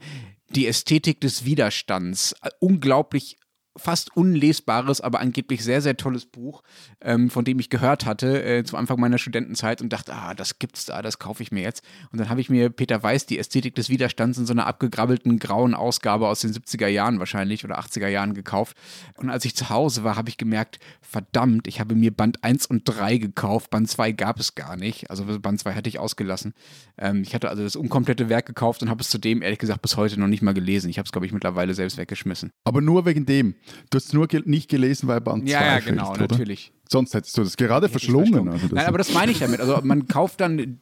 Die 0.49 0.67
Ästhetik 0.67 1.21
des 1.21 1.45
Widerstands. 1.45 2.33
Äh, 2.41 2.49
unglaublich 2.59 3.37
fast 3.77 4.15
unlesbares, 4.15 5.01
aber 5.01 5.19
angeblich 5.19 5.63
sehr, 5.63 5.81
sehr 5.81 5.95
tolles 5.95 6.25
Buch, 6.25 6.61
ähm, 6.99 7.29
von 7.29 7.45
dem 7.45 7.59
ich 7.59 7.69
gehört 7.69 8.05
hatte 8.05 8.43
äh, 8.43 8.63
zu 8.63 8.75
Anfang 8.75 8.99
meiner 8.99 9.17
Studentenzeit 9.17 9.81
und 9.81 9.93
dachte, 9.93 10.13
ah, 10.13 10.33
das 10.33 10.59
gibt's 10.59 10.85
da, 10.85 11.01
das 11.01 11.19
kaufe 11.19 11.41
ich 11.41 11.51
mir 11.51 11.61
jetzt. 11.61 11.83
Und 12.11 12.19
dann 12.19 12.29
habe 12.29 12.41
ich 12.41 12.49
mir 12.49 12.69
Peter 12.69 13.01
Weiß, 13.01 13.25
die 13.25 13.39
Ästhetik 13.39 13.75
des 13.75 13.89
Widerstands 13.89 14.37
in 14.37 14.45
so 14.45 14.53
einer 14.53 14.67
abgegrabbelten 14.67 15.39
grauen 15.39 15.73
Ausgabe 15.73 16.27
aus 16.27 16.41
den 16.41 16.51
70er 16.51 16.87
Jahren 16.87 17.19
wahrscheinlich 17.19 17.63
oder 17.63 17.79
80er 17.79 18.07
Jahren 18.07 18.33
gekauft. 18.33 18.75
Und 19.15 19.29
als 19.29 19.45
ich 19.45 19.55
zu 19.55 19.69
Hause 19.69 20.03
war, 20.03 20.17
habe 20.17 20.29
ich 20.29 20.37
gemerkt, 20.37 20.79
verdammt, 21.01 21.67
ich 21.67 21.79
habe 21.79 21.95
mir 21.95 22.11
Band 22.11 22.43
1 22.43 22.65
und 22.65 22.83
3 22.83 23.17
gekauft, 23.17 23.69
Band 23.69 23.89
2 23.89 24.11
gab 24.11 24.39
es 24.39 24.55
gar 24.55 24.75
nicht. 24.75 25.09
Also 25.09 25.25
Band 25.39 25.59
2 25.59 25.73
hatte 25.73 25.87
ich 25.87 25.97
ausgelassen. 25.97 26.53
Ähm, 26.97 27.23
ich 27.23 27.33
hatte 27.33 27.49
also 27.49 27.63
das 27.63 27.75
unkomplette 27.77 28.27
Werk 28.27 28.45
gekauft 28.45 28.81
und 28.81 28.89
habe 28.89 29.01
es 29.01 29.09
zudem, 29.09 29.41
ehrlich 29.41 29.59
gesagt, 29.59 29.81
bis 29.81 29.95
heute 29.95 30.19
noch 30.19 30.27
nicht 30.27 30.41
mal 30.41 30.53
gelesen. 30.53 30.89
Ich 30.89 30.97
habe 30.97 31.05
es, 31.05 31.11
glaube 31.11 31.25
ich, 31.25 31.31
mittlerweile 31.31 31.73
selbst 31.73 31.97
weggeschmissen. 31.97 32.51
Aber 32.65 32.81
nur 32.81 33.05
wegen 33.05 33.25
dem. 33.25 33.55
Du 33.89 33.95
hast 33.97 34.07
es 34.07 34.13
nur 34.13 34.27
ge 34.27 34.41
nicht 34.45 34.69
gelesen, 34.69 35.07
weil 35.07 35.21
Band 35.21 35.47
2 35.47 35.51
Ja, 35.51 35.65
ja, 35.65 35.79
genau, 35.79 36.11
oder? 36.11 36.21
natürlich. 36.21 36.71
Sonst 36.89 37.13
hättest 37.13 37.37
du 37.37 37.43
das 37.43 37.55
gerade 37.55 37.87
verschlungen. 37.87 38.25
verschlungen. 38.27 38.53
Also 38.53 38.67
das 38.67 38.75
Nein, 38.75 38.87
aber 38.87 38.97
das 38.97 39.13
meine 39.13 39.31
ich 39.31 39.39
damit. 39.39 39.59
Also 39.59 39.79
man 39.83 40.07
kauft 40.09 40.41
dann, 40.41 40.59
äh, 40.59 40.77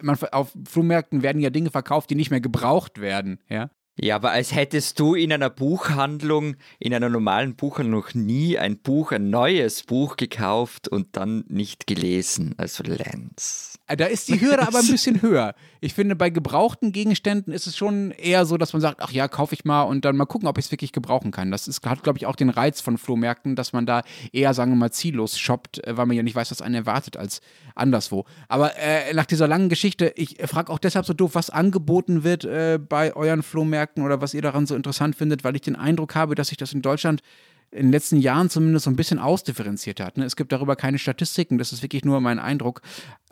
man, 0.00 0.16
auf 0.32 0.52
Flohmärkten 0.68 1.22
werden 1.22 1.40
ja 1.42 1.50
Dinge 1.50 1.70
verkauft, 1.70 2.10
die 2.10 2.14
nicht 2.14 2.30
mehr 2.30 2.40
gebraucht 2.40 3.00
werden. 3.00 3.40
Ja? 3.48 3.70
Ja, 4.02 4.16
aber 4.16 4.30
als 4.30 4.54
hättest 4.54 4.98
du 4.98 5.14
in 5.14 5.30
einer 5.30 5.50
Buchhandlung, 5.50 6.56
in 6.78 6.94
einer 6.94 7.10
normalen 7.10 7.54
Buchhandlung 7.56 8.00
noch 8.00 8.14
nie 8.14 8.56
ein 8.56 8.78
Buch, 8.78 9.12
ein 9.12 9.28
neues 9.28 9.82
Buch 9.82 10.16
gekauft 10.16 10.88
und 10.88 11.16
dann 11.16 11.44
nicht 11.48 11.86
gelesen. 11.86 12.54
Also 12.56 12.82
Lenz. 12.82 13.69
Äh, 13.90 13.96
Da 13.96 14.06
ist 14.06 14.28
die 14.28 14.40
Hürde 14.40 14.66
aber 14.66 14.78
ein 14.78 14.86
bisschen 14.90 15.20
höher. 15.20 15.54
Ich 15.80 15.94
finde, 15.94 16.14
bei 16.16 16.30
gebrauchten 16.30 16.92
Gegenständen 16.92 17.52
ist 17.52 17.66
es 17.66 17.76
schon 17.76 18.12
eher 18.12 18.46
so, 18.46 18.56
dass 18.56 18.72
man 18.72 18.80
sagt, 18.80 19.00
ach 19.00 19.10
ja, 19.10 19.28
kaufe 19.28 19.54
ich 19.54 19.64
mal 19.64 19.82
und 19.82 20.04
dann 20.04 20.16
mal 20.16 20.26
gucken, 20.26 20.48
ob 20.48 20.58
ich 20.58 20.66
es 20.66 20.70
wirklich 20.70 20.92
gebrauchen 20.92 21.30
kann. 21.30 21.50
Das 21.50 21.68
ist, 21.68 21.84
hat, 21.84 22.02
glaube 22.02 22.18
ich, 22.18 22.26
auch 22.26 22.36
den 22.36 22.50
Reiz 22.50 22.80
von 22.80 22.98
Flohmärkten, 22.98 23.56
dass 23.56 23.72
man 23.72 23.86
da 23.86 24.02
eher, 24.32 24.54
sagen 24.54 24.72
wir 24.72 24.76
mal, 24.76 24.92
ziellos 24.92 25.38
shoppt, 25.38 25.84
äh, 25.86 25.96
weil 25.96 26.06
man 26.06 26.16
ja 26.16 26.22
nicht 26.22 26.36
weiß, 26.36 26.50
was 26.50 26.62
einen 26.62 26.74
erwartet 26.74 27.16
als 27.16 27.40
anderswo. 27.74 28.24
Aber 28.48 28.76
äh, 28.78 29.12
nach 29.14 29.26
dieser 29.26 29.48
langen 29.48 29.68
Geschichte, 29.68 30.12
ich 30.16 30.36
frage 30.44 30.72
auch 30.72 30.78
deshalb 30.78 31.06
so 31.06 31.12
doof, 31.14 31.34
was 31.34 31.50
angeboten 31.50 32.24
wird 32.24 32.44
äh, 32.44 32.78
bei 32.78 33.14
euren 33.16 33.42
Flohmärkten 33.42 34.04
oder 34.04 34.20
was 34.20 34.34
ihr 34.34 34.42
daran 34.42 34.66
so 34.66 34.74
interessant 34.76 35.16
findet, 35.16 35.44
weil 35.44 35.56
ich 35.56 35.62
den 35.62 35.76
Eindruck 35.76 36.14
habe, 36.14 36.34
dass 36.34 36.48
sich 36.48 36.58
das 36.58 36.72
in 36.72 36.82
Deutschland 36.82 37.22
in 37.72 37.86
den 37.86 37.92
letzten 37.92 38.16
Jahren 38.16 38.50
zumindest 38.50 38.84
so 38.84 38.90
ein 38.90 38.96
bisschen 38.96 39.20
ausdifferenziert 39.20 40.00
hat. 40.00 40.18
Ne? 40.18 40.24
Es 40.24 40.34
gibt 40.34 40.50
darüber 40.50 40.74
keine 40.74 40.98
Statistiken, 40.98 41.56
das 41.56 41.72
ist 41.72 41.82
wirklich 41.82 42.04
nur 42.04 42.20
mein 42.20 42.40
Eindruck. 42.40 42.82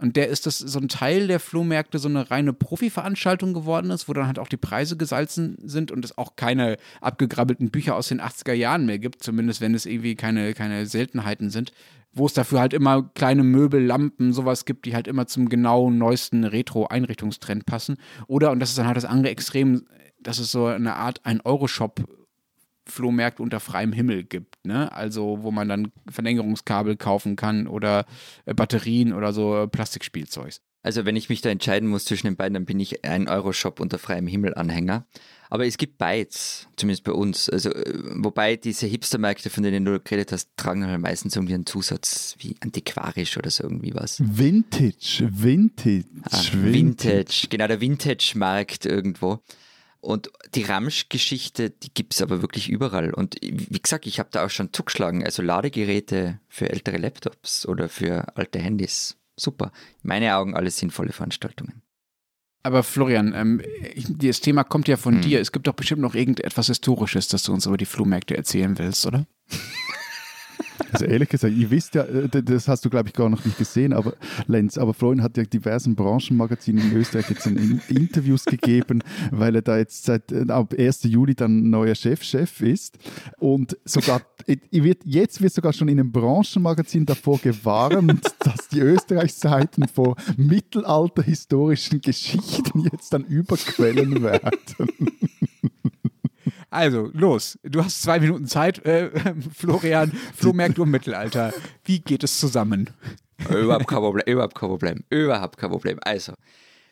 Und 0.01 0.15
der 0.15 0.29
ist, 0.29 0.47
dass 0.47 0.59
so 0.59 0.79
ein 0.79 0.89
Teil 0.89 1.27
der 1.27 1.41
Flohmärkte 1.41 1.99
so 1.99 2.09
eine 2.09 2.31
reine 2.31 2.53
Profi-Veranstaltung 2.53 3.53
geworden 3.53 3.91
ist, 3.91 4.09
wo 4.09 4.13
dann 4.13 4.29
halt 4.29 4.39
auch 4.39 4.47
die 4.47 4.57
Preise 4.57 4.97
gesalzen 4.97 5.57
sind 5.65 5.91
und 5.91 6.05
es 6.05 6.17
auch 6.17 6.37
keine 6.37 6.77
abgegrabbelten 7.01 7.71
Bücher 7.71 7.97
aus 7.97 8.09
den 8.09 8.21
80er 8.21 8.53
Jahren 8.53 8.87
mehr 8.87 9.01
gibt, 9.01 9.25
zumindest 9.25 9.61
wenn 9.61 9.75
es 9.75 9.87
irgendwie 9.87 10.15
keine, 10.15 10.55
keine 10.55 10.87
Seltenheiten 10.87 11.51
sind 11.51 11.73
wo 12.15 12.27
es 12.27 12.33
dafür 12.33 12.59
halt 12.61 12.73
immer 12.73 13.03
kleine 13.15 13.45
Möbel, 13.45 13.85
Lampen, 13.85 14.33
sowas 14.33 14.65
gibt, 14.65 14.87
die 14.87 14.95
halt 14.95 15.07
immer 15.07 15.27
zum 15.27 15.49
genau 15.49 15.91
neuesten 15.91 16.43
Retro-Einrichtungstrend 16.45 17.67
passen. 17.67 17.99
Oder, 18.27 18.51
und 18.51 18.61
das 18.61 18.71
ist 18.71 18.79
dann 18.79 18.87
halt 18.87 18.97
das 18.97 19.05
andere 19.05 19.31
Extrem, 19.31 19.85
dass 20.21 20.39
es 20.39 20.51
so 20.51 20.67
eine 20.67 20.97
Art 20.97 21.21
ein 21.25 21.41
Euroshop 21.43 22.03
Flohmärkte 22.89 23.43
unter 23.43 23.61
freiem 23.61 23.93
Himmel 23.93 24.25
gibt, 24.25 24.57
ne? 24.65 24.91
Also 24.93 25.39
wo 25.43 25.51
man 25.51 25.69
dann 25.69 25.93
Verlängerungskabel 26.11 26.97
kaufen 26.97 27.37
kann 27.37 27.67
oder 27.67 28.07
äh, 28.47 28.55
Batterien 28.55 29.13
oder 29.13 29.33
so 29.33 29.63
äh, 29.63 29.69
Plastikspielzeugs. 29.69 30.61
Also 30.83 31.05
wenn 31.05 31.17
ich 31.17 31.29
mich 31.29 31.41
da 31.41 31.51
entscheiden 31.51 31.89
muss 31.89 32.05
zwischen 32.05 32.29
den 32.29 32.37
beiden, 32.37 32.55
dann 32.55 32.65
bin 32.65 32.79
ich 32.81 33.05
ein 33.05 33.29
Euro-Shop 33.29 33.81
unter 33.81 33.99
freiem 33.99 34.27
Himmel-Anhänger. 34.29 35.07
Aber 35.51 35.67
es 35.67 35.77
gibt 35.77 35.99
beides, 35.99 36.69
zumindest 36.77 37.05
bei 37.05 37.13
uns. 37.13 37.49
Also, 37.49 37.71
äh, 37.71 37.93
wobei 38.17 38.57
diese 38.57 38.87
Hipstermärkte, 38.87 39.51
von 39.51 39.63
denen 39.65 39.85
du 39.85 39.99
geredet 39.99 40.31
hast, 40.31 40.51
tragen 40.57 40.87
halt 40.87 41.01
meistens 41.01 41.35
irgendwie 41.37 41.55
einen 41.55 41.67
Zusatz 41.67 42.37
wie 42.39 42.55
antiquarisch 42.61 43.37
oder 43.37 43.51
so 43.51 43.65
irgendwie 43.65 43.95
was. 43.95 44.23
Vintage, 44.25 45.29
Vintage, 45.33 46.05
Ah, 46.31 46.43
Vintage, 46.53 47.47
genau, 47.51 47.67
der 47.67 47.81
Vintage-Markt 47.81 48.87
irgendwo. 48.87 49.41
Und 50.01 50.31
die 50.55 50.63
Ramsch-Geschichte, 50.63 51.71
die 51.71 51.93
gibt 51.93 52.15
es 52.15 52.23
aber 52.23 52.41
wirklich 52.41 52.69
überall. 52.69 53.13
Und 53.13 53.37
wie 53.43 53.81
gesagt, 53.81 54.07
ich 54.07 54.19
habe 54.21 54.29
da 54.31 54.47
auch 54.47 54.51
schon 54.51 54.73
zugeschlagen. 54.73 55.25
Also 55.25 55.43
Ladegeräte 55.43 56.41
für 56.49 56.71
ältere 56.71 56.99
Laptops 56.99 57.67
oder 57.67 57.89
für 57.89 58.37
alte 58.37 58.61
Handys. 58.61 59.17
Super. 59.37 59.73
In 60.03 60.09
meinen 60.09 60.31
Augen 60.31 60.55
alles 60.55 60.79
sinnvolle 60.79 61.13
Veranstaltungen. 61.13 61.83
Aber 62.63 62.83
Florian, 62.83 63.33
ähm, 63.35 63.63
ich, 63.95 64.07
das 64.09 64.41
Thema 64.41 64.65
kommt 64.65 64.89
ja 64.89 64.97
von 64.97 65.21
dir. 65.21 65.41
Es 65.41 65.53
gibt 65.53 65.67
doch 65.67 65.75
bestimmt 65.75 66.03
noch 66.03 66.15
irgendetwas 66.15 66.67
Historisches, 66.67 67.29
das 67.29 67.45
du 67.45 67.53
uns 67.53 67.67
über 67.67 67.77
die 67.77 67.87
Flohmärkte 67.87 68.37
erzählen 68.37 68.79
willst, 68.79 69.07
oder? 69.07 69.27
Also 70.93 71.05
ehrlich 71.05 71.29
gesagt, 71.29 71.55
ihr 71.55 71.71
wisst 71.71 71.95
ja, 71.95 72.03
äh, 72.03 72.29
das 72.43 72.69
hast 72.69 72.85
du 72.85 72.91
glaube 72.91 73.09
ich 73.09 73.15
gar 73.15 73.29
noch 73.29 73.45
nicht 73.45 73.59
gesehen, 73.59 73.93
aber 73.93 74.15
Lenz, 74.47 74.79
aber 74.79 74.95
Florian 74.95 75.23
hat 75.23 75.37
ja 75.37 75.45
diversen 75.45 75.95
Branchenmagazinen 75.95 76.91
in 76.91 76.97
Österreich 76.97 77.31
jetzt 77.31 77.47
in 77.47 77.81
Interviews 77.89 78.45
gegeben, 78.45 79.03
weil 79.31 79.55
er 79.57 79.63
da 79.63 79.79
jetzt 79.79 80.05
seit 80.05 80.33
äh, 80.33 80.45
ab 80.49 80.75
1. 80.77 81.05
Juli 81.05 81.35
dann 81.35 81.71
neuer 81.71 81.95
Chefchef 81.95 82.61
ist 82.61 82.99
und 83.39 83.77
sogar 83.85 84.23
wird, 84.47 85.03
jetzt 85.05 85.43
wird 85.43 85.53
sogar 85.53 85.73
schon 85.73 85.89
in 85.89 86.01
einem 86.01 86.13
Branchenmagazin 86.13 87.07
davor 87.07 87.39
gewarnt, 87.39 88.35
dass 88.41 88.69
die 88.69 88.81
Österreichseiten 88.81 89.89
vor 89.89 90.17
mittelalterhistorischen 90.37 92.01
Geschichten 92.01 92.81
jetzt 92.81 93.13
dann 93.13 93.25
überquellen 93.25 94.23
werden. 94.23 94.59
Also, 96.71 97.11
los. 97.15 97.59
Du 97.63 97.83
hast 97.83 98.03
zwei 98.03 98.21
Minuten 98.21 98.47
Zeit, 98.47 98.85
äh, 98.85 99.11
Florian. 99.55 100.13
Flohmärkte 100.35 100.83
und 100.83 100.91
Mittelalter. 100.91 101.53
Wie 101.85 102.01
geht 102.01 102.25
es 102.25 102.39
zusammen? 102.39 102.91
Überhaupt 103.49 103.87
kein 103.87 103.99
Problem, 104.01 104.25
überhaupt 104.27 104.55
kein 104.55 104.69
Problem, 104.69 105.05
überhaupt 105.11 105.57
kein 105.59 105.71
Problem. 105.71 105.99
Also, 106.03 106.35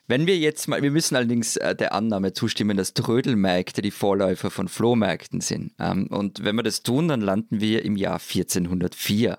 wenn 0.08 0.26
wir 0.26 0.38
jetzt 0.38 0.68
mal, 0.68 0.82
wir 0.82 0.92
müssen 0.92 1.16
allerdings 1.16 1.56
äh, 1.56 1.74
der 1.74 1.92
Annahme 1.92 2.32
zustimmen, 2.32 2.76
dass 2.76 2.94
Trödelmärkte 2.94 3.82
die 3.82 3.90
Vorläufer 3.90 4.50
von 4.50 4.68
Flohmärkten 4.68 5.40
sind. 5.40 5.72
Ähm, 5.78 6.06
und 6.06 6.44
wenn 6.44 6.54
wir 6.54 6.62
das 6.62 6.82
tun, 6.82 7.08
dann 7.08 7.20
landen 7.20 7.60
wir 7.60 7.84
im 7.84 7.96
Jahr 7.96 8.20
1404. 8.20 9.38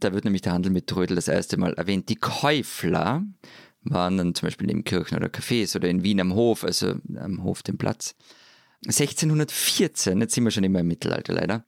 Da 0.00 0.12
wird 0.12 0.24
nämlich 0.24 0.42
der 0.42 0.52
Handel 0.52 0.70
mit 0.70 0.86
Trödel 0.86 1.16
das 1.16 1.28
erste 1.28 1.56
Mal 1.56 1.74
erwähnt. 1.74 2.08
Die 2.08 2.16
Käufler 2.16 3.24
waren 3.82 4.16
dann 4.16 4.34
zum 4.34 4.46
Beispiel 4.46 4.66
neben 4.66 4.84
Kirchen 4.84 5.16
oder 5.16 5.28
Cafés 5.28 5.74
oder 5.76 5.88
in 5.88 6.04
Wien 6.04 6.20
am 6.20 6.34
Hof, 6.34 6.64
also 6.64 6.94
am 7.16 7.42
Hof 7.42 7.62
den 7.62 7.76
Platz. 7.76 8.14
1614, 8.86 10.20
jetzt 10.20 10.34
sind 10.34 10.44
wir 10.44 10.50
schon 10.50 10.64
immer 10.64 10.80
im 10.80 10.88
Mittelalter 10.88 11.32
leider, 11.32 11.64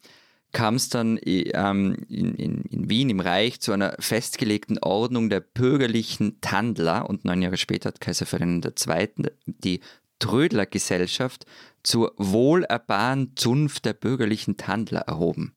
kam 0.53 0.77
es 0.77 0.89
dann 0.89 1.19
ähm, 1.23 1.97
in, 2.09 2.35
in, 2.35 2.63
in 2.63 2.89
Wien 2.89 3.11
im 3.11 3.21
Reich 3.21 3.61
zu 3.61 3.73
einer 3.73 3.97
festgelegten 3.99 4.79
Ordnung 4.79 5.29
der 5.29 5.41
bürgerlichen 5.41 6.41
Tandler 6.41 7.11
und 7.11 7.25
neun 7.25 7.43
Jahre 7.43 7.57
später 7.57 7.89
hat 7.89 8.01
Kaiser 8.01 8.27
Ferdinand 8.27 8.65
II. 8.67 9.09
die 9.47 9.81
Trödlergesellschaft 10.19 11.45
zur 11.83 12.15
wohlerbahren 12.17 13.33
Zunft 13.37 13.85
der 13.85 13.93
bürgerlichen 13.93 14.57
Tandler 14.57 15.01
erhoben. 15.01 15.55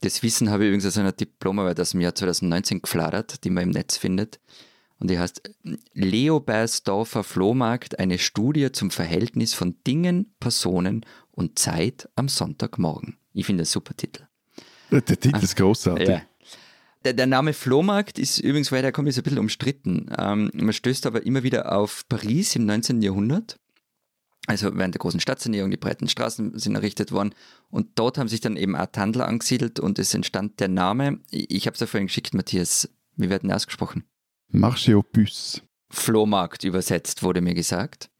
Das 0.00 0.22
Wissen 0.22 0.50
habe 0.50 0.64
ich 0.64 0.68
übrigens 0.68 0.86
aus 0.86 0.98
einer 0.98 1.12
Diplomarbeit 1.12 1.80
aus 1.80 1.90
dem 1.90 2.00
Jahr 2.00 2.14
2019 2.14 2.82
gefladert, 2.82 3.42
die 3.42 3.50
man 3.50 3.64
im 3.64 3.70
Netz 3.70 3.96
findet. 3.96 4.38
Und 5.00 5.10
die 5.10 5.18
heißt 5.18 5.42
Leobersdorfer 5.92 7.24
Flohmarkt, 7.24 7.98
eine 7.98 8.18
Studie 8.18 8.72
zum 8.72 8.90
Verhältnis 8.90 9.54
von 9.54 9.76
Dingen, 9.86 10.34
Personen 10.40 11.04
und 11.30 11.58
Zeit 11.58 12.08
am 12.14 12.28
Sonntagmorgen. 12.28 13.18
Ich 13.32 13.46
finde 13.46 13.62
das 13.62 13.72
super 13.72 13.96
Titel. 13.96 14.26
Der 14.90 15.04
Titel 15.04 15.42
ist 15.42 15.56
großartig. 15.56 16.08
Ja. 16.08 16.22
Der, 17.04 17.12
der 17.12 17.26
Name 17.26 17.52
Flohmarkt 17.52 18.18
ist 18.18 18.38
übrigens, 18.38 18.72
weil 18.72 18.80
der 18.80 18.92
kommt, 18.92 19.08
ist 19.08 19.18
ein 19.18 19.24
bisschen 19.24 19.38
umstritten. 19.38 20.10
Ähm, 20.16 20.50
man 20.54 20.72
stößt 20.72 21.04
aber 21.06 21.26
immer 21.26 21.42
wieder 21.42 21.76
auf 21.76 22.08
Paris 22.08 22.56
im 22.56 22.64
19. 22.64 23.02
Jahrhundert. 23.02 23.58
Also 24.46 24.74
während 24.76 24.94
der 24.94 25.00
großen 25.00 25.20
Stadtsanierung, 25.20 25.70
die 25.70 25.76
breiten 25.76 26.08
Straßen 26.08 26.58
sind 26.58 26.74
errichtet 26.74 27.12
worden. 27.12 27.34
Und 27.70 27.98
dort 27.98 28.18
haben 28.18 28.28
sich 28.28 28.40
dann 28.40 28.56
eben 28.56 28.76
auch 28.76 28.86
Tandler 28.86 29.26
angesiedelt 29.26 29.80
und 29.80 29.98
es 29.98 30.14
entstand 30.14 30.60
der 30.60 30.68
Name. 30.68 31.20
Ich 31.30 31.66
habe 31.66 31.74
es 31.74 31.80
ja 31.80 31.86
vorhin 31.86 32.06
geschickt, 32.06 32.34
Matthias. 32.34 32.88
Wie 33.16 33.30
wird 33.30 33.42
denn 33.42 33.52
ausgesprochen? 33.52 34.04
Marché 34.54 34.94
aux 34.94 35.02
puces. 35.02 35.62
Flohmarkt 35.90 36.64
übersetzt, 36.64 37.22
wurde 37.22 37.40
mir 37.40 37.54
gesagt. 37.54 38.10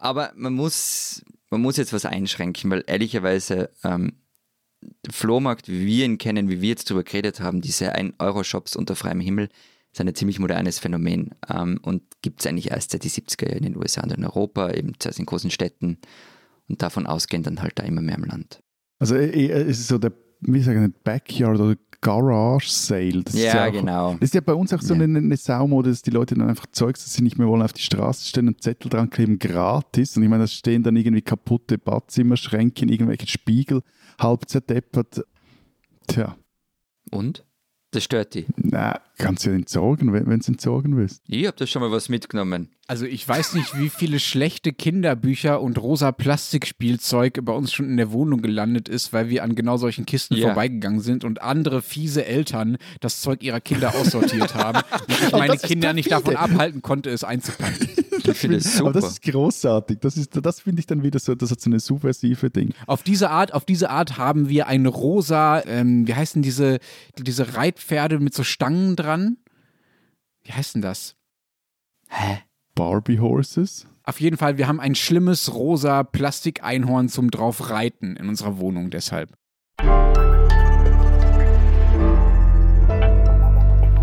Aber 0.00 0.32
man 0.36 0.52
muss, 0.52 1.24
man 1.50 1.60
muss 1.60 1.76
jetzt 1.76 1.92
was 1.92 2.04
einschränken, 2.04 2.70
weil 2.70 2.84
ehrlicherweise 2.86 3.70
ähm, 3.82 4.12
Flohmarkt, 5.10 5.68
wie 5.68 5.86
wir 5.86 6.04
ihn 6.04 6.18
kennen, 6.18 6.48
wie 6.48 6.60
wir 6.60 6.68
jetzt 6.70 6.90
darüber 6.90 7.04
geredet 7.04 7.40
haben, 7.40 7.60
diese 7.60 7.94
1-Euro-Shops 7.94 8.76
unter 8.76 8.96
freiem 8.96 9.20
Himmel, 9.20 9.48
ist 9.92 10.00
ein 10.00 10.14
ziemlich 10.14 10.38
modernes 10.38 10.78
Phänomen 10.78 11.30
ähm, 11.48 11.78
und 11.82 12.02
gibt 12.20 12.40
es 12.40 12.46
eigentlich 12.46 12.70
erst 12.70 12.90
seit 12.90 13.04
die 13.04 13.10
70er 13.10 13.48
Jahren 13.48 13.58
in 13.58 13.72
den 13.72 13.76
USA 13.76 14.02
und 14.02 14.12
in 14.12 14.24
Europa, 14.24 14.72
eben 14.72 14.92
zuerst 14.98 15.20
in 15.20 15.26
großen 15.26 15.50
Städten 15.50 15.98
und 16.68 16.82
davon 16.82 17.06
ausgehend 17.06 17.46
dann 17.46 17.62
halt 17.62 17.78
da 17.78 17.84
immer 17.84 18.00
mehr 18.02 18.16
im 18.16 18.24
Land. 18.24 18.60
Also 18.98 19.14
äh, 19.14 19.28
äh, 19.28 19.50
es 19.50 19.78
ist 19.78 19.88
so 19.88 19.98
der, 19.98 20.12
wie 20.46 20.60
sagen, 20.60 20.94
Backyard 21.04 21.58
oder 21.60 21.76
Garage 22.00 22.68
Sale. 22.68 23.22
Das 23.24 23.34
ja, 23.34 23.46
ist 23.46 23.54
ja 23.54 23.66
auch, 23.68 23.72
genau. 23.72 24.12
Das 24.14 24.20
ist 24.22 24.34
ja 24.34 24.40
bei 24.42 24.52
uns 24.52 24.72
auch 24.74 24.80
so 24.82 24.94
Ja. 24.94 25.02
eine, 25.02 25.18
eine 25.18 25.36
Saumode, 25.38 25.88
dass 25.90 26.02
die 26.02 26.10
Leute 26.10 26.34
dann 26.34 26.48
einfach 26.48 26.66
Zeugs, 26.66 27.02
das 27.04 27.14
sie 27.14 27.22
nicht 27.22 27.38
mehr 27.38 27.48
wollen, 27.48 27.62
auf 27.62 27.72
die 27.72 27.80
Straße 27.82 28.26
stellen 28.28 28.48
und 28.48 28.62
Zettel 28.62 28.90
dran 28.90 29.08
kleben, 29.08 29.38
gratis. 29.38 30.16
Und 30.16 30.22
ich 30.22 30.28
meine, 30.28 30.42
da 30.44 30.46
stehen 30.46 30.82
dann 30.82 30.96
irgendwie 30.96 31.22
kaputte 31.22 31.78
Badzimmerschränke, 31.78 32.84
irgendwelche 32.84 33.26
Spiegel, 33.26 33.80
halb 34.20 34.48
zerdeppert. 34.48 35.24
Tja, 36.06 36.36
Und? 37.10 37.44
Das 37.90 38.02
stört 38.04 38.34
die. 38.34 38.44
na, 38.56 39.00
kannst 39.16 39.44
du 39.46 39.50
ja 39.50 39.56
entsorgen, 39.56 40.12
wenn 40.12 40.24
du 40.24 40.36
es 40.36 40.48
entsorgen 40.48 40.96
willst. 40.96 41.22
Ich 41.28 41.46
habe 41.46 41.56
da 41.56 41.66
schon 41.66 41.82
mal 41.82 41.90
was 41.90 42.08
mitgenommen. 42.08 42.68
Also 42.86 43.06
ich 43.06 43.26
weiß 43.26 43.54
nicht, 43.54 43.78
wie 43.78 43.88
viele 43.88 44.20
schlechte 44.20 44.72
Kinderbücher 44.72 45.60
und 45.62 45.80
rosa 45.80 46.12
Plastikspielzeug 46.58 47.40
bei 47.42 47.52
uns 47.52 47.72
schon 47.72 47.88
in 47.88 47.96
der 47.96 48.12
Wohnung 48.12 48.42
gelandet 48.42 48.88
ist, 48.88 49.12
weil 49.12 49.28
wir 49.30 49.42
an 49.42 49.54
genau 49.54 49.76
solchen 49.76 50.06
Kisten 50.06 50.34
Ja. 50.36 50.48
vorbeigegangen 50.48 51.00
sind 51.00 51.24
und 51.24 51.42
andere 51.42 51.82
fiese 51.82 52.24
Eltern 52.26 52.76
das 53.00 53.20
Zeug 53.20 53.42
ihrer 53.42 53.60
Kinder 53.60 53.94
aussortiert 53.94 54.54
haben 54.54 54.78
und 55.08 55.10
ich 55.10 55.26
Aber 55.28 55.38
meine 55.38 55.56
Kinder 55.56 55.92
nicht 55.92 56.10
davon 56.10 56.36
abhalten 56.36 56.82
konnte, 56.82 57.10
es 57.10 57.24
einzupacken. 57.24 57.88
Ich 58.26 58.38
finde 58.38 58.56
es 58.56 58.80
Aber 58.80 58.88
super. 58.88 59.00
das 59.00 59.10
ist 59.10 59.22
großartig. 59.22 59.98
Das, 60.00 60.16
ist, 60.16 60.30
das 60.40 60.60
finde 60.60 60.80
ich 60.80 60.86
dann 60.86 61.02
wieder 61.02 61.18
so, 61.18 61.34
das 61.34 61.50
hat 61.50 61.60
so 61.60 61.68
eine 61.68 61.78
subversive 61.78 62.48
Ding. 62.48 62.70
Auf 62.86 63.02
diese 63.02 63.28
Art, 63.28 63.52
auf 63.52 63.66
diese 63.66 63.90
Art 63.90 64.16
haben 64.16 64.48
wir 64.48 64.66
ein 64.66 64.86
rosa, 64.86 65.62
ähm, 65.66 66.06
wie 66.06 66.14
heißen 66.14 66.40
diese, 66.40 66.78
diese 67.18 67.54
Reitpferde 67.56 68.20
mit 68.20 68.32
so 68.32 68.42
Stangen 68.42 68.96
dran? 68.96 69.03
Wie 70.42 70.52
heißt 70.52 70.74
denn 70.74 70.82
das? 70.82 71.16
Hä? 72.08 72.42
Barbie 72.74 73.20
Horses. 73.20 73.86
Auf 74.02 74.20
jeden 74.20 74.36
Fall, 74.36 74.58
wir 74.58 74.68
haben 74.68 74.80
ein 74.80 74.94
schlimmes 74.94 75.54
rosa 75.54 76.02
Plastikeinhorn 76.02 77.08
zum 77.08 77.30
drauf 77.30 77.70
reiten 77.70 78.16
in 78.16 78.28
unserer 78.28 78.58
Wohnung 78.58 78.90
deshalb. 78.90 79.32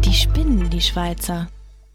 Die 0.06 0.14
spinnen, 0.14 0.70
die 0.70 0.82
Schweizer. 0.82 1.50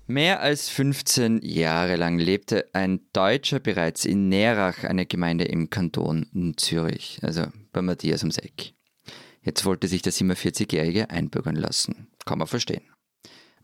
Mehr 0.07 0.41
als 0.41 0.69
15 0.69 1.41
Jahre 1.43 1.97
lang 1.97 2.19
lebte 2.19 2.67
ein 2.73 3.01
Deutscher 3.13 3.59
bereits 3.59 4.05
in 4.05 4.29
Nerach, 4.29 4.85
eine 4.85 5.05
Gemeinde 5.05 5.45
im 5.45 5.69
Kanton 5.69 6.55
Zürich, 6.57 7.19
also 7.23 7.47
bei 7.73 7.83
Matthias 7.83 8.23
ums 8.23 8.39
Eck. 8.39 8.75
Jetzt 9.43 9.65
wollte 9.65 9.89
sich 9.89 10.03
der 10.03 10.13
47-Jährige 10.13 11.11
einbürgern 11.11 11.57
lassen. 11.57 12.09
Kann 12.25 12.39
man 12.39 12.47
verstehen. 12.47 12.83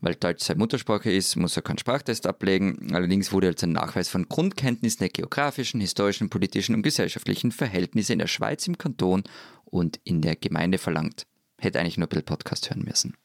Weil 0.03 0.15
Deutsch 0.15 0.43
seine 0.43 0.57
Muttersprache 0.59 1.09
ist, 1.09 1.37
muss 1.37 1.55
er 1.55 1.61
keinen 1.61 1.77
Sprachtest 1.77 2.27
ablegen. 2.27 2.93
Allerdings 2.93 3.31
wurde 3.31 3.47
als 3.47 3.63
ein 3.63 3.71
Nachweis 3.71 4.09
von 4.09 4.27
Grundkenntnissen 4.27 4.99
der 4.99 5.07
geografischen, 5.07 5.79
historischen, 5.79 6.29
politischen 6.29 6.75
und 6.75 6.81
gesellschaftlichen 6.81 7.53
Verhältnisse 7.53 8.11
in 8.11 8.19
der 8.19 8.27
Schweiz, 8.27 8.67
im 8.67 8.77
Kanton 8.77 9.23
und 9.63 10.01
in 10.03 10.21
der 10.21 10.35
Gemeinde 10.35 10.77
verlangt. 10.77 11.25
Hätte 11.57 11.79
eigentlich 11.79 11.97
nur 11.97 12.07
ein 12.07 12.09
bisschen 12.09 12.25
Podcast 12.25 12.69
hören 12.69 12.83
müssen. 12.83 13.15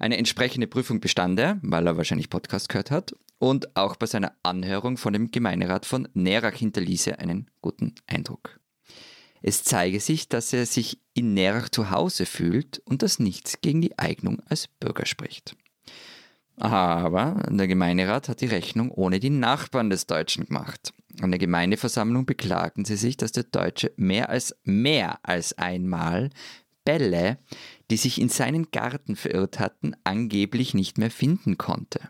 Eine 0.00 0.16
entsprechende 0.16 0.66
Prüfung 0.66 0.98
bestand 0.98 1.38
er, 1.38 1.60
weil 1.62 1.86
er 1.86 1.96
wahrscheinlich 1.96 2.30
Podcast 2.30 2.68
gehört 2.68 2.90
hat. 2.90 3.14
Und 3.38 3.76
auch 3.76 3.94
bei 3.94 4.06
seiner 4.06 4.32
Anhörung 4.42 4.96
von 4.96 5.12
dem 5.12 5.30
Gemeinderat 5.30 5.86
von 5.86 6.08
Nerach 6.14 6.56
hinterließ 6.56 7.06
er 7.06 7.20
einen 7.20 7.48
guten 7.60 7.94
Eindruck. 8.08 8.58
Es 9.40 9.62
zeige 9.62 10.00
sich, 10.00 10.28
dass 10.28 10.52
er 10.52 10.66
sich 10.66 10.98
in 11.14 11.32
Nerach 11.32 11.68
zu 11.68 11.92
Hause 11.92 12.26
fühlt 12.26 12.82
und 12.86 13.02
dass 13.02 13.20
nichts 13.20 13.60
gegen 13.60 13.80
die 13.80 13.96
Eignung 14.00 14.40
als 14.48 14.66
Bürger 14.66 15.06
spricht. 15.06 15.54
Aber 16.56 17.42
der 17.48 17.66
Gemeinderat 17.66 18.28
hat 18.28 18.40
die 18.40 18.46
Rechnung 18.46 18.90
ohne 18.90 19.20
die 19.20 19.30
Nachbarn 19.30 19.90
des 19.90 20.06
Deutschen 20.06 20.46
gemacht. 20.46 20.92
An 21.20 21.30
der 21.30 21.38
Gemeindeversammlung 21.38 22.26
beklagten 22.26 22.84
sie 22.84 22.96
sich, 22.96 23.16
dass 23.16 23.32
der 23.32 23.44
Deutsche 23.44 23.92
mehr 23.96 24.28
als 24.28 24.56
mehr 24.64 25.18
als 25.22 25.56
einmal 25.58 26.30
Bälle, 26.84 27.38
die 27.90 27.96
sich 27.96 28.20
in 28.20 28.28
seinen 28.28 28.70
Garten 28.70 29.16
verirrt 29.16 29.60
hatten, 29.60 29.94
angeblich 30.04 30.74
nicht 30.74 30.98
mehr 30.98 31.10
finden 31.10 31.58
konnte. 31.58 32.00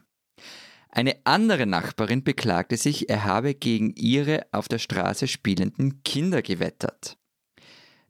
Eine 0.88 1.16
andere 1.24 1.66
Nachbarin 1.66 2.22
beklagte 2.22 2.76
sich, 2.76 3.08
er 3.08 3.24
habe 3.24 3.54
gegen 3.54 3.94
ihre 3.94 4.46
auf 4.52 4.68
der 4.68 4.78
Straße 4.78 5.26
spielenden 5.26 6.02
Kinder 6.02 6.42
gewettert. 6.42 7.16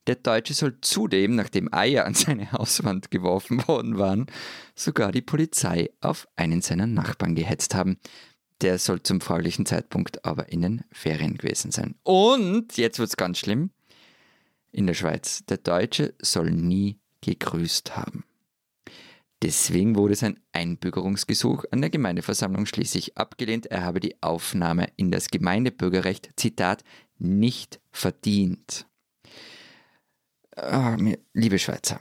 Der 0.08 0.16
Deutsche 0.16 0.52
soll 0.54 0.78
zudem, 0.80 1.36
nachdem 1.36 1.72
Eier 1.72 2.06
an 2.06 2.14
seine 2.14 2.50
Hauswand 2.52 3.10
geworfen 3.10 3.66
worden 3.68 3.98
waren, 3.98 4.26
sogar 4.74 5.12
die 5.12 5.22
Polizei 5.22 5.90
auf 6.00 6.26
einen 6.34 6.60
seiner 6.60 6.86
Nachbarn 6.86 7.34
gehetzt 7.34 7.74
haben. 7.74 7.98
Der 8.60 8.78
soll 8.78 9.02
zum 9.02 9.20
fraglichen 9.20 9.66
Zeitpunkt 9.66 10.24
aber 10.24 10.50
in 10.50 10.62
den 10.62 10.84
Ferien 10.92 11.36
gewesen 11.36 11.70
sein. 11.70 11.94
Und, 12.02 12.76
jetzt 12.76 12.98
wird's 12.98 13.16
ganz 13.16 13.38
schlimm, 13.38 13.70
in 14.72 14.86
der 14.86 14.94
Schweiz, 14.94 15.44
der 15.46 15.58
Deutsche 15.58 16.14
soll 16.20 16.50
nie 16.50 16.98
gegrüßt 17.20 17.96
haben. 17.96 18.24
Deswegen 19.42 19.96
wurde 19.96 20.14
sein 20.14 20.38
Einbürgerungsgesuch 20.52 21.64
an 21.72 21.80
der 21.80 21.90
Gemeindeversammlung 21.90 22.66
schließlich 22.66 23.18
abgelehnt. 23.18 23.66
Er 23.66 23.82
habe 23.82 23.98
die 23.98 24.22
Aufnahme 24.22 24.88
in 24.96 25.10
das 25.10 25.28
Gemeindebürgerrecht, 25.28 26.30
Zitat, 26.36 26.84
nicht 27.18 27.80
verdient. 27.90 28.86
Mir- 30.98 31.18
liebe 31.34 31.58
Schweizer, 31.58 32.00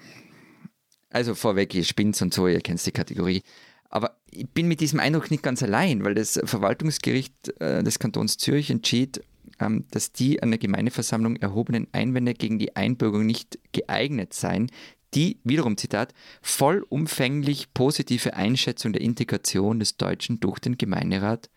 also 1.10 1.36
vorweg, 1.36 1.74
ihr 1.74 1.84
spinnt 1.84 2.22
und 2.22 2.34
so, 2.34 2.48
ihr 2.48 2.62
kennt 2.62 2.86
die 2.86 2.92
Kategorie. 2.92 3.44
Aber 3.90 4.22
ich 4.30 4.48
bin 4.48 4.68
mit 4.68 4.80
diesem 4.80 5.00
Eindruck 5.00 5.30
nicht 5.32 5.44
ganz 5.44 5.62
allein, 5.62 6.06
weil 6.06 6.16
das 6.16 6.40
Verwaltungsgericht 6.44 7.60
äh, 7.60 7.84
des 7.84 8.00
Kantons 8.00 8.38
Zürich 8.38 8.70
entschied, 8.70 9.22
ähm, 9.60 9.86
dass 9.92 10.14
die 10.14 10.42
an 10.42 10.52
der 10.52 10.60
Gemeindeversammlung 10.60 11.36
erhobenen 11.36 11.88
Einwände 11.92 12.34
gegen 12.34 12.58
die 12.58 12.76
Einbürgerung 12.76 13.26
nicht 13.26 13.60
geeignet 13.74 14.34
seien, 14.34 14.72
die, 15.14 15.40
wiederum 15.44 15.76
Zitat, 15.76 16.14
vollumfänglich 16.42 17.74
positive 17.74 18.34
Einschätzung 18.34 18.94
der 18.94 19.02
Integration 19.02 19.80
des 19.80 19.98
Deutschen 19.98 20.40
durch 20.40 20.60
den 20.60 20.78
Gemeinderat 20.78 21.50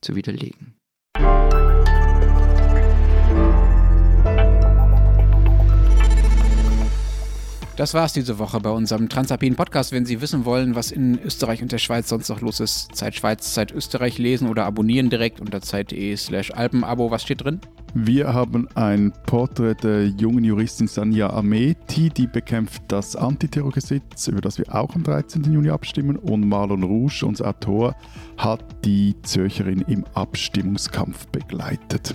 zu 0.00 0.16
widerlegen. 0.16 0.74
Das 7.76 7.94
war's 7.94 8.12
diese 8.12 8.38
Woche 8.38 8.60
bei 8.60 8.68
unserem 8.68 9.08
Transalpinen 9.08 9.56
Podcast. 9.56 9.92
Wenn 9.92 10.04
Sie 10.04 10.20
wissen 10.20 10.44
wollen, 10.44 10.74
was 10.74 10.90
in 10.90 11.18
Österreich 11.24 11.62
und 11.62 11.72
der 11.72 11.78
Schweiz 11.78 12.10
sonst 12.10 12.28
noch 12.28 12.42
los 12.42 12.60
ist, 12.60 12.94
Zeit 12.94 13.14
Schweiz, 13.14 13.54
Zeit 13.54 13.72
Österreich 13.72 14.18
lesen 14.18 14.50
oder 14.50 14.66
abonnieren 14.66 15.08
direkt 15.08 15.40
unter 15.40 15.62
zeit.de 15.62 16.14
slash 16.16 16.50
Alpenabo. 16.50 17.10
Was 17.10 17.22
steht 17.22 17.42
drin? 17.42 17.60
Wir 17.94 18.34
haben 18.34 18.68
ein 18.74 19.12
Porträt 19.26 19.76
der 19.82 20.06
jungen 20.06 20.44
Juristin 20.44 20.86
Sanja 20.86 21.30
Ameti, 21.30 22.10
die 22.10 22.26
bekämpft 22.26 22.82
das 22.88 23.16
Antiterrorgesetz, 23.16 24.28
über 24.28 24.42
das 24.42 24.58
wir 24.58 24.74
auch 24.74 24.94
am 24.94 25.02
13. 25.02 25.42
Juni 25.50 25.70
abstimmen. 25.70 26.16
Und 26.16 26.46
Marlon 26.46 26.82
Rouge, 26.82 27.24
unser 27.24 27.48
Autor, 27.48 27.96
hat 28.36 28.62
die 28.84 29.14
Zürcherin 29.22 29.80
im 29.88 30.04
Abstimmungskampf 30.12 31.26
begleitet. 31.28 32.14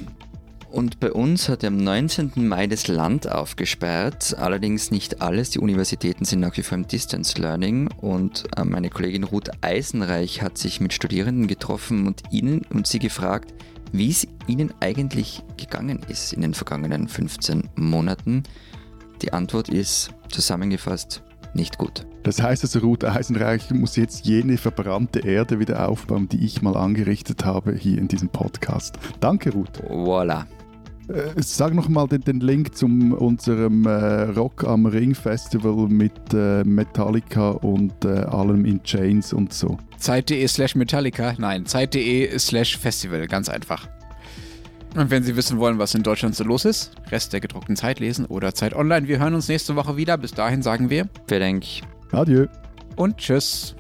Und 0.72 1.00
bei 1.00 1.12
uns 1.12 1.48
hat 1.48 1.64
am 1.64 1.78
19. 1.78 2.32
Mai 2.36 2.68
das 2.68 2.88
Land 2.88 3.30
aufgesperrt, 3.30 4.36
allerdings 4.38 4.92
nicht 4.92 5.22
alles. 5.22 5.50
Die 5.50 5.60
Universitäten 5.60 6.26
sind 6.26 6.42
nach 6.42 6.58
wie 6.58 6.64
vor 6.64 6.78
im 6.78 6.88
Distance 6.88 7.42
Learning 7.42 7.90
und 8.02 8.44
äh, 8.58 8.66
meine 8.66 8.90
Kollegin 8.90 9.24
Ruth 9.24 9.50
Eisenreich 9.62 10.42
hat 10.42 10.58
sich 10.58 10.82
mit 10.82 10.94
Studierenden 10.94 11.48
getroffen 11.48 12.06
und 12.06 12.24
ihnen 12.32 12.64
und 12.70 12.86
sie 12.86 13.00
gefragt, 13.00 13.54
wie 13.94 14.10
es 14.10 14.28
ihnen 14.48 14.74
eigentlich 14.82 15.42
gegangen 15.56 16.02
ist 16.10 16.34
in 16.34 16.42
den 16.42 16.54
vergangenen 16.54 17.08
15 17.08 17.70
Monaten. 17.76 18.44
Die 19.22 19.34
Antwort 19.34 19.70
ist 19.70 20.12
zusammengefasst 20.30 21.24
nicht 21.54 21.78
gut. 21.78 22.06
Das 22.24 22.42
heißt 22.42 22.64
also, 22.64 22.80
Ruth 22.80 23.06
Eisenreich 23.06 23.72
muss 23.72 23.96
jetzt 23.96 24.26
jene 24.26 24.58
verbrannte 24.58 25.20
Erde 25.20 25.60
wieder 25.60 25.88
aufbauen, 25.88 26.28
die 26.28 26.46
ich 26.46 26.62
mal 26.62 26.76
angerichtet 26.76 27.46
habe 27.46 27.74
hier 27.74 27.98
in 27.98 28.10
diesem 28.10 28.30
Podcast. 28.30 29.00
Danke, 29.22 29.52
Ruth. 29.52 29.82
Voila. 29.88 30.46
Äh, 31.10 31.42
sag 31.42 31.74
nochmal 31.74 32.08
den, 32.08 32.22
den 32.22 32.40
Link 32.42 32.76
zu 32.76 32.86
unserem 32.86 33.86
äh, 33.86 34.24
Rock 34.32 34.66
am 34.66 34.86
Ring 34.86 35.16
Festival 35.16 35.88
mit 35.88 36.12
äh, 36.34 36.64
Metallica 36.64 37.52
und 37.52 37.94
äh, 38.04 38.10
allem 38.10 38.66
in 38.66 38.84
Chains 38.84 39.32
und 39.34 39.54
so. 39.54 39.78
Zeit.de 39.98 40.46
slash 40.48 40.76
Metallica. 40.76 41.34
Nein, 41.38 41.66
Zeit.de 41.66 42.38
slash 42.40 42.78
Festival. 42.78 43.26
Ganz 43.28 43.48
einfach. 43.50 43.88
Und 44.96 45.12
wenn 45.12 45.24
Sie 45.24 45.36
wissen 45.36 45.60
wollen, 45.60 45.78
was 45.80 45.94
in 45.96 46.04
Deutschland 46.04 46.36
so 46.36 46.44
los 46.44 46.66
ist, 46.66 46.92
Rest 47.12 47.32
der 47.32 47.40
gedruckten 47.40 47.76
Zeit 47.76 48.00
lesen 48.00 48.26
oder 48.26 48.54
Zeit 48.54 48.74
online. 48.74 49.08
Wir 49.08 49.20
hören 49.20 49.34
uns 49.36 49.48
nächste 49.48 49.76
Woche 49.76 49.96
wieder. 49.96 50.18
Bis 50.18 50.32
dahin 50.32 50.62
sagen 50.62 50.90
wir 50.90 51.08
Wer 51.28 51.40
denkt, 51.40 51.82
Adieu. 52.12 52.48
und 52.96 53.18
tschüss. 53.18 53.76